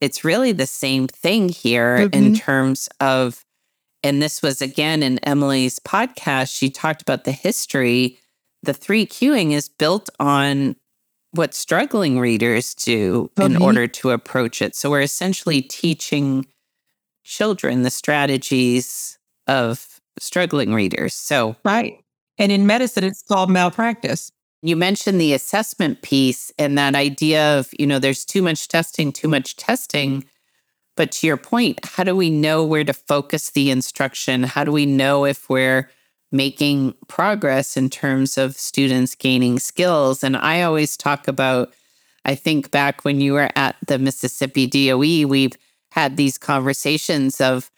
It's 0.00 0.24
really 0.24 0.52
the 0.52 0.66
same 0.66 1.06
thing 1.06 1.48
here 1.48 1.98
mm-hmm. 1.98 2.14
in 2.14 2.34
terms 2.34 2.88
of, 2.98 3.44
and 4.02 4.20
this 4.22 4.42
was 4.42 4.62
again 4.62 5.02
in 5.02 5.18
Emily's 5.18 5.78
podcast, 5.78 6.56
she 6.56 6.70
talked 6.70 7.02
about 7.02 7.24
the 7.24 7.32
history. 7.32 8.18
The 8.62 8.74
three 8.74 9.06
cueing 9.06 9.52
is 9.52 9.68
built 9.68 10.10
on 10.18 10.76
what 11.32 11.54
struggling 11.54 12.18
readers 12.18 12.74
do 12.74 13.30
in 13.36 13.52
mm-hmm. 13.52 13.62
order 13.62 13.86
to 13.86 14.10
approach 14.10 14.60
it. 14.60 14.74
So 14.74 14.90
we're 14.90 15.00
essentially 15.00 15.62
teaching 15.62 16.46
children 17.22 17.82
the 17.82 17.90
strategies 17.90 19.18
of 19.46 20.00
struggling 20.18 20.74
readers. 20.74 21.14
So, 21.14 21.56
right. 21.64 22.02
And 22.38 22.50
in 22.50 22.66
medicine, 22.66 23.04
it's 23.04 23.22
called 23.22 23.50
malpractice. 23.50 24.32
You 24.62 24.76
mentioned 24.76 25.20
the 25.20 25.32
assessment 25.32 26.02
piece 26.02 26.52
and 26.58 26.76
that 26.76 26.94
idea 26.94 27.58
of, 27.58 27.70
you 27.78 27.86
know, 27.86 27.98
there's 27.98 28.24
too 28.24 28.42
much 28.42 28.68
testing, 28.68 29.12
too 29.12 29.28
much 29.28 29.56
testing. 29.56 30.24
But 30.96 31.12
to 31.12 31.26
your 31.26 31.36
point, 31.36 31.84
how 31.84 32.04
do 32.04 32.14
we 32.14 32.28
know 32.28 32.64
where 32.64 32.84
to 32.84 32.92
focus 32.92 33.50
the 33.50 33.70
instruction? 33.70 34.42
How 34.42 34.64
do 34.64 34.72
we 34.72 34.84
know 34.84 35.24
if 35.24 35.48
we're 35.48 35.90
making 36.32 36.94
progress 37.08 37.76
in 37.76 37.90
terms 37.90 38.38
of 38.38 38.56
students 38.56 39.14
gaining 39.14 39.58
skills? 39.58 40.22
And 40.22 40.36
I 40.36 40.62
always 40.62 40.96
talk 40.96 41.26
about, 41.28 41.74
I 42.24 42.34
think 42.34 42.70
back 42.70 43.04
when 43.04 43.20
you 43.20 43.32
were 43.32 43.50
at 43.56 43.76
the 43.86 43.98
Mississippi 43.98 44.66
DOE, 44.66 45.26
we've 45.26 45.56
had 45.92 46.16
these 46.16 46.38
conversations 46.38 47.40
of, 47.40 47.70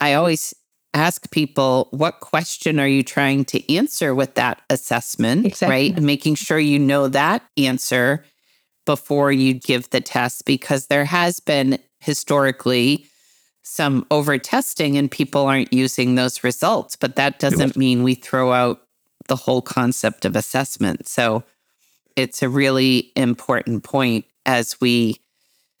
I 0.00 0.14
always 0.14 0.52
ask 0.92 1.30
people, 1.30 1.88
what 1.90 2.20
question 2.20 2.78
are 2.78 2.88
you 2.88 3.02
trying 3.02 3.44
to 3.44 3.74
answer 3.74 4.14
with 4.14 4.34
that 4.34 4.62
assessment? 4.70 5.46
Exactly. 5.46 5.74
Right. 5.74 5.96
And 5.96 6.06
making 6.06 6.36
sure 6.36 6.58
you 6.58 6.78
know 6.78 7.08
that 7.08 7.42
answer 7.56 8.24
before 8.86 9.32
you 9.32 9.54
give 9.54 9.90
the 9.90 10.00
test, 10.00 10.44
because 10.44 10.86
there 10.86 11.04
has 11.04 11.40
been 11.40 11.78
historically 12.00 13.06
some 13.64 14.06
over 14.10 14.38
testing 14.38 14.96
and 14.96 15.10
people 15.10 15.46
aren't 15.46 15.72
using 15.72 16.14
those 16.14 16.44
results. 16.44 16.96
But 16.96 17.16
that 17.16 17.38
doesn't 17.38 17.76
mean 17.76 18.02
we 18.02 18.14
throw 18.14 18.52
out 18.52 18.82
the 19.26 19.36
whole 19.36 19.62
concept 19.62 20.24
of 20.24 20.36
assessment. 20.36 21.08
So 21.08 21.42
it's 22.14 22.42
a 22.42 22.48
really 22.48 23.10
important 23.16 23.82
point 23.82 24.26
as 24.46 24.80
we 24.80 25.16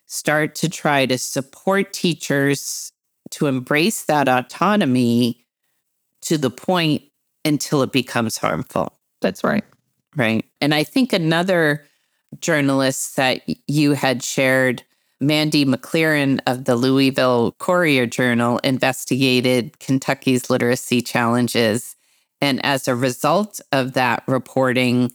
start 0.06 0.54
to 0.56 0.68
try 0.68 1.06
to 1.06 1.18
support 1.18 1.92
teachers 1.92 2.90
to 3.30 3.46
embrace 3.46 4.04
that 4.04 4.28
autonomy 4.28 5.44
to 6.22 6.38
the 6.38 6.50
point 6.50 7.02
until 7.44 7.82
it 7.82 7.92
becomes 7.92 8.38
harmful. 8.38 8.96
That's 9.20 9.44
right. 9.44 9.64
Right. 10.16 10.44
And 10.60 10.74
I 10.74 10.84
think 10.84 11.12
another 11.12 11.84
journalist 12.40 13.16
that 13.16 13.42
you 13.66 13.92
had 13.92 14.22
shared, 14.22 14.82
Mandy 15.26 15.64
McLaren 15.64 16.40
of 16.46 16.64
the 16.64 16.76
Louisville 16.76 17.52
Courier 17.58 18.06
Journal, 18.06 18.58
investigated 18.58 19.78
Kentucky's 19.78 20.50
literacy 20.50 21.00
challenges. 21.00 21.96
And 22.40 22.64
as 22.64 22.86
a 22.86 22.94
result 22.94 23.60
of 23.72 23.94
that 23.94 24.22
reporting, 24.26 25.12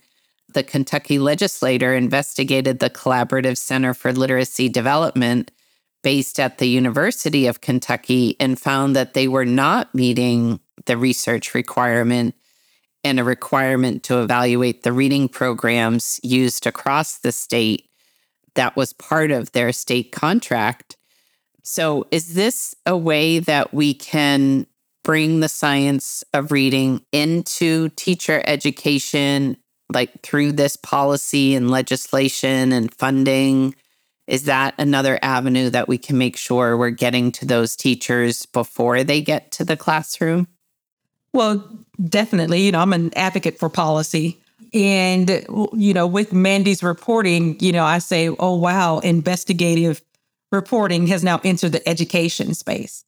the 0.54 0.64
Kentucky 0.64 1.20
legislator 1.20 1.94
investigated 1.94 2.80
the 2.80 2.90
Collaborative 2.90 3.58
Center 3.58 3.94
for 3.94 4.12
Literacy 4.12 4.68
Development 4.68 5.52
based 6.02 6.40
at 6.40 6.58
the 6.58 6.68
University 6.68 7.46
of 7.46 7.62
Kentucky 7.62 8.36
and 8.40 8.60
found 8.60 8.96
that 8.96 9.14
they 9.14 9.28
were 9.28 9.46
not 9.46 9.94
meeting 9.94 10.60
the 10.86 10.98
research 10.98 11.54
requirement 11.54 12.34
and 13.04 13.20
a 13.20 13.24
requirement 13.24 14.04
to 14.04 14.22
evaluate 14.22 14.84
the 14.84 14.94
reading 14.94 15.28
programs 15.28 16.20
used 16.24 16.66
across 16.66 17.20
the 17.20 17.32
state 17.32 17.89
that 18.56 18.76
was 18.76 18.94
part 18.94 19.32
of 19.32 19.52
their 19.52 19.72
state 19.72 20.12
contract. 20.12 20.98
So, 21.64 22.08
is 22.12 22.34
this 22.34 22.76
a 22.86 22.98
way 22.98 23.40
that 23.40 23.74
we 23.74 23.94
can 23.94 24.66
bring 25.04 25.40
the 25.40 25.50
science 25.50 26.24
of 26.34 26.52
reading 26.52 27.02
into 27.12 27.90
teacher 27.90 28.42
education, 28.46 29.58
like 29.92 30.22
through 30.22 30.54
this 30.54 30.76
policy 30.76 31.56
and 31.56 31.70
legislation 31.70 32.72
and 32.72 32.94
funding? 32.94 33.76
Is 34.28 34.44
that 34.46 34.76
another 34.78 35.18
avenue 35.24 35.72
that 35.72 35.88
we 35.88 35.98
can 35.98 36.18
make 36.18 36.38
sure 36.38 36.78
we're 36.78 36.92
getting 36.92 37.32
to 37.34 37.46
those 37.46 37.76
teachers 37.76 38.46
before 38.46 39.04
they 39.04 39.22
get 39.22 39.52
to 39.54 39.66
the 39.66 39.76
classroom? 39.76 40.48
Well, 41.34 41.68
definitely. 42.04 42.62
You 42.62 42.72
know, 42.72 42.80
I'm 42.80 42.94
an 42.94 43.12
advocate 43.16 43.58
for 43.58 43.70
policy. 43.70 44.40
And, 44.74 45.46
you 45.74 45.94
know, 45.94 46.06
with 46.06 46.32
Mandy's 46.32 46.84
reporting, 46.84 47.58
you 47.60 47.72
know, 47.72 47.86
I 47.86 48.00
say, 48.00 48.30
oh, 48.30 48.56
wow, 48.56 49.00
investigative 49.00 50.02
reporting 50.52 51.08
has 51.08 51.24
now 51.24 51.40
entered 51.44 51.72
the 51.72 51.88
education 51.88 52.54
space, 52.54 53.04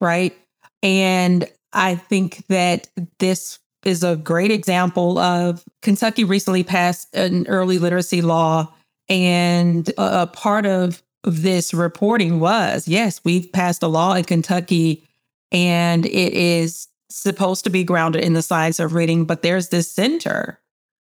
right? 0.00 0.36
And 0.82 1.48
I 1.72 1.96
think 1.96 2.46
that 2.48 2.88
this 3.18 3.58
is 3.84 4.02
a 4.02 4.16
great 4.16 4.50
example 4.50 5.18
of 5.18 5.64
Kentucky 5.82 6.24
recently 6.24 6.64
passed 6.64 7.14
an 7.14 7.46
early 7.46 7.78
literacy 7.78 8.22
law 8.22 8.72
and 9.08 9.90
a, 9.96 10.26
part 10.26 10.66
of 10.66 11.02
this 11.22 11.72
reporting 11.72 12.40
was 12.40 12.88
yes, 12.88 13.20
we've 13.24 13.52
passed 13.52 13.82
a 13.82 13.88
law 13.88 14.14
in 14.14 14.24
Kentucky 14.24 15.04
and 15.52 16.04
it 16.06 16.32
is 16.32 16.88
supposed 17.08 17.64
to 17.64 17.70
be 17.70 17.84
grounded 17.84 18.22
in 18.22 18.32
the 18.32 18.42
science 18.42 18.80
of 18.80 18.94
reading, 18.94 19.24
but 19.24 19.42
there's 19.42 19.68
this 19.68 19.90
center 19.90 20.60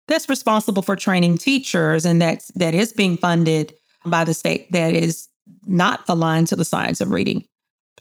that's 0.08 0.30
responsible 0.30 0.82
for 0.82 0.96
training 0.96 1.38
teachers 1.38 2.06
and 2.06 2.22
that's 2.22 2.48
that 2.56 2.74
is 2.74 2.94
being 2.94 3.18
funded 3.18 3.74
by 4.06 4.24
the 4.24 4.34
state 4.34 4.72
that 4.72 4.94
is 4.94 5.28
not 5.66 6.04
aligned 6.08 6.48
to 6.48 6.56
the 6.56 6.66
science 6.66 7.02
of 7.02 7.12
reading. 7.12 7.46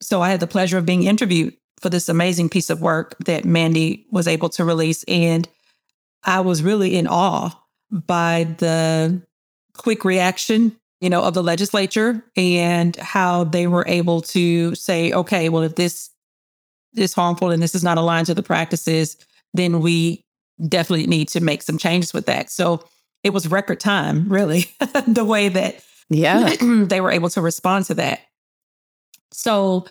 So 0.00 0.22
I 0.22 0.30
had 0.30 0.40
the 0.40 0.46
pleasure 0.46 0.78
of 0.78 0.86
being 0.86 1.04
interviewed 1.04 1.54
for 1.80 1.88
this 1.88 2.08
amazing 2.08 2.48
piece 2.48 2.70
of 2.70 2.80
work 2.80 3.16
that 3.24 3.44
Mandy 3.44 4.06
was 4.10 4.28
able 4.28 4.48
to 4.50 4.64
release 4.64 5.04
and 5.04 5.48
I 6.24 6.40
was 6.40 6.62
really 6.62 6.96
in 6.96 7.06
awe 7.06 7.50
by 7.90 8.44
the 8.58 9.22
quick 9.76 10.04
reaction, 10.04 10.76
you 11.00 11.10
know, 11.10 11.22
of 11.22 11.34
the 11.34 11.42
legislature 11.42 12.24
and 12.36 12.96
how 12.96 13.44
they 13.44 13.66
were 13.66 13.84
able 13.86 14.22
to 14.22 14.74
say, 14.74 15.12
okay, 15.12 15.48
well, 15.48 15.62
if 15.62 15.74
this 15.74 16.10
is 16.96 17.12
harmful 17.12 17.50
and 17.50 17.62
this 17.62 17.74
is 17.74 17.84
not 17.84 17.98
aligned 17.98 18.26
to 18.26 18.34
the 18.34 18.42
practices, 18.42 19.16
then 19.52 19.80
we 19.80 20.24
definitely 20.68 21.06
need 21.06 21.28
to 21.28 21.40
make 21.40 21.62
some 21.62 21.78
changes 21.78 22.12
with 22.12 22.26
that. 22.26 22.50
So 22.50 22.84
it 23.22 23.32
was 23.32 23.48
record 23.48 23.80
time, 23.80 24.28
really, 24.28 24.66
the 25.06 25.24
way 25.24 25.48
that 25.48 25.82
yeah 26.10 26.54
they 26.60 27.00
were 27.00 27.10
able 27.10 27.30
to 27.30 27.40
respond 27.40 27.86
to 27.86 27.94
that. 27.94 28.20
So 29.32 29.86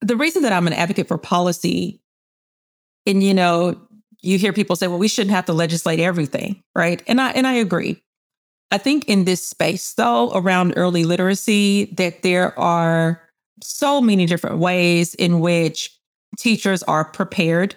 the 0.00 0.16
reason 0.16 0.42
that 0.42 0.52
I'm 0.52 0.66
an 0.66 0.72
advocate 0.72 1.08
for 1.08 1.18
policy, 1.18 2.00
and 3.06 3.22
you 3.22 3.34
know, 3.34 3.80
you 4.20 4.38
hear 4.38 4.52
people 4.52 4.76
say, 4.76 4.88
well, 4.88 4.98
we 4.98 5.08
shouldn't 5.08 5.34
have 5.34 5.46
to 5.46 5.52
legislate 5.52 6.00
everything, 6.00 6.62
right? 6.74 7.02
And 7.06 7.20
I 7.20 7.30
and 7.30 7.46
I 7.46 7.54
agree. 7.54 8.02
I 8.70 8.78
think 8.78 9.08
in 9.08 9.24
this 9.24 9.46
space, 9.46 9.94
though, 9.94 10.30
around 10.32 10.74
early 10.76 11.04
literacy, 11.04 11.86
that 11.96 12.22
there 12.22 12.58
are 12.58 13.22
so 13.62 14.00
many 14.00 14.26
different 14.26 14.58
ways 14.58 15.14
in 15.14 15.40
which 15.40 15.96
teachers 16.38 16.82
are 16.84 17.04
prepared, 17.04 17.74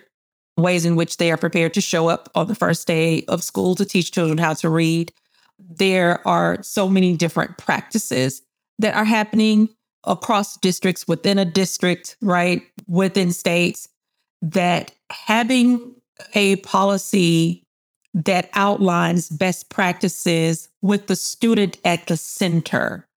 ways 0.58 0.86
in 0.86 0.95
which 0.95 1.18
they 1.18 1.32
are 1.32 1.38
prepared 1.38 1.74
to 1.74 1.82
show 1.82 2.08
up 2.08 2.30
on 2.36 2.47
the 2.47 2.56
first 2.56 2.88
day 2.88 3.24
of 3.28 3.43
school 3.43 3.76
to 3.76 3.86
teach 3.86 4.12
children 4.12 4.38
how 4.38 4.54
to 4.54 4.70
read. 4.70 5.14
There 5.60 6.26
are 6.28 6.62
so 6.64 6.89
many 6.89 7.16
different 7.16 7.58
practices 7.58 8.41
that 8.80 8.95
are 8.95 9.06
happening 9.06 9.70
across 10.06 10.58
districts, 10.58 11.08
within 11.08 11.38
a 11.38 11.45
district, 11.45 12.18
right, 12.22 12.64
within 12.88 13.32
states, 13.32 13.88
that 14.41 14.91
having 15.12 15.93
a 16.34 16.56
policy 16.58 17.64
that 18.14 18.49
outlines 18.54 19.30
best 19.30 19.70
practices 19.70 20.70
with 20.82 21.08
the 21.08 21.16
student 21.16 21.78
at 21.86 22.08
the 22.08 22.18
center 22.18 23.08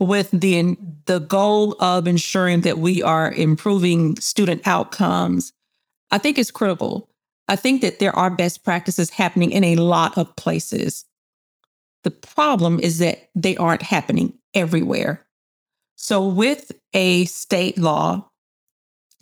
with 0.00 0.30
the 0.30 0.76
the 1.06 1.18
goal 1.18 1.74
of 1.80 2.06
ensuring 2.06 2.60
that 2.60 2.78
we 2.78 3.02
are 3.02 3.32
improving 3.32 4.16
student 4.16 4.64
outcomes 4.66 5.52
i 6.10 6.18
think 6.18 6.38
is 6.38 6.50
critical 6.50 7.08
i 7.48 7.56
think 7.56 7.82
that 7.82 7.98
there 7.98 8.16
are 8.16 8.30
best 8.30 8.64
practices 8.64 9.10
happening 9.10 9.50
in 9.50 9.64
a 9.64 9.76
lot 9.76 10.16
of 10.16 10.34
places 10.36 11.04
the 12.04 12.10
problem 12.10 12.78
is 12.80 12.98
that 12.98 13.28
they 13.34 13.56
aren't 13.56 13.82
happening 13.82 14.32
everywhere 14.54 15.26
so 15.96 16.26
with 16.26 16.72
a 16.94 17.24
state 17.26 17.78
law 17.78 18.28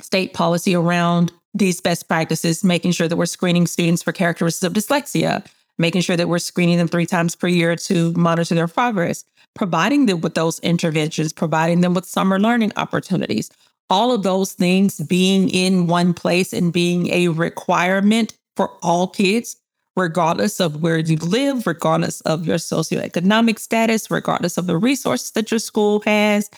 state 0.01 0.35
policy 0.35 0.75
around 0.75 1.33
these 1.55 1.81
best 1.81 2.09
practices, 2.09 2.63
making 2.63 2.93
sure 2.93 3.09
that 3.09 3.17
we're 3.17 3.27
screening 3.27 3.67
students 3.67 4.03
for 4.03 4.13
characteristics 4.13 4.63
of 4.63 4.73
dyslexia, 4.73 5.45
making 5.79 6.03
sure 6.03 6.17
that 6.17 6.29
we're 6.29 6.39
screening 6.39 6.79
them 6.79 6.89
three 6.89 7.07
times 7.07 7.35
per 7.35 7.49
year 7.49 7.77
to 7.77 8.13
monitor 8.13 8.55
their 8.55 8.69
progress, 8.69 9.25
providing 9.55 10.07
them 10.07 10.21
with 10.21 10.35
those 10.35 10.59
interventions, 10.61 11.33
providing 11.33 11.81
them 11.81 11.95
with 11.95 12.05
summer 12.05 12.39
learning 12.39 12.73
opportunities. 12.77 13.51
All 13.91 14.13
of 14.13 14.23
those 14.23 14.53
things 14.53 14.99
being 15.01 15.49
in 15.49 15.87
one 15.87 16.13
place 16.15 16.53
and 16.53 16.73
being 16.73 17.13
a 17.13 17.29
requirement 17.29 18.37
for 18.57 18.71
all 18.83 19.07
kids, 19.07 19.57
regardless 19.97 20.61
of 20.61 20.83
where 20.83 20.99
you 20.99 21.17
live, 21.17 21.67
regardless 21.67 22.21
of 22.23 22.47
your 22.47 22.57
socioeconomic 22.57 23.59
status, 23.59 24.11
regardless 24.11 24.59
of 24.59 24.67
the 24.67 24.77
resources 24.77 25.31
that 25.33 25.51
your 25.51 25.61
school 25.61 26.01
has, 26.01 26.51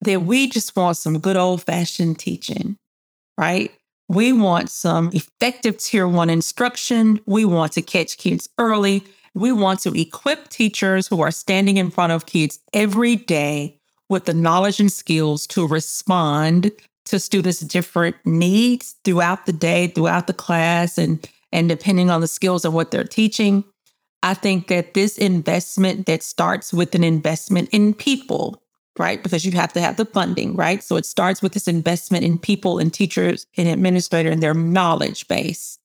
that 0.00 0.22
we 0.22 0.48
just 0.48 0.74
want 0.76 0.96
some 0.96 1.18
good 1.18 1.36
old 1.36 1.62
fashioned 1.62 2.18
teaching, 2.18 2.76
right? 3.36 3.72
We 4.08 4.32
want 4.32 4.70
some 4.70 5.10
effective 5.12 5.78
tier 5.78 6.08
one 6.08 6.30
instruction. 6.30 7.20
We 7.26 7.44
want 7.44 7.72
to 7.72 7.82
catch 7.82 8.16
kids 8.16 8.48
early. 8.58 9.04
We 9.34 9.52
want 9.52 9.80
to 9.80 9.92
equip 9.98 10.48
teachers 10.48 11.06
who 11.06 11.20
are 11.20 11.30
standing 11.30 11.76
in 11.76 11.90
front 11.90 12.12
of 12.12 12.26
kids 12.26 12.58
every 12.72 13.16
day 13.16 13.77
with 14.08 14.24
the 14.24 14.34
knowledge 14.34 14.80
and 14.80 14.90
skills 14.90 15.46
to 15.48 15.66
respond 15.66 16.70
to 17.06 17.18
students' 17.18 17.60
different 17.60 18.16
needs 18.24 18.96
throughout 19.04 19.46
the 19.46 19.52
day, 19.52 19.88
throughout 19.88 20.26
the 20.26 20.32
class, 20.32 20.98
and, 20.98 21.26
and 21.52 21.68
depending 21.68 22.10
on 22.10 22.20
the 22.20 22.28
skills 22.28 22.64
of 22.64 22.74
what 22.74 22.90
they're 22.90 23.04
teaching. 23.04 23.64
I 24.22 24.34
think 24.34 24.68
that 24.68 24.94
this 24.94 25.16
investment 25.16 26.06
that 26.06 26.22
starts 26.22 26.72
with 26.72 26.94
an 26.94 27.04
investment 27.04 27.68
in 27.72 27.94
people 27.94 28.62
right? 28.98 29.22
Because 29.22 29.44
you 29.44 29.52
have 29.52 29.72
to 29.72 29.80
have 29.80 29.96
the 29.96 30.04
funding, 30.04 30.54
right? 30.56 30.82
So 30.82 30.96
it 30.96 31.06
starts 31.06 31.40
with 31.40 31.52
this 31.52 31.68
investment 31.68 32.24
in 32.24 32.38
people 32.38 32.78
and 32.78 32.92
teachers 32.92 33.46
and 33.56 33.68
administrators 33.68 34.32
and 34.32 34.42
their 34.42 34.54
knowledge 34.54 35.28
base. 35.28 35.78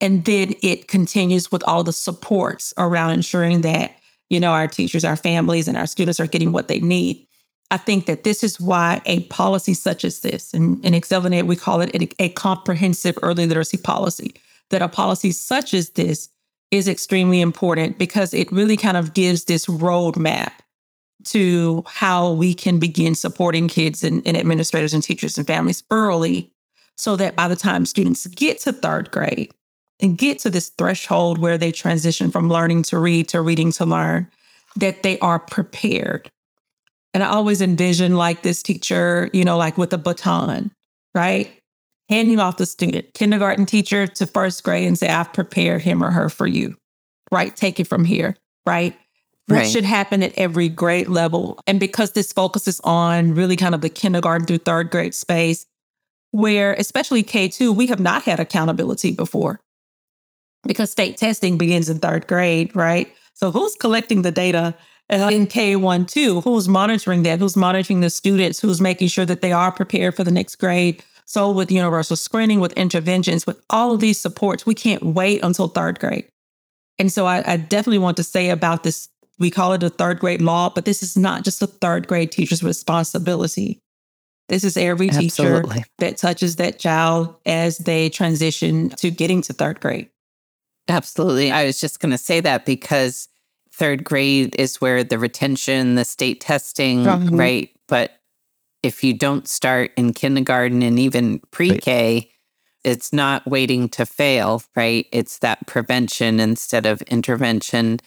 And 0.00 0.24
then 0.24 0.54
it 0.62 0.88
continues 0.88 1.52
with 1.52 1.62
all 1.64 1.84
the 1.84 1.92
supports 1.92 2.74
around 2.76 3.12
ensuring 3.12 3.62
that, 3.62 3.96
you 4.28 4.40
know, 4.40 4.52
our 4.52 4.68
teachers, 4.68 5.04
our 5.04 5.16
families, 5.16 5.68
and 5.68 5.76
our 5.76 5.86
students 5.86 6.20
are 6.20 6.26
getting 6.26 6.52
what 6.52 6.68
they 6.68 6.80
need. 6.80 7.25
I 7.70 7.76
think 7.76 8.06
that 8.06 8.22
this 8.22 8.44
is 8.44 8.60
why 8.60 9.02
a 9.06 9.20
policy 9.24 9.74
such 9.74 10.04
as 10.04 10.20
this, 10.20 10.54
and 10.54 10.84
in 10.84 10.92
ExcelinEd, 10.92 11.46
we 11.46 11.56
call 11.56 11.80
it 11.80 11.94
a, 11.94 12.22
a 12.22 12.28
comprehensive 12.30 13.18
early 13.22 13.46
literacy 13.46 13.78
policy, 13.78 14.34
that 14.70 14.82
a 14.82 14.88
policy 14.88 15.32
such 15.32 15.74
as 15.74 15.90
this 15.90 16.28
is 16.70 16.88
extremely 16.88 17.40
important 17.40 17.98
because 17.98 18.34
it 18.34 18.50
really 18.52 18.76
kind 18.76 18.96
of 18.96 19.14
gives 19.14 19.44
this 19.44 19.66
roadmap 19.66 20.52
to 21.24 21.82
how 21.86 22.32
we 22.32 22.54
can 22.54 22.78
begin 22.78 23.14
supporting 23.14 23.68
kids 23.68 24.04
and, 24.04 24.24
and 24.26 24.36
administrators 24.36 24.94
and 24.94 25.02
teachers 25.02 25.36
and 25.36 25.46
families 25.46 25.82
early 25.90 26.52
so 26.96 27.16
that 27.16 27.36
by 27.36 27.48
the 27.48 27.56
time 27.56 27.84
students 27.84 28.26
get 28.28 28.60
to 28.60 28.72
third 28.72 29.10
grade 29.10 29.52
and 30.00 30.18
get 30.18 30.38
to 30.40 30.50
this 30.50 30.68
threshold 30.70 31.38
where 31.38 31.58
they 31.58 31.72
transition 31.72 32.30
from 32.30 32.48
learning 32.48 32.82
to 32.84 32.98
read 32.98 33.28
to 33.28 33.40
reading 33.40 33.72
to 33.72 33.84
learn, 33.84 34.30
that 34.76 35.02
they 35.02 35.18
are 35.20 35.38
prepared. 35.38 36.30
And 37.16 37.22
I 37.22 37.28
always 37.28 37.62
envision 37.62 38.18
like 38.18 38.42
this 38.42 38.62
teacher, 38.62 39.30
you 39.32 39.42
know, 39.42 39.56
like 39.56 39.78
with 39.78 39.90
a 39.94 39.96
baton, 39.96 40.70
right? 41.14 41.50
Handing 42.10 42.38
off 42.38 42.58
the 42.58 42.66
student, 42.66 43.14
kindergarten 43.14 43.64
teacher 43.64 44.06
to 44.06 44.26
first 44.26 44.62
grade 44.62 44.86
and 44.86 44.98
say, 44.98 45.08
I've 45.08 45.32
prepared 45.32 45.80
him 45.80 46.04
or 46.04 46.10
her 46.10 46.28
for 46.28 46.46
you, 46.46 46.76
right? 47.32 47.56
Take 47.56 47.80
it 47.80 47.86
from 47.86 48.04
here, 48.04 48.36
right? 48.66 48.94
what 49.46 49.56
right. 49.56 49.66
should 49.66 49.86
happen 49.86 50.22
at 50.22 50.36
every 50.36 50.68
grade 50.68 51.08
level. 51.08 51.58
And 51.66 51.80
because 51.80 52.12
this 52.12 52.34
focuses 52.34 52.82
on 52.84 53.34
really 53.34 53.56
kind 53.56 53.74
of 53.74 53.80
the 53.80 53.88
kindergarten 53.88 54.46
through 54.46 54.58
third 54.58 54.90
grade 54.90 55.14
space, 55.14 55.64
where 56.32 56.74
especially 56.74 57.22
K2, 57.22 57.74
we 57.74 57.86
have 57.86 57.98
not 57.98 58.24
had 58.24 58.40
accountability 58.40 59.12
before 59.12 59.58
because 60.66 60.90
state 60.90 61.16
testing 61.16 61.56
begins 61.56 61.88
in 61.88 61.98
third 61.98 62.26
grade, 62.26 62.76
right? 62.76 63.10
So 63.32 63.50
who's 63.50 63.74
collecting 63.74 64.20
the 64.20 64.30
data 64.30 64.74
uh, 65.10 65.30
in 65.32 65.46
K1, 65.46 66.08
2? 66.08 66.40
Who's 66.40 66.68
monitoring 66.68 67.22
that? 67.22 67.38
Who's 67.38 67.56
monitoring 67.56 68.00
the 68.00 68.10
students? 68.10 68.60
Who's 68.60 68.80
making 68.80 69.08
sure 69.08 69.24
that 69.24 69.40
they 69.40 69.52
are 69.52 69.72
prepared 69.72 70.14
for 70.14 70.24
the 70.24 70.30
next 70.30 70.56
grade? 70.56 71.02
So 71.24 71.50
with 71.50 71.72
universal 71.72 72.16
screening, 72.16 72.60
with 72.60 72.72
interventions, 72.74 73.46
with 73.46 73.60
all 73.70 73.92
of 73.92 74.00
these 74.00 74.20
supports, 74.20 74.64
we 74.64 74.74
can't 74.74 75.02
wait 75.02 75.42
until 75.42 75.68
third 75.68 75.98
grade. 75.98 76.28
And 76.98 77.12
so 77.12 77.26
I, 77.26 77.42
I 77.46 77.56
definitely 77.56 77.98
want 77.98 78.16
to 78.18 78.22
say 78.24 78.50
about 78.50 78.82
this 78.82 79.08
we 79.38 79.50
call 79.50 79.74
it 79.74 79.82
a 79.82 79.90
third 79.90 80.18
grade 80.18 80.40
law, 80.40 80.70
but 80.70 80.84
this 80.84 81.02
is 81.02 81.16
not 81.16 81.44
just 81.44 81.60
a 81.60 81.66
third 81.66 82.08
grade 82.08 82.32
teacher's 82.32 82.62
responsibility. 82.62 83.80
This 84.48 84.64
is 84.64 84.76
every 84.76 85.08
Absolutely. 85.10 85.74
teacher 85.74 85.86
that 85.98 86.16
touches 86.16 86.56
that 86.56 86.78
child 86.78 87.34
as 87.44 87.78
they 87.78 88.08
transition 88.08 88.90
to 88.90 89.10
getting 89.10 89.42
to 89.42 89.52
third 89.52 89.80
grade. 89.80 90.08
Absolutely. 90.88 91.50
I 91.50 91.66
was 91.66 91.80
just 91.80 92.00
going 92.00 92.12
to 92.12 92.18
say 92.18 92.40
that 92.40 92.64
because 92.64 93.28
third 93.76 94.04
grade 94.04 94.56
is 94.58 94.80
where 94.80 95.04
the 95.04 95.18
retention, 95.18 95.96
the 95.96 96.04
state 96.04 96.40
testing, 96.40 97.04
mm-hmm. 97.04 97.36
right? 97.36 97.70
But 97.88 98.12
if 98.82 99.04
you 99.04 99.12
don't 99.12 99.46
start 99.46 99.90
in 99.96 100.14
kindergarten 100.14 100.82
and 100.82 100.98
even 100.98 101.40
pre 101.50 101.78
K, 101.78 102.30
it's 102.84 103.12
not 103.12 103.46
waiting 103.46 103.88
to 103.90 104.06
fail, 104.06 104.62
right? 104.74 105.06
It's 105.12 105.38
that 105.40 105.66
prevention 105.66 106.40
instead 106.40 106.86
of 106.86 107.02
intervention. 107.02 108.00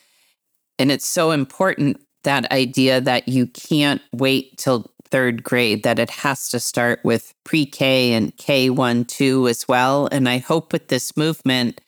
And 0.79 0.91
it's 0.91 1.05
so 1.05 1.31
important 1.31 2.01
that 2.23 2.51
idea 2.51 2.99
that 3.01 3.27
you 3.27 3.45
can't 3.47 4.01
wait 4.13 4.57
till 4.57 4.91
third 5.11 5.43
grade, 5.43 5.83
that 5.83 5.99
it 5.99 6.09
has 6.09 6.49
to 6.49 6.59
start 6.59 6.99
with 7.03 7.33
pre 7.43 7.65
K 7.65 8.13
and 8.13 8.35
K1, 8.37 9.07
2 9.07 9.47
as 9.47 9.67
well. 9.67 10.07
And 10.11 10.27
I 10.27 10.37
hope 10.39 10.73
with 10.73 10.87
this 10.87 11.15
movement, 11.15 11.81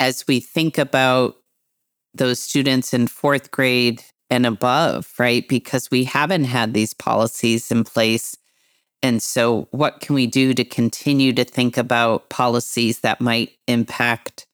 as 0.00 0.26
we 0.26 0.40
think 0.40 0.78
about 0.78 1.36
those 2.14 2.40
students 2.40 2.92
in 2.92 3.06
fourth 3.06 3.50
grade 3.50 4.04
and 4.30 4.46
above, 4.46 5.12
right? 5.18 5.46
Because 5.46 5.90
we 5.90 6.04
haven't 6.04 6.44
had 6.44 6.74
these 6.74 6.94
policies 6.94 7.70
in 7.70 7.84
place. 7.84 8.36
And 9.02 9.22
so, 9.22 9.68
what 9.72 10.00
can 10.00 10.14
we 10.14 10.26
do 10.26 10.54
to 10.54 10.64
continue 10.64 11.32
to 11.32 11.44
think 11.44 11.76
about 11.76 12.30
policies 12.30 13.00
that 13.00 13.20
might 13.20 13.52
impact 13.66 14.46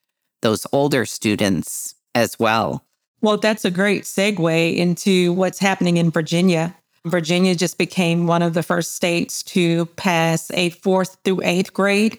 those 0.42 0.66
older 0.72 1.04
students 1.04 1.94
as 2.14 2.38
well? 2.38 2.84
Well, 3.20 3.36
that's 3.36 3.64
a 3.64 3.70
great 3.70 4.04
segue 4.04 4.76
into 4.76 5.32
what's 5.32 5.58
happening 5.58 5.96
in 5.96 6.10
Virginia. 6.10 6.74
Virginia 7.04 7.54
just 7.54 7.78
became 7.78 8.26
one 8.26 8.42
of 8.42 8.54
the 8.54 8.62
first 8.62 8.94
states 8.94 9.42
to 9.42 9.86
pass 9.96 10.50
a 10.52 10.70
fourth 10.70 11.18
through 11.24 11.40
eighth 11.42 11.72
grade 11.72 12.18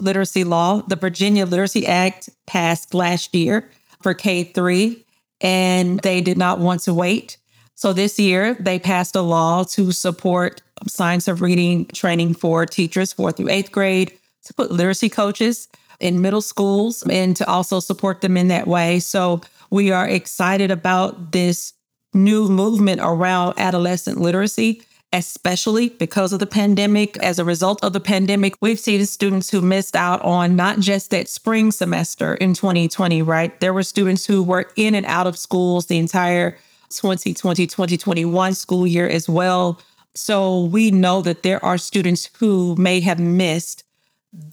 literacy 0.00 0.44
law. 0.44 0.82
The 0.82 0.96
Virginia 0.96 1.46
Literacy 1.46 1.86
Act 1.86 2.30
passed 2.46 2.94
last 2.94 3.34
year 3.34 3.68
for 4.02 4.14
K 4.14 4.44
3, 4.44 5.04
and 5.40 6.00
they 6.00 6.20
did 6.20 6.38
not 6.38 6.58
want 6.58 6.82
to 6.82 6.94
wait. 6.94 7.36
So 7.74 7.92
this 7.92 8.18
year, 8.18 8.54
they 8.54 8.78
passed 8.78 9.16
a 9.16 9.22
law 9.22 9.64
to 9.64 9.92
support 9.92 10.60
science 10.86 11.28
of 11.28 11.40
reading 11.40 11.86
training 11.86 12.34
for 12.34 12.66
teachers, 12.66 13.12
fourth 13.12 13.36
through 13.36 13.50
eighth 13.50 13.72
grade, 13.72 14.12
to 14.44 14.54
put 14.54 14.70
literacy 14.70 15.08
coaches 15.08 15.68
in 15.98 16.20
middle 16.20 16.40
schools 16.40 17.02
and 17.08 17.36
to 17.36 17.48
also 17.48 17.80
support 17.80 18.20
them 18.20 18.36
in 18.36 18.48
that 18.48 18.66
way. 18.66 19.00
So 19.00 19.40
we 19.70 19.92
are 19.92 20.08
excited 20.08 20.70
about 20.70 21.32
this 21.32 21.74
new 22.12 22.48
movement 22.48 23.00
around 23.02 23.54
adolescent 23.58 24.20
literacy, 24.20 24.82
especially 25.12 25.88
because 25.88 26.32
of 26.32 26.38
the 26.38 26.46
pandemic. 26.46 27.16
As 27.18 27.38
a 27.38 27.44
result 27.44 27.82
of 27.82 27.92
the 27.92 28.00
pandemic, 28.00 28.54
we've 28.60 28.78
seen 28.78 29.04
students 29.06 29.50
who 29.50 29.60
missed 29.60 29.96
out 29.96 30.22
on 30.22 30.56
not 30.56 30.78
just 30.78 31.10
that 31.10 31.28
spring 31.28 31.72
semester 31.72 32.34
in 32.34 32.54
2020, 32.54 33.22
right? 33.22 33.58
There 33.60 33.74
were 33.74 33.82
students 33.82 34.26
who 34.26 34.42
were 34.42 34.70
in 34.76 34.94
and 34.94 35.06
out 35.06 35.26
of 35.26 35.36
schools 35.36 35.86
the 35.86 35.98
entire 35.98 36.52
2020 36.90 37.66
2021 37.66 38.54
school 38.54 38.86
year 38.86 39.08
as 39.08 39.28
well. 39.28 39.80
So 40.14 40.64
we 40.64 40.90
know 40.90 41.22
that 41.22 41.42
there 41.42 41.64
are 41.64 41.78
students 41.78 42.30
who 42.38 42.74
may 42.76 43.00
have 43.00 43.20
missed 43.20 43.84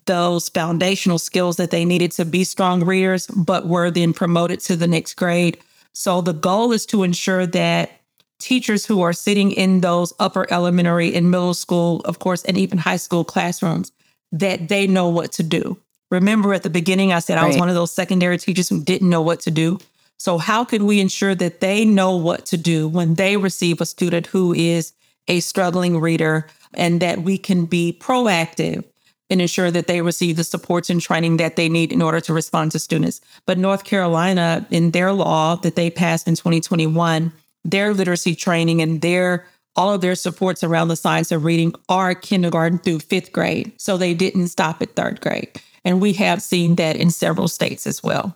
those 0.05 0.49
foundational 0.49 1.19
skills 1.19 1.57
that 1.57 1.71
they 1.71 1.85
needed 1.85 2.11
to 2.13 2.25
be 2.25 2.43
strong 2.43 2.83
readers, 2.83 3.27
but 3.27 3.67
were 3.67 3.91
then 3.91 4.13
promoted 4.13 4.59
to 4.61 4.75
the 4.75 4.87
next 4.87 5.15
grade. 5.15 5.57
So 5.93 6.21
the 6.21 6.33
goal 6.33 6.71
is 6.71 6.85
to 6.87 7.03
ensure 7.03 7.45
that 7.47 7.91
teachers 8.39 8.85
who 8.85 9.01
are 9.01 9.13
sitting 9.13 9.51
in 9.51 9.81
those 9.81 10.13
upper 10.19 10.45
elementary 10.51 11.15
and 11.15 11.31
middle 11.31 11.53
school, 11.53 12.01
of 12.01 12.19
course, 12.19 12.43
and 12.43 12.57
even 12.57 12.77
high 12.77 12.97
school 12.97 13.23
classrooms, 13.23 13.91
that 14.31 14.67
they 14.67 14.87
know 14.87 15.09
what 15.09 15.31
to 15.33 15.43
do. 15.43 15.77
Remember 16.09 16.53
at 16.53 16.63
the 16.63 16.69
beginning, 16.69 17.11
I 17.11 17.19
said 17.19 17.35
right. 17.35 17.43
I 17.43 17.47
was 17.47 17.57
one 17.57 17.69
of 17.69 17.75
those 17.75 17.91
secondary 17.91 18.37
teachers 18.37 18.69
who 18.69 18.81
didn't 18.81 19.09
know 19.09 19.21
what 19.21 19.41
to 19.41 19.51
do. 19.51 19.79
So, 20.17 20.37
how 20.37 20.63
could 20.65 20.81
we 20.81 20.99
ensure 20.99 21.35
that 21.35 21.59
they 21.59 21.85
know 21.85 22.15
what 22.15 22.45
to 22.47 22.57
do 22.57 22.87
when 22.87 23.15
they 23.15 23.37
receive 23.37 23.81
a 23.81 23.85
student 23.85 24.27
who 24.27 24.53
is 24.53 24.93
a 25.27 25.41
struggling 25.41 25.99
reader 25.99 26.47
and 26.73 27.01
that 27.01 27.21
we 27.21 27.37
can 27.37 27.65
be 27.65 27.97
proactive 27.99 28.83
and 29.29 29.41
ensure 29.41 29.69
that 29.69 29.87
they 29.87 30.01
receive 30.01 30.37
the 30.37 30.43
supports 30.43 30.89
and 30.89 31.01
training 31.01 31.37
that 31.37 31.55
they 31.55 31.67
need 31.67 31.91
in 31.91 32.01
order 32.01 32.21
to 32.21 32.33
respond 32.33 32.71
to 32.71 32.79
students. 32.79 33.19
But 33.45 33.57
North 33.57 33.83
Carolina, 33.83 34.65
in 34.71 34.91
their 34.91 35.11
law 35.11 35.55
that 35.57 35.75
they 35.75 35.89
passed 35.89 36.27
in 36.27 36.35
2021, 36.35 37.33
their 37.67 37.93
literacy 37.93 38.33
training 38.33 38.81
and 38.81 39.01
their 39.01 39.45
all 39.75 39.93
of 39.93 40.01
their 40.01 40.15
supports 40.15 40.63
around 40.63 40.87
the 40.87 40.95
science 40.95 41.31
of 41.31 41.43
reading 41.43 41.71
are 41.87 42.15
kindergarten 42.15 42.79
through 42.79 42.97
fifth 42.97 43.31
grade. 43.31 43.71
So 43.77 43.95
they 43.95 44.15
didn't 44.15 44.47
stop 44.47 44.81
at 44.81 44.95
third 44.95 45.21
grade. 45.21 45.61
And 45.85 46.01
we 46.01 46.13
have 46.13 46.41
seen 46.41 46.75
that 46.77 46.95
in 46.95 47.11
several 47.11 47.47
states 47.47 47.85
as 47.85 48.01
well. 48.01 48.35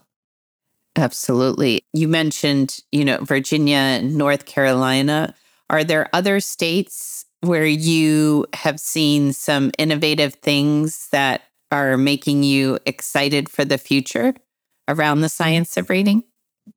Absolutely. 0.94 1.82
You 1.92 2.06
mentioned, 2.06 2.80
you 2.92 3.04
know, 3.04 3.18
Virginia, 3.22 4.00
North 4.02 4.46
Carolina. 4.46 5.34
Are 5.68 5.82
there 5.82 6.08
other 6.12 6.38
states 6.38 7.24
where 7.40 7.66
you 7.66 8.46
have 8.52 8.78
seen 8.78 9.32
some 9.32 9.72
innovative 9.78 10.34
things 10.34 11.08
that 11.08 11.42
are 11.72 11.96
making 11.96 12.44
you 12.44 12.78
excited 12.86 13.48
for 13.48 13.64
the 13.64 13.78
future 13.78 14.34
around 14.86 15.22
the 15.22 15.28
science 15.28 15.76
of 15.76 15.90
reading? 15.90 16.22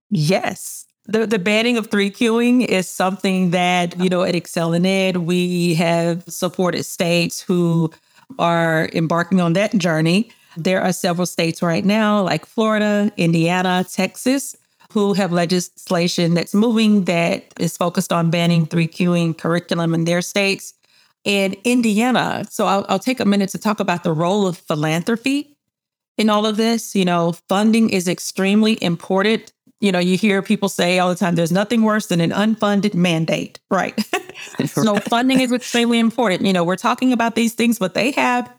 Yes. 0.10 0.85
The, 1.08 1.28
the 1.28 1.40
banning 1.40 1.78
of 1.78 1.92
three 1.92 2.10
cueing 2.10 2.66
is 2.66 2.90
something 2.90 3.52
that, 3.52 4.00
you 4.00 4.10
know, 4.10 4.24
at 4.24 4.34
ExcelinEd, 4.34 5.18
we 5.18 5.76
have 5.76 6.24
supported 6.28 6.84
states 6.84 7.42
who 7.42 7.92
are 8.40 8.90
embarking 8.94 9.40
on 9.40 9.54
that 9.54 9.78
journey. 9.78 10.32
There 10.58 10.82
are 10.82 10.94
several 10.94 11.28
states 11.28 11.62
right 11.62 11.86
now, 11.86 12.24
like 12.24 12.46
Florida, 12.46 13.12
Indiana, 13.18 13.86
Texas, 13.88 14.56
who 14.94 15.14
have 15.14 15.32
legislation 15.32 16.34
that's 16.34 16.54
moving 16.54 17.04
that 17.04 17.54
is 17.60 17.78
focused 17.78 18.12
on 18.12 18.32
banning 18.32 18.66
three 18.66 18.88
cueing 18.88 19.38
curriculum 19.38 19.94
in 19.94 20.06
their 20.06 20.22
states. 20.22 20.74
And 21.26 21.56
Indiana, 21.64 22.46
so 22.50 22.66
I'll, 22.66 22.86
I'll 22.88 23.00
take 23.00 23.20
a 23.20 23.26
minute 23.26 23.50
to 23.50 23.58
talk 23.58 23.80
about 23.80 24.04
the 24.04 24.14
role 24.14 24.48
of 24.48 24.58
philanthropy 24.58 25.56
in 26.18 26.30
all 26.30 26.46
of 26.46 26.56
this. 26.58 26.96
You 26.96 27.06
know, 27.06 27.34
funding 27.50 27.90
is 27.90 28.08
extremely 28.08 28.82
important. 28.82 29.52
You 29.82 29.92
know, 29.92 30.00
you 30.00 30.18
hear 30.18 30.42
people 30.42 30.70
say 30.70 31.00
all 31.00 31.10
the 31.10 31.16
time, 31.16 31.36
there's 31.36 31.52
nothing 31.52 31.84
worse 31.84 32.08
than 32.08 32.22
an 32.22 32.32
unfunded 32.32 32.94
mandate, 32.94 33.60
right? 33.70 33.94
so 34.66 34.98
funding 34.98 35.42
is 35.42 35.52
extremely 35.52 36.00
important. 36.00 36.46
You 36.46 36.54
know, 36.54 36.64
we're 36.64 36.76
talking 36.76 37.14
about 37.14 37.36
these 37.36 37.54
things, 37.54 37.80
but 37.80 37.94
they 37.94 38.12
have 38.12 38.52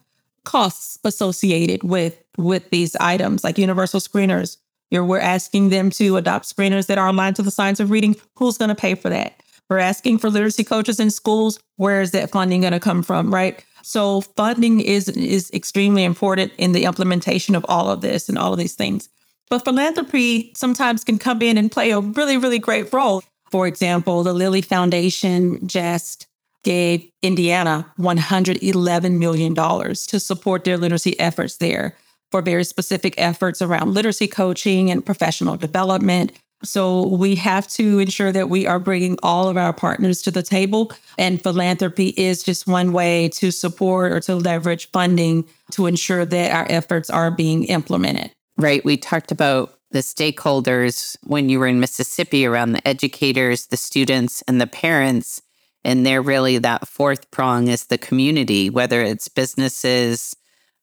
costs 0.44 0.98
associated 1.04 1.82
with 1.82 2.22
with 2.38 2.68
these 2.70 2.94
items 2.96 3.42
like 3.42 3.58
universal 3.58 3.98
screeners 3.98 4.58
you're, 4.90 5.04
we're 5.04 5.18
asking 5.18 5.70
them 5.70 5.90
to 5.90 6.16
adopt 6.16 6.44
screeners 6.44 6.86
that 6.86 6.98
are 6.98 7.08
aligned 7.08 7.36
to 7.36 7.42
the 7.42 7.50
science 7.50 7.80
of 7.80 7.90
reading. 7.90 8.16
Who's 8.36 8.58
going 8.58 8.68
to 8.68 8.74
pay 8.74 8.94
for 8.94 9.08
that? 9.08 9.42
We're 9.68 9.78
asking 9.78 10.18
for 10.18 10.30
literacy 10.30 10.64
coaches 10.64 11.00
in 11.00 11.10
schools. 11.10 11.58
Where 11.76 12.00
is 12.00 12.12
that 12.12 12.30
funding 12.30 12.60
going 12.60 12.72
to 12.72 12.80
come 12.80 13.02
from? 13.02 13.34
Right. 13.34 13.64
So 13.82 14.20
funding 14.20 14.80
is 14.80 15.08
is 15.08 15.50
extremely 15.52 16.04
important 16.04 16.52
in 16.56 16.72
the 16.72 16.84
implementation 16.84 17.54
of 17.54 17.66
all 17.68 17.90
of 17.90 18.00
this 18.00 18.28
and 18.28 18.38
all 18.38 18.52
of 18.52 18.58
these 18.58 18.74
things. 18.74 19.08
But 19.48 19.64
philanthropy 19.64 20.52
sometimes 20.56 21.04
can 21.04 21.18
come 21.18 21.42
in 21.42 21.56
and 21.56 21.70
play 21.70 21.90
a 21.90 22.00
really, 22.00 22.36
really 22.36 22.58
great 22.58 22.92
role. 22.92 23.22
For 23.50 23.66
example, 23.66 24.22
the 24.22 24.32
Lilly 24.32 24.62
Foundation 24.62 25.66
just 25.68 26.26
gave 26.64 27.08
Indiana 27.22 27.86
$111 27.98 29.18
million 29.18 29.54
to 29.54 30.20
support 30.20 30.64
their 30.64 30.76
literacy 30.76 31.18
efforts 31.20 31.58
there 31.58 31.96
for 32.32 32.42
very 32.42 32.64
specific 32.64 33.14
efforts 33.18 33.62
around 33.62 33.94
literacy 33.94 34.26
coaching 34.26 34.90
and 34.90 35.06
professional 35.06 35.56
development. 35.56 36.32
So 36.64 37.06
we 37.06 37.36
have 37.36 37.68
to 37.68 38.00
ensure 38.00 38.32
that 38.32 38.48
we 38.48 38.66
are 38.66 38.80
bringing 38.80 39.16
all 39.22 39.48
of 39.48 39.56
our 39.56 39.72
partners 39.72 40.22
to 40.22 40.32
the 40.32 40.42
table. 40.42 40.90
And 41.18 41.40
philanthropy 41.40 42.08
is 42.16 42.42
just 42.42 42.66
one 42.66 42.92
way 42.92 43.28
to 43.34 43.52
support 43.52 44.10
or 44.10 44.20
to 44.20 44.34
leverage 44.34 44.90
funding 44.90 45.44
to 45.72 45.86
ensure 45.86 46.24
that 46.24 46.52
our 46.52 46.66
efforts 46.68 47.10
are 47.10 47.30
being 47.30 47.64
implemented. 47.64 48.32
Right. 48.58 48.84
We 48.84 48.96
talked 48.96 49.30
about 49.30 49.78
the 49.90 49.98
stakeholders 49.98 51.16
when 51.22 51.48
you 51.48 51.58
were 51.58 51.66
in 51.66 51.80
Mississippi 51.80 52.46
around 52.46 52.72
the 52.72 52.86
educators, 52.88 53.66
the 53.66 53.76
students, 53.76 54.42
and 54.48 54.60
the 54.60 54.66
parents. 54.66 55.42
And 55.84 56.04
they're 56.04 56.22
really 56.22 56.58
that 56.58 56.88
fourth 56.88 57.30
prong 57.30 57.68
is 57.68 57.86
the 57.86 57.98
community, 57.98 58.70
whether 58.70 59.02
it's 59.02 59.28
businesses, 59.28 60.34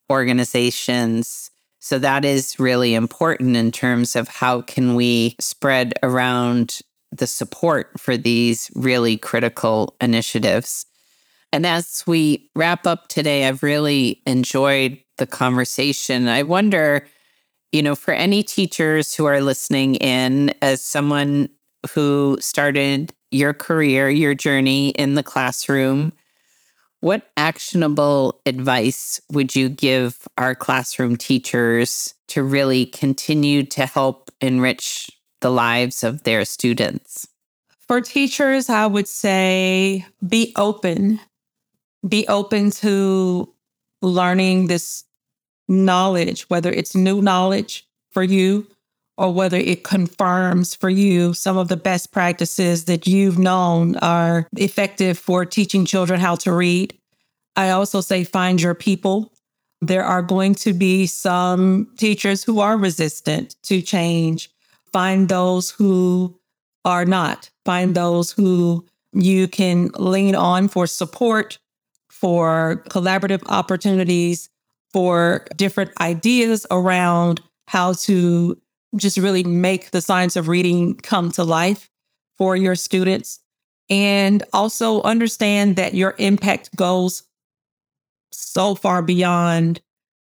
organizations. 0.10 1.52
So 1.80 2.00
that 2.00 2.24
is 2.24 2.60
really 2.60 2.94
important 2.94 3.58
in 3.58 3.72
terms 3.72 4.16
of 4.16 4.28
how 4.30 4.62
can 4.62 4.96
we 4.96 5.36
spread 5.40 5.94
around 6.02 6.80
the 7.12 7.28
support 7.28 8.00
for 8.00 8.16
these 8.16 8.72
really 8.76 9.18
critical 9.18 9.96
initiatives. 10.00 10.86
And 11.52 11.66
as 11.66 12.04
we 12.08 12.50
wrap 12.56 12.88
up 12.88 13.10
today, 13.10 13.48
I've 13.48 13.62
really 13.62 14.22
enjoyed 14.26 14.98
the 15.18 15.28
conversation. 15.28 16.28
I 16.28 16.44
wonder, 16.44 17.06
you 17.74 17.82
know, 17.82 17.96
for 17.96 18.14
any 18.14 18.44
teachers 18.44 19.16
who 19.16 19.26
are 19.26 19.42
listening 19.42 19.96
in, 19.96 20.54
as 20.62 20.82
someone 20.82 21.50
who 21.94 22.38
started 22.40 23.12
your 23.32 23.54
career, 23.54 24.10
your 24.10 24.36
journey 24.36 24.90
in 24.90 25.16
the 25.16 25.24
classroom, 25.24 26.14
what 27.00 27.32
actionable 27.36 28.40
advice 28.46 29.20
would 29.32 29.56
you 29.56 29.70
give 29.70 30.26
our 30.38 30.54
classroom 30.54 31.18
teachers 31.18 32.14
to 32.30 32.44
really 32.44 32.86
continue 32.86 33.64
to 33.64 33.88
help 33.88 34.30
enrich 34.40 35.10
the 35.42 35.50
lives 35.50 36.04
of 36.04 36.24
their 36.24 36.46
students? 36.46 37.28
For 37.88 38.00
teachers, 38.02 38.70
I 38.70 38.86
would 38.86 39.08
say 39.08 40.06
be 40.26 40.54
open. 40.56 41.20
Be 42.08 42.28
open 42.28 42.70
to 42.72 43.52
learning 44.02 44.68
this 44.68 45.06
knowledge, 45.68 46.44
whether 46.50 46.72
it's 46.72 46.96
new 46.96 47.22
knowledge 47.22 47.88
for 48.12 48.24
you 48.24 48.68
or 49.18 49.34
whether 49.34 49.58
it 49.58 49.84
confirms 49.84 50.76
for 50.76 50.90
you 50.90 51.34
some 51.34 51.58
of 51.58 51.68
the 51.68 51.78
best 51.78 52.12
practices 52.12 52.86
that 52.86 53.06
you've 53.08 53.38
known 53.38 53.96
are 53.98 54.48
effective 54.58 55.18
for 55.18 55.46
teaching 55.46 55.86
children 55.86 56.20
how 56.20 56.36
to 56.36 56.52
read. 56.52 56.98
I 57.56 57.70
also 57.70 58.02
say 58.02 58.24
find 58.24 58.62
your 58.62 58.74
people. 58.74 59.32
There 59.82 60.04
are 60.04 60.22
going 60.22 60.56
to 60.56 60.74
be 60.74 61.06
some 61.06 61.90
teachers 61.98 62.44
who 62.44 62.60
are 62.60 62.78
resistant 62.78 63.56
to 63.64 63.82
change. 63.82 64.50
Find 64.92 65.30
those 65.30 65.70
who 65.70 66.40
are 66.86 67.06
not. 67.06 67.50
Find 67.66 67.94
those 67.94 68.32
who 68.32 68.86
you 69.14 69.48
can 69.48 69.90
lean 70.00 70.36
on 70.36 70.68
for 70.68 70.88
support, 70.88 71.60
for 72.10 72.84
collaborative 72.90 73.44
opportunities, 73.48 74.50
for 74.94 75.46
different 75.56 75.92
ideas 76.00 76.66
around 76.72 77.42
how 77.68 77.94
to 77.94 78.58
just 78.96 79.18
really 79.18 79.44
make 79.44 79.92
the 79.92 80.02
science 80.02 80.36
of 80.36 80.48
reading 80.48 80.96
come 80.96 81.32
to 81.32 81.44
life 81.44 81.90
for 82.38 82.56
your 82.56 82.76
students. 82.76 83.40
And 83.90 84.44
also 84.54 85.02
understand 85.02 85.76
that 85.76 85.94
your 85.94 86.16
impact 86.18 86.74
goes 86.76 87.24
so 88.32 88.76
far 88.76 89.02
beyond 89.02 89.82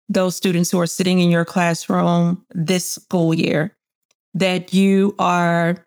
those 0.10 0.36
students 0.36 0.70
who 0.70 0.80
are 0.80 0.88
sitting 0.88 1.20
in 1.20 1.32
your 1.32 1.46
classroom 1.46 2.46
this 2.54 2.90
school 2.92 3.34
year 3.34 3.76
that 4.34 4.74
you 4.74 5.16
are 5.18 5.86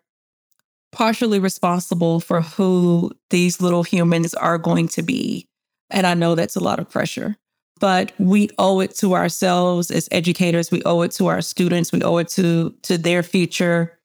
partially 0.91 1.39
responsible 1.39 2.19
for 2.19 2.41
who 2.41 3.11
these 3.29 3.61
little 3.61 3.83
humans 3.83 4.33
are 4.33 4.57
going 4.57 4.87
to 4.89 5.01
be. 5.01 5.47
And 5.89 6.05
I 6.05 6.13
know 6.13 6.35
that's 6.35 6.55
a 6.55 6.63
lot 6.63 6.79
of 6.79 6.89
pressure 6.89 7.37
but 7.81 8.13
we 8.19 8.49
owe 8.59 8.79
it 8.79 8.95
to 8.95 9.15
ourselves 9.15 9.91
as 9.91 10.07
educators. 10.11 10.71
We 10.71 10.81
owe 10.83 11.01
it 11.01 11.11
to 11.13 11.27
our 11.27 11.41
students. 11.41 11.91
We 11.91 12.01
owe 12.03 12.17
it 12.17 12.29
to 12.29 12.73
to 12.83 12.97
their 12.97 13.23
future 13.23 13.99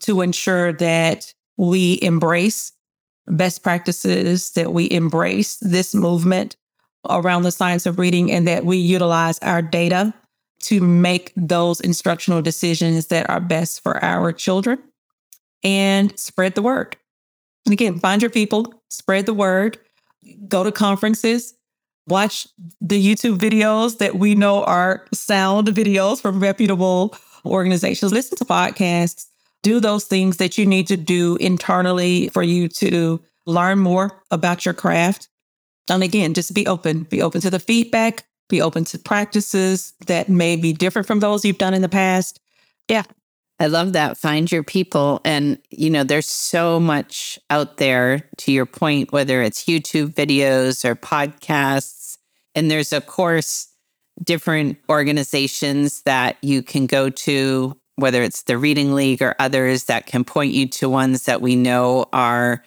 to 0.00 0.22
ensure 0.22 0.72
that 0.72 1.32
we 1.56 2.00
embrace 2.02 2.72
best 3.28 3.62
practices 3.62 4.52
that 4.52 4.72
we 4.72 4.90
embrace 4.90 5.58
this 5.58 5.94
movement 5.94 6.56
around 7.10 7.42
the 7.42 7.52
science 7.52 7.84
of 7.84 7.98
reading 7.98 8.32
and 8.32 8.48
that 8.48 8.64
we 8.64 8.78
utilize 8.78 9.38
our 9.40 9.60
data 9.60 10.14
to 10.60 10.80
make 10.80 11.32
those 11.36 11.78
instructional 11.80 12.40
decisions 12.40 13.08
that 13.08 13.28
are 13.28 13.40
best 13.40 13.82
for 13.82 14.02
our 14.02 14.32
children 14.32 14.78
and 15.62 16.18
spread 16.18 16.54
the 16.54 16.62
word. 16.62 16.96
Again 17.70 17.98
find 17.98 18.22
your 18.22 18.30
people 18.30 18.82
spread 18.88 19.26
the 19.26 19.34
word 19.34 19.78
go 20.48 20.64
to 20.64 20.72
conferences 20.72 21.54
watch 22.08 22.48
the 22.80 23.02
YouTube 23.02 23.38
videos 23.38 23.98
that 23.98 24.16
we 24.16 24.34
know 24.34 24.64
are 24.64 25.06
sound 25.12 25.68
videos 25.68 26.20
from 26.20 26.40
reputable 26.40 27.16
organizations, 27.44 28.12
listen 28.12 28.36
to 28.38 28.44
podcasts, 28.44 29.26
do 29.62 29.80
those 29.80 30.04
things 30.04 30.38
that 30.38 30.58
you 30.58 30.66
need 30.66 30.86
to 30.88 30.96
do 30.96 31.36
internally 31.36 32.28
for 32.28 32.42
you 32.42 32.68
to 32.68 33.20
learn 33.46 33.78
more 33.78 34.22
about 34.30 34.64
your 34.64 34.74
craft. 34.74 35.28
And 35.90 36.02
again, 36.02 36.34
just 36.34 36.54
be 36.54 36.66
open, 36.66 37.04
be 37.04 37.22
open 37.22 37.40
to 37.40 37.50
the 37.50 37.58
feedback, 37.58 38.24
be 38.48 38.60
open 38.60 38.84
to 38.84 38.98
practices 38.98 39.94
that 40.06 40.28
may 40.28 40.56
be 40.56 40.72
different 40.72 41.06
from 41.06 41.20
those 41.20 41.44
you've 41.44 41.58
done 41.58 41.74
in 41.74 41.82
the 41.82 41.88
past. 41.88 42.40
Yeah. 42.88 43.04
I 43.60 43.66
love 43.66 43.92
that. 43.94 44.16
Find 44.16 44.50
your 44.52 44.62
people. 44.62 45.20
And, 45.24 45.58
you 45.70 45.90
know, 45.90 46.04
there's 46.04 46.28
so 46.28 46.78
much 46.78 47.40
out 47.50 47.78
there 47.78 48.28
to 48.38 48.52
your 48.52 48.66
point, 48.66 49.10
whether 49.12 49.42
it's 49.42 49.64
YouTube 49.64 50.14
videos 50.14 50.84
or 50.84 50.94
podcasts 50.94 51.97
and 52.54 52.70
there's, 52.70 52.92
of 52.92 53.06
course, 53.06 53.68
different 54.22 54.78
organizations 54.88 56.02
that 56.02 56.36
you 56.42 56.62
can 56.62 56.86
go 56.86 57.10
to, 57.10 57.76
whether 57.96 58.22
it's 58.22 58.42
the 58.42 58.58
Reading 58.58 58.94
League 58.94 59.22
or 59.22 59.34
others 59.38 59.84
that 59.84 60.06
can 60.06 60.24
point 60.24 60.52
you 60.52 60.66
to 60.68 60.88
ones 60.88 61.24
that 61.24 61.40
we 61.40 61.56
know 61.56 62.06
are 62.12 62.64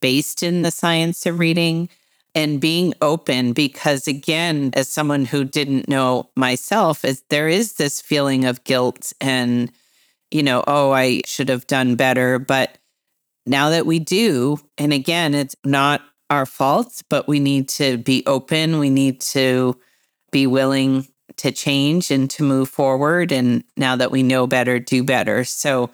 based 0.00 0.42
in 0.42 0.62
the 0.62 0.70
science 0.70 1.26
of 1.26 1.38
reading. 1.38 1.88
And 2.36 2.60
being 2.60 2.94
open 3.00 3.52
because 3.52 4.08
again 4.08 4.72
as 4.74 4.88
someone 4.88 5.24
who 5.24 5.44
didn't 5.44 5.88
know 5.88 6.30
myself 6.34 7.04
is 7.04 7.22
there 7.28 7.46
is 7.46 7.74
this 7.74 8.02
feeling 8.02 8.44
of 8.44 8.64
guilt 8.64 9.12
and 9.20 9.70
you 10.32 10.42
know 10.42 10.64
oh 10.66 10.90
I 10.90 11.20
should 11.26 11.48
have 11.48 11.68
done 11.68 11.94
better. 11.94 12.40
But 12.40 12.76
now 13.46 13.70
that 13.70 13.86
we 13.86 14.00
do 14.00 14.58
and 14.76 14.92
again 14.92 15.32
it's 15.32 15.54
not 15.64 16.02
our 16.34 16.46
fault, 16.46 17.02
but 17.08 17.28
we 17.28 17.38
need 17.38 17.68
to 17.68 17.96
be 17.96 18.24
open. 18.26 18.78
We 18.80 18.90
need 18.90 19.20
to 19.20 19.78
be 20.32 20.46
willing 20.46 21.06
to 21.36 21.52
change 21.52 22.10
and 22.10 22.28
to 22.30 22.42
move 22.42 22.68
forward. 22.68 23.30
And 23.30 23.62
now 23.76 23.96
that 23.96 24.10
we 24.10 24.22
know 24.22 24.46
better, 24.46 24.78
do 24.78 25.04
better. 25.04 25.44
So 25.44 25.90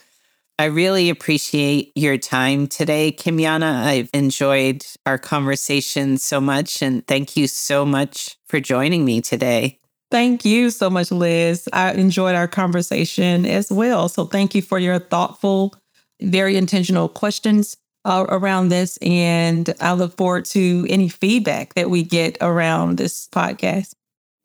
I 0.59 0.65
really 0.65 1.11
appreciate 1.11 1.93
your 1.95 2.17
time 2.17 2.67
today, 2.67 3.13
Kymyona. 3.13 3.85
I've 3.85 4.11
enjoyed 4.15 4.85
our 5.07 5.19
conversation 5.19 6.17
so 6.17 6.41
much. 6.41 6.83
And 6.83 7.07
thank 7.07 7.37
you 7.37 7.47
so 7.47 7.85
much 7.85 8.37
for 8.47 8.61
joining 8.61 9.05
me 9.05 9.21
today. 9.21 9.79
Thank 10.11 10.45
you 10.45 10.71
so 10.71 10.91
much, 10.91 11.13
Liz. 11.13 11.69
I 11.73 11.93
enjoyed 11.93 12.35
our 12.35 12.49
conversation 12.49 13.47
as 13.47 13.71
well. 13.71 14.09
So 14.09 14.25
thank 14.25 14.55
you 14.55 14.63
for 14.63 14.79
your 14.79 14.99
thoughtful, 14.99 15.75
very 16.21 16.57
intentional 16.57 17.09
questions 17.09 17.77
uh, 18.05 18.27
around 18.29 18.69
this. 18.69 18.97
And 18.99 19.73
I 19.81 19.93
look 19.93 20.17
forward 20.17 20.45
to 20.47 20.87
any 20.89 21.09
feedback 21.09 21.75
that 21.75 21.91
we 21.91 22.03
get 22.03 22.39
around 22.41 22.97
this 22.99 23.29
podcast. 23.29 23.95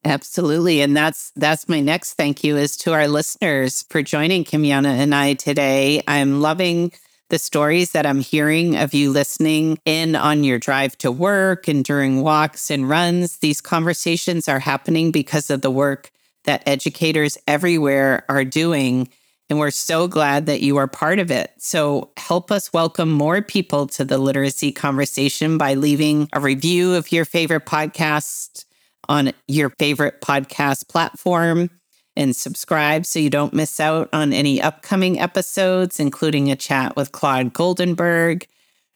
Absolutely. 0.03 0.81
And 0.81 0.95
that's 0.95 1.31
that's 1.35 1.67
my 1.67 1.79
next 1.79 2.13
thank 2.13 2.43
you 2.43 2.57
is 2.57 2.77
to 2.77 2.93
our 2.93 3.07
listeners 3.07 3.83
for 3.89 4.03
joining 4.03 4.43
Kymyona 4.43 4.85
and 4.85 5.15
I 5.15 5.33
today. 5.33 6.03
I'm 6.07 6.41
loving 6.41 6.91
the 7.29 7.39
stories 7.39 7.91
that 7.93 8.05
I'm 8.05 8.19
hearing 8.19 8.75
of 8.75 8.93
you 8.93 9.11
listening 9.11 9.79
in 9.83 10.15
on 10.15 10.43
your 10.43 10.59
drive 10.59 10.95
to 10.99 11.11
work 11.11 11.67
and 11.67 11.83
during 11.83 12.21
walks 12.21 12.69
and 12.69 12.87
runs. 12.87 13.37
These 13.37 13.61
conversations 13.61 14.47
are 14.47 14.59
happening 14.59 15.11
because 15.11 15.49
of 15.49 15.61
the 15.61 15.71
work 15.71 16.11
that 16.43 16.61
educators 16.67 17.37
everywhere 17.47 18.23
are 18.29 18.45
doing. 18.45 19.09
And 19.49 19.59
we're 19.59 19.71
so 19.71 20.07
glad 20.07 20.47
that 20.47 20.61
you 20.61 20.77
are 20.77 20.87
part 20.87 21.19
of 21.19 21.29
it. 21.29 21.51
So 21.59 22.11
help 22.17 22.51
us 22.51 22.73
welcome 22.73 23.11
more 23.11 23.41
people 23.41 23.85
to 23.87 24.03
the 24.03 24.17
literacy 24.17 24.71
conversation 24.71 25.57
by 25.57 25.75
leaving 25.75 26.27
a 26.33 26.39
review 26.39 26.95
of 26.95 27.11
your 27.11 27.25
favorite 27.25 27.65
podcast 27.65 28.65
on 29.07 29.33
your 29.47 29.69
favorite 29.77 30.19
podcast 30.21 30.87
platform 30.89 31.69
and 32.15 32.35
subscribe 32.35 33.05
so 33.05 33.19
you 33.19 33.29
don't 33.29 33.53
miss 33.53 33.79
out 33.79 34.09
on 34.13 34.33
any 34.33 34.61
upcoming 34.61 35.19
episodes, 35.19 35.99
including 35.99 36.49
a 36.49 36.55
chat 36.55 36.95
with 36.95 37.11
Claude 37.11 37.53
Goldenberg. 37.53 38.45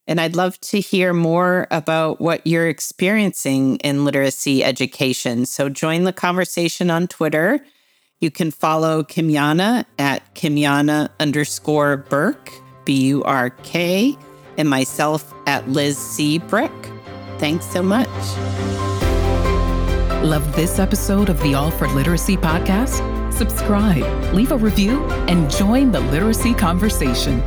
And 0.08 0.20
I'd 0.20 0.36
love 0.36 0.60
to 0.62 0.80
hear 0.80 1.14
more 1.14 1.68
about 1.70 2.20
what 2.20 2.48
you're 2.48 2.70
experiencing 2.70 3.76
in 3.78 4.06
literacy 4.06 4.64
education. 4.64 5.46
So 5.46 5.70
join 5.70 6.06
the 6.06 6.14
conversation 6.14 6.90
on 6.90 7.08
Twitter. 7.08 7.60
You 8.22 8.32
can 8.32 8.52
follow 8.52 9.02
Kymyona 9.02 9.86
at 9.98 10.36
Kymyona 10.36 11.08
underscore 11.22 11.96
Burk, 11.96 12.52
B 12.84 13.08
U 13.08 13.24
R 13.24 13.50
K, 13.50 14.18
and 14.58 14.70
myself 14.70 15.34
at 15.48 15.70
Liz 15.70 15.98
C. 15.98 16.38
Brooke. 16.38 16.90
Thanks 17.38 17.66
so 17.66 17.82
much. 17.82 18.10
Love 20.22 20.54
this 20.54 20.80
episode 20.80 21.30
of 21.30 21.42
the 21.42 21.54
All 21.54 21.72
for 21.72 21.88
Literacy 21.88 22.36
podcast? 22.36 23.02
Subscribe, 23.32 24.04
leave 24.34 24.52
a 24.52 24.58
review, 24.58 25.02
and 25.30 25.50
join 25.50 25.94
the 25.94 26.02
literacy 26.02 26.54
conversation. 26.54 27.40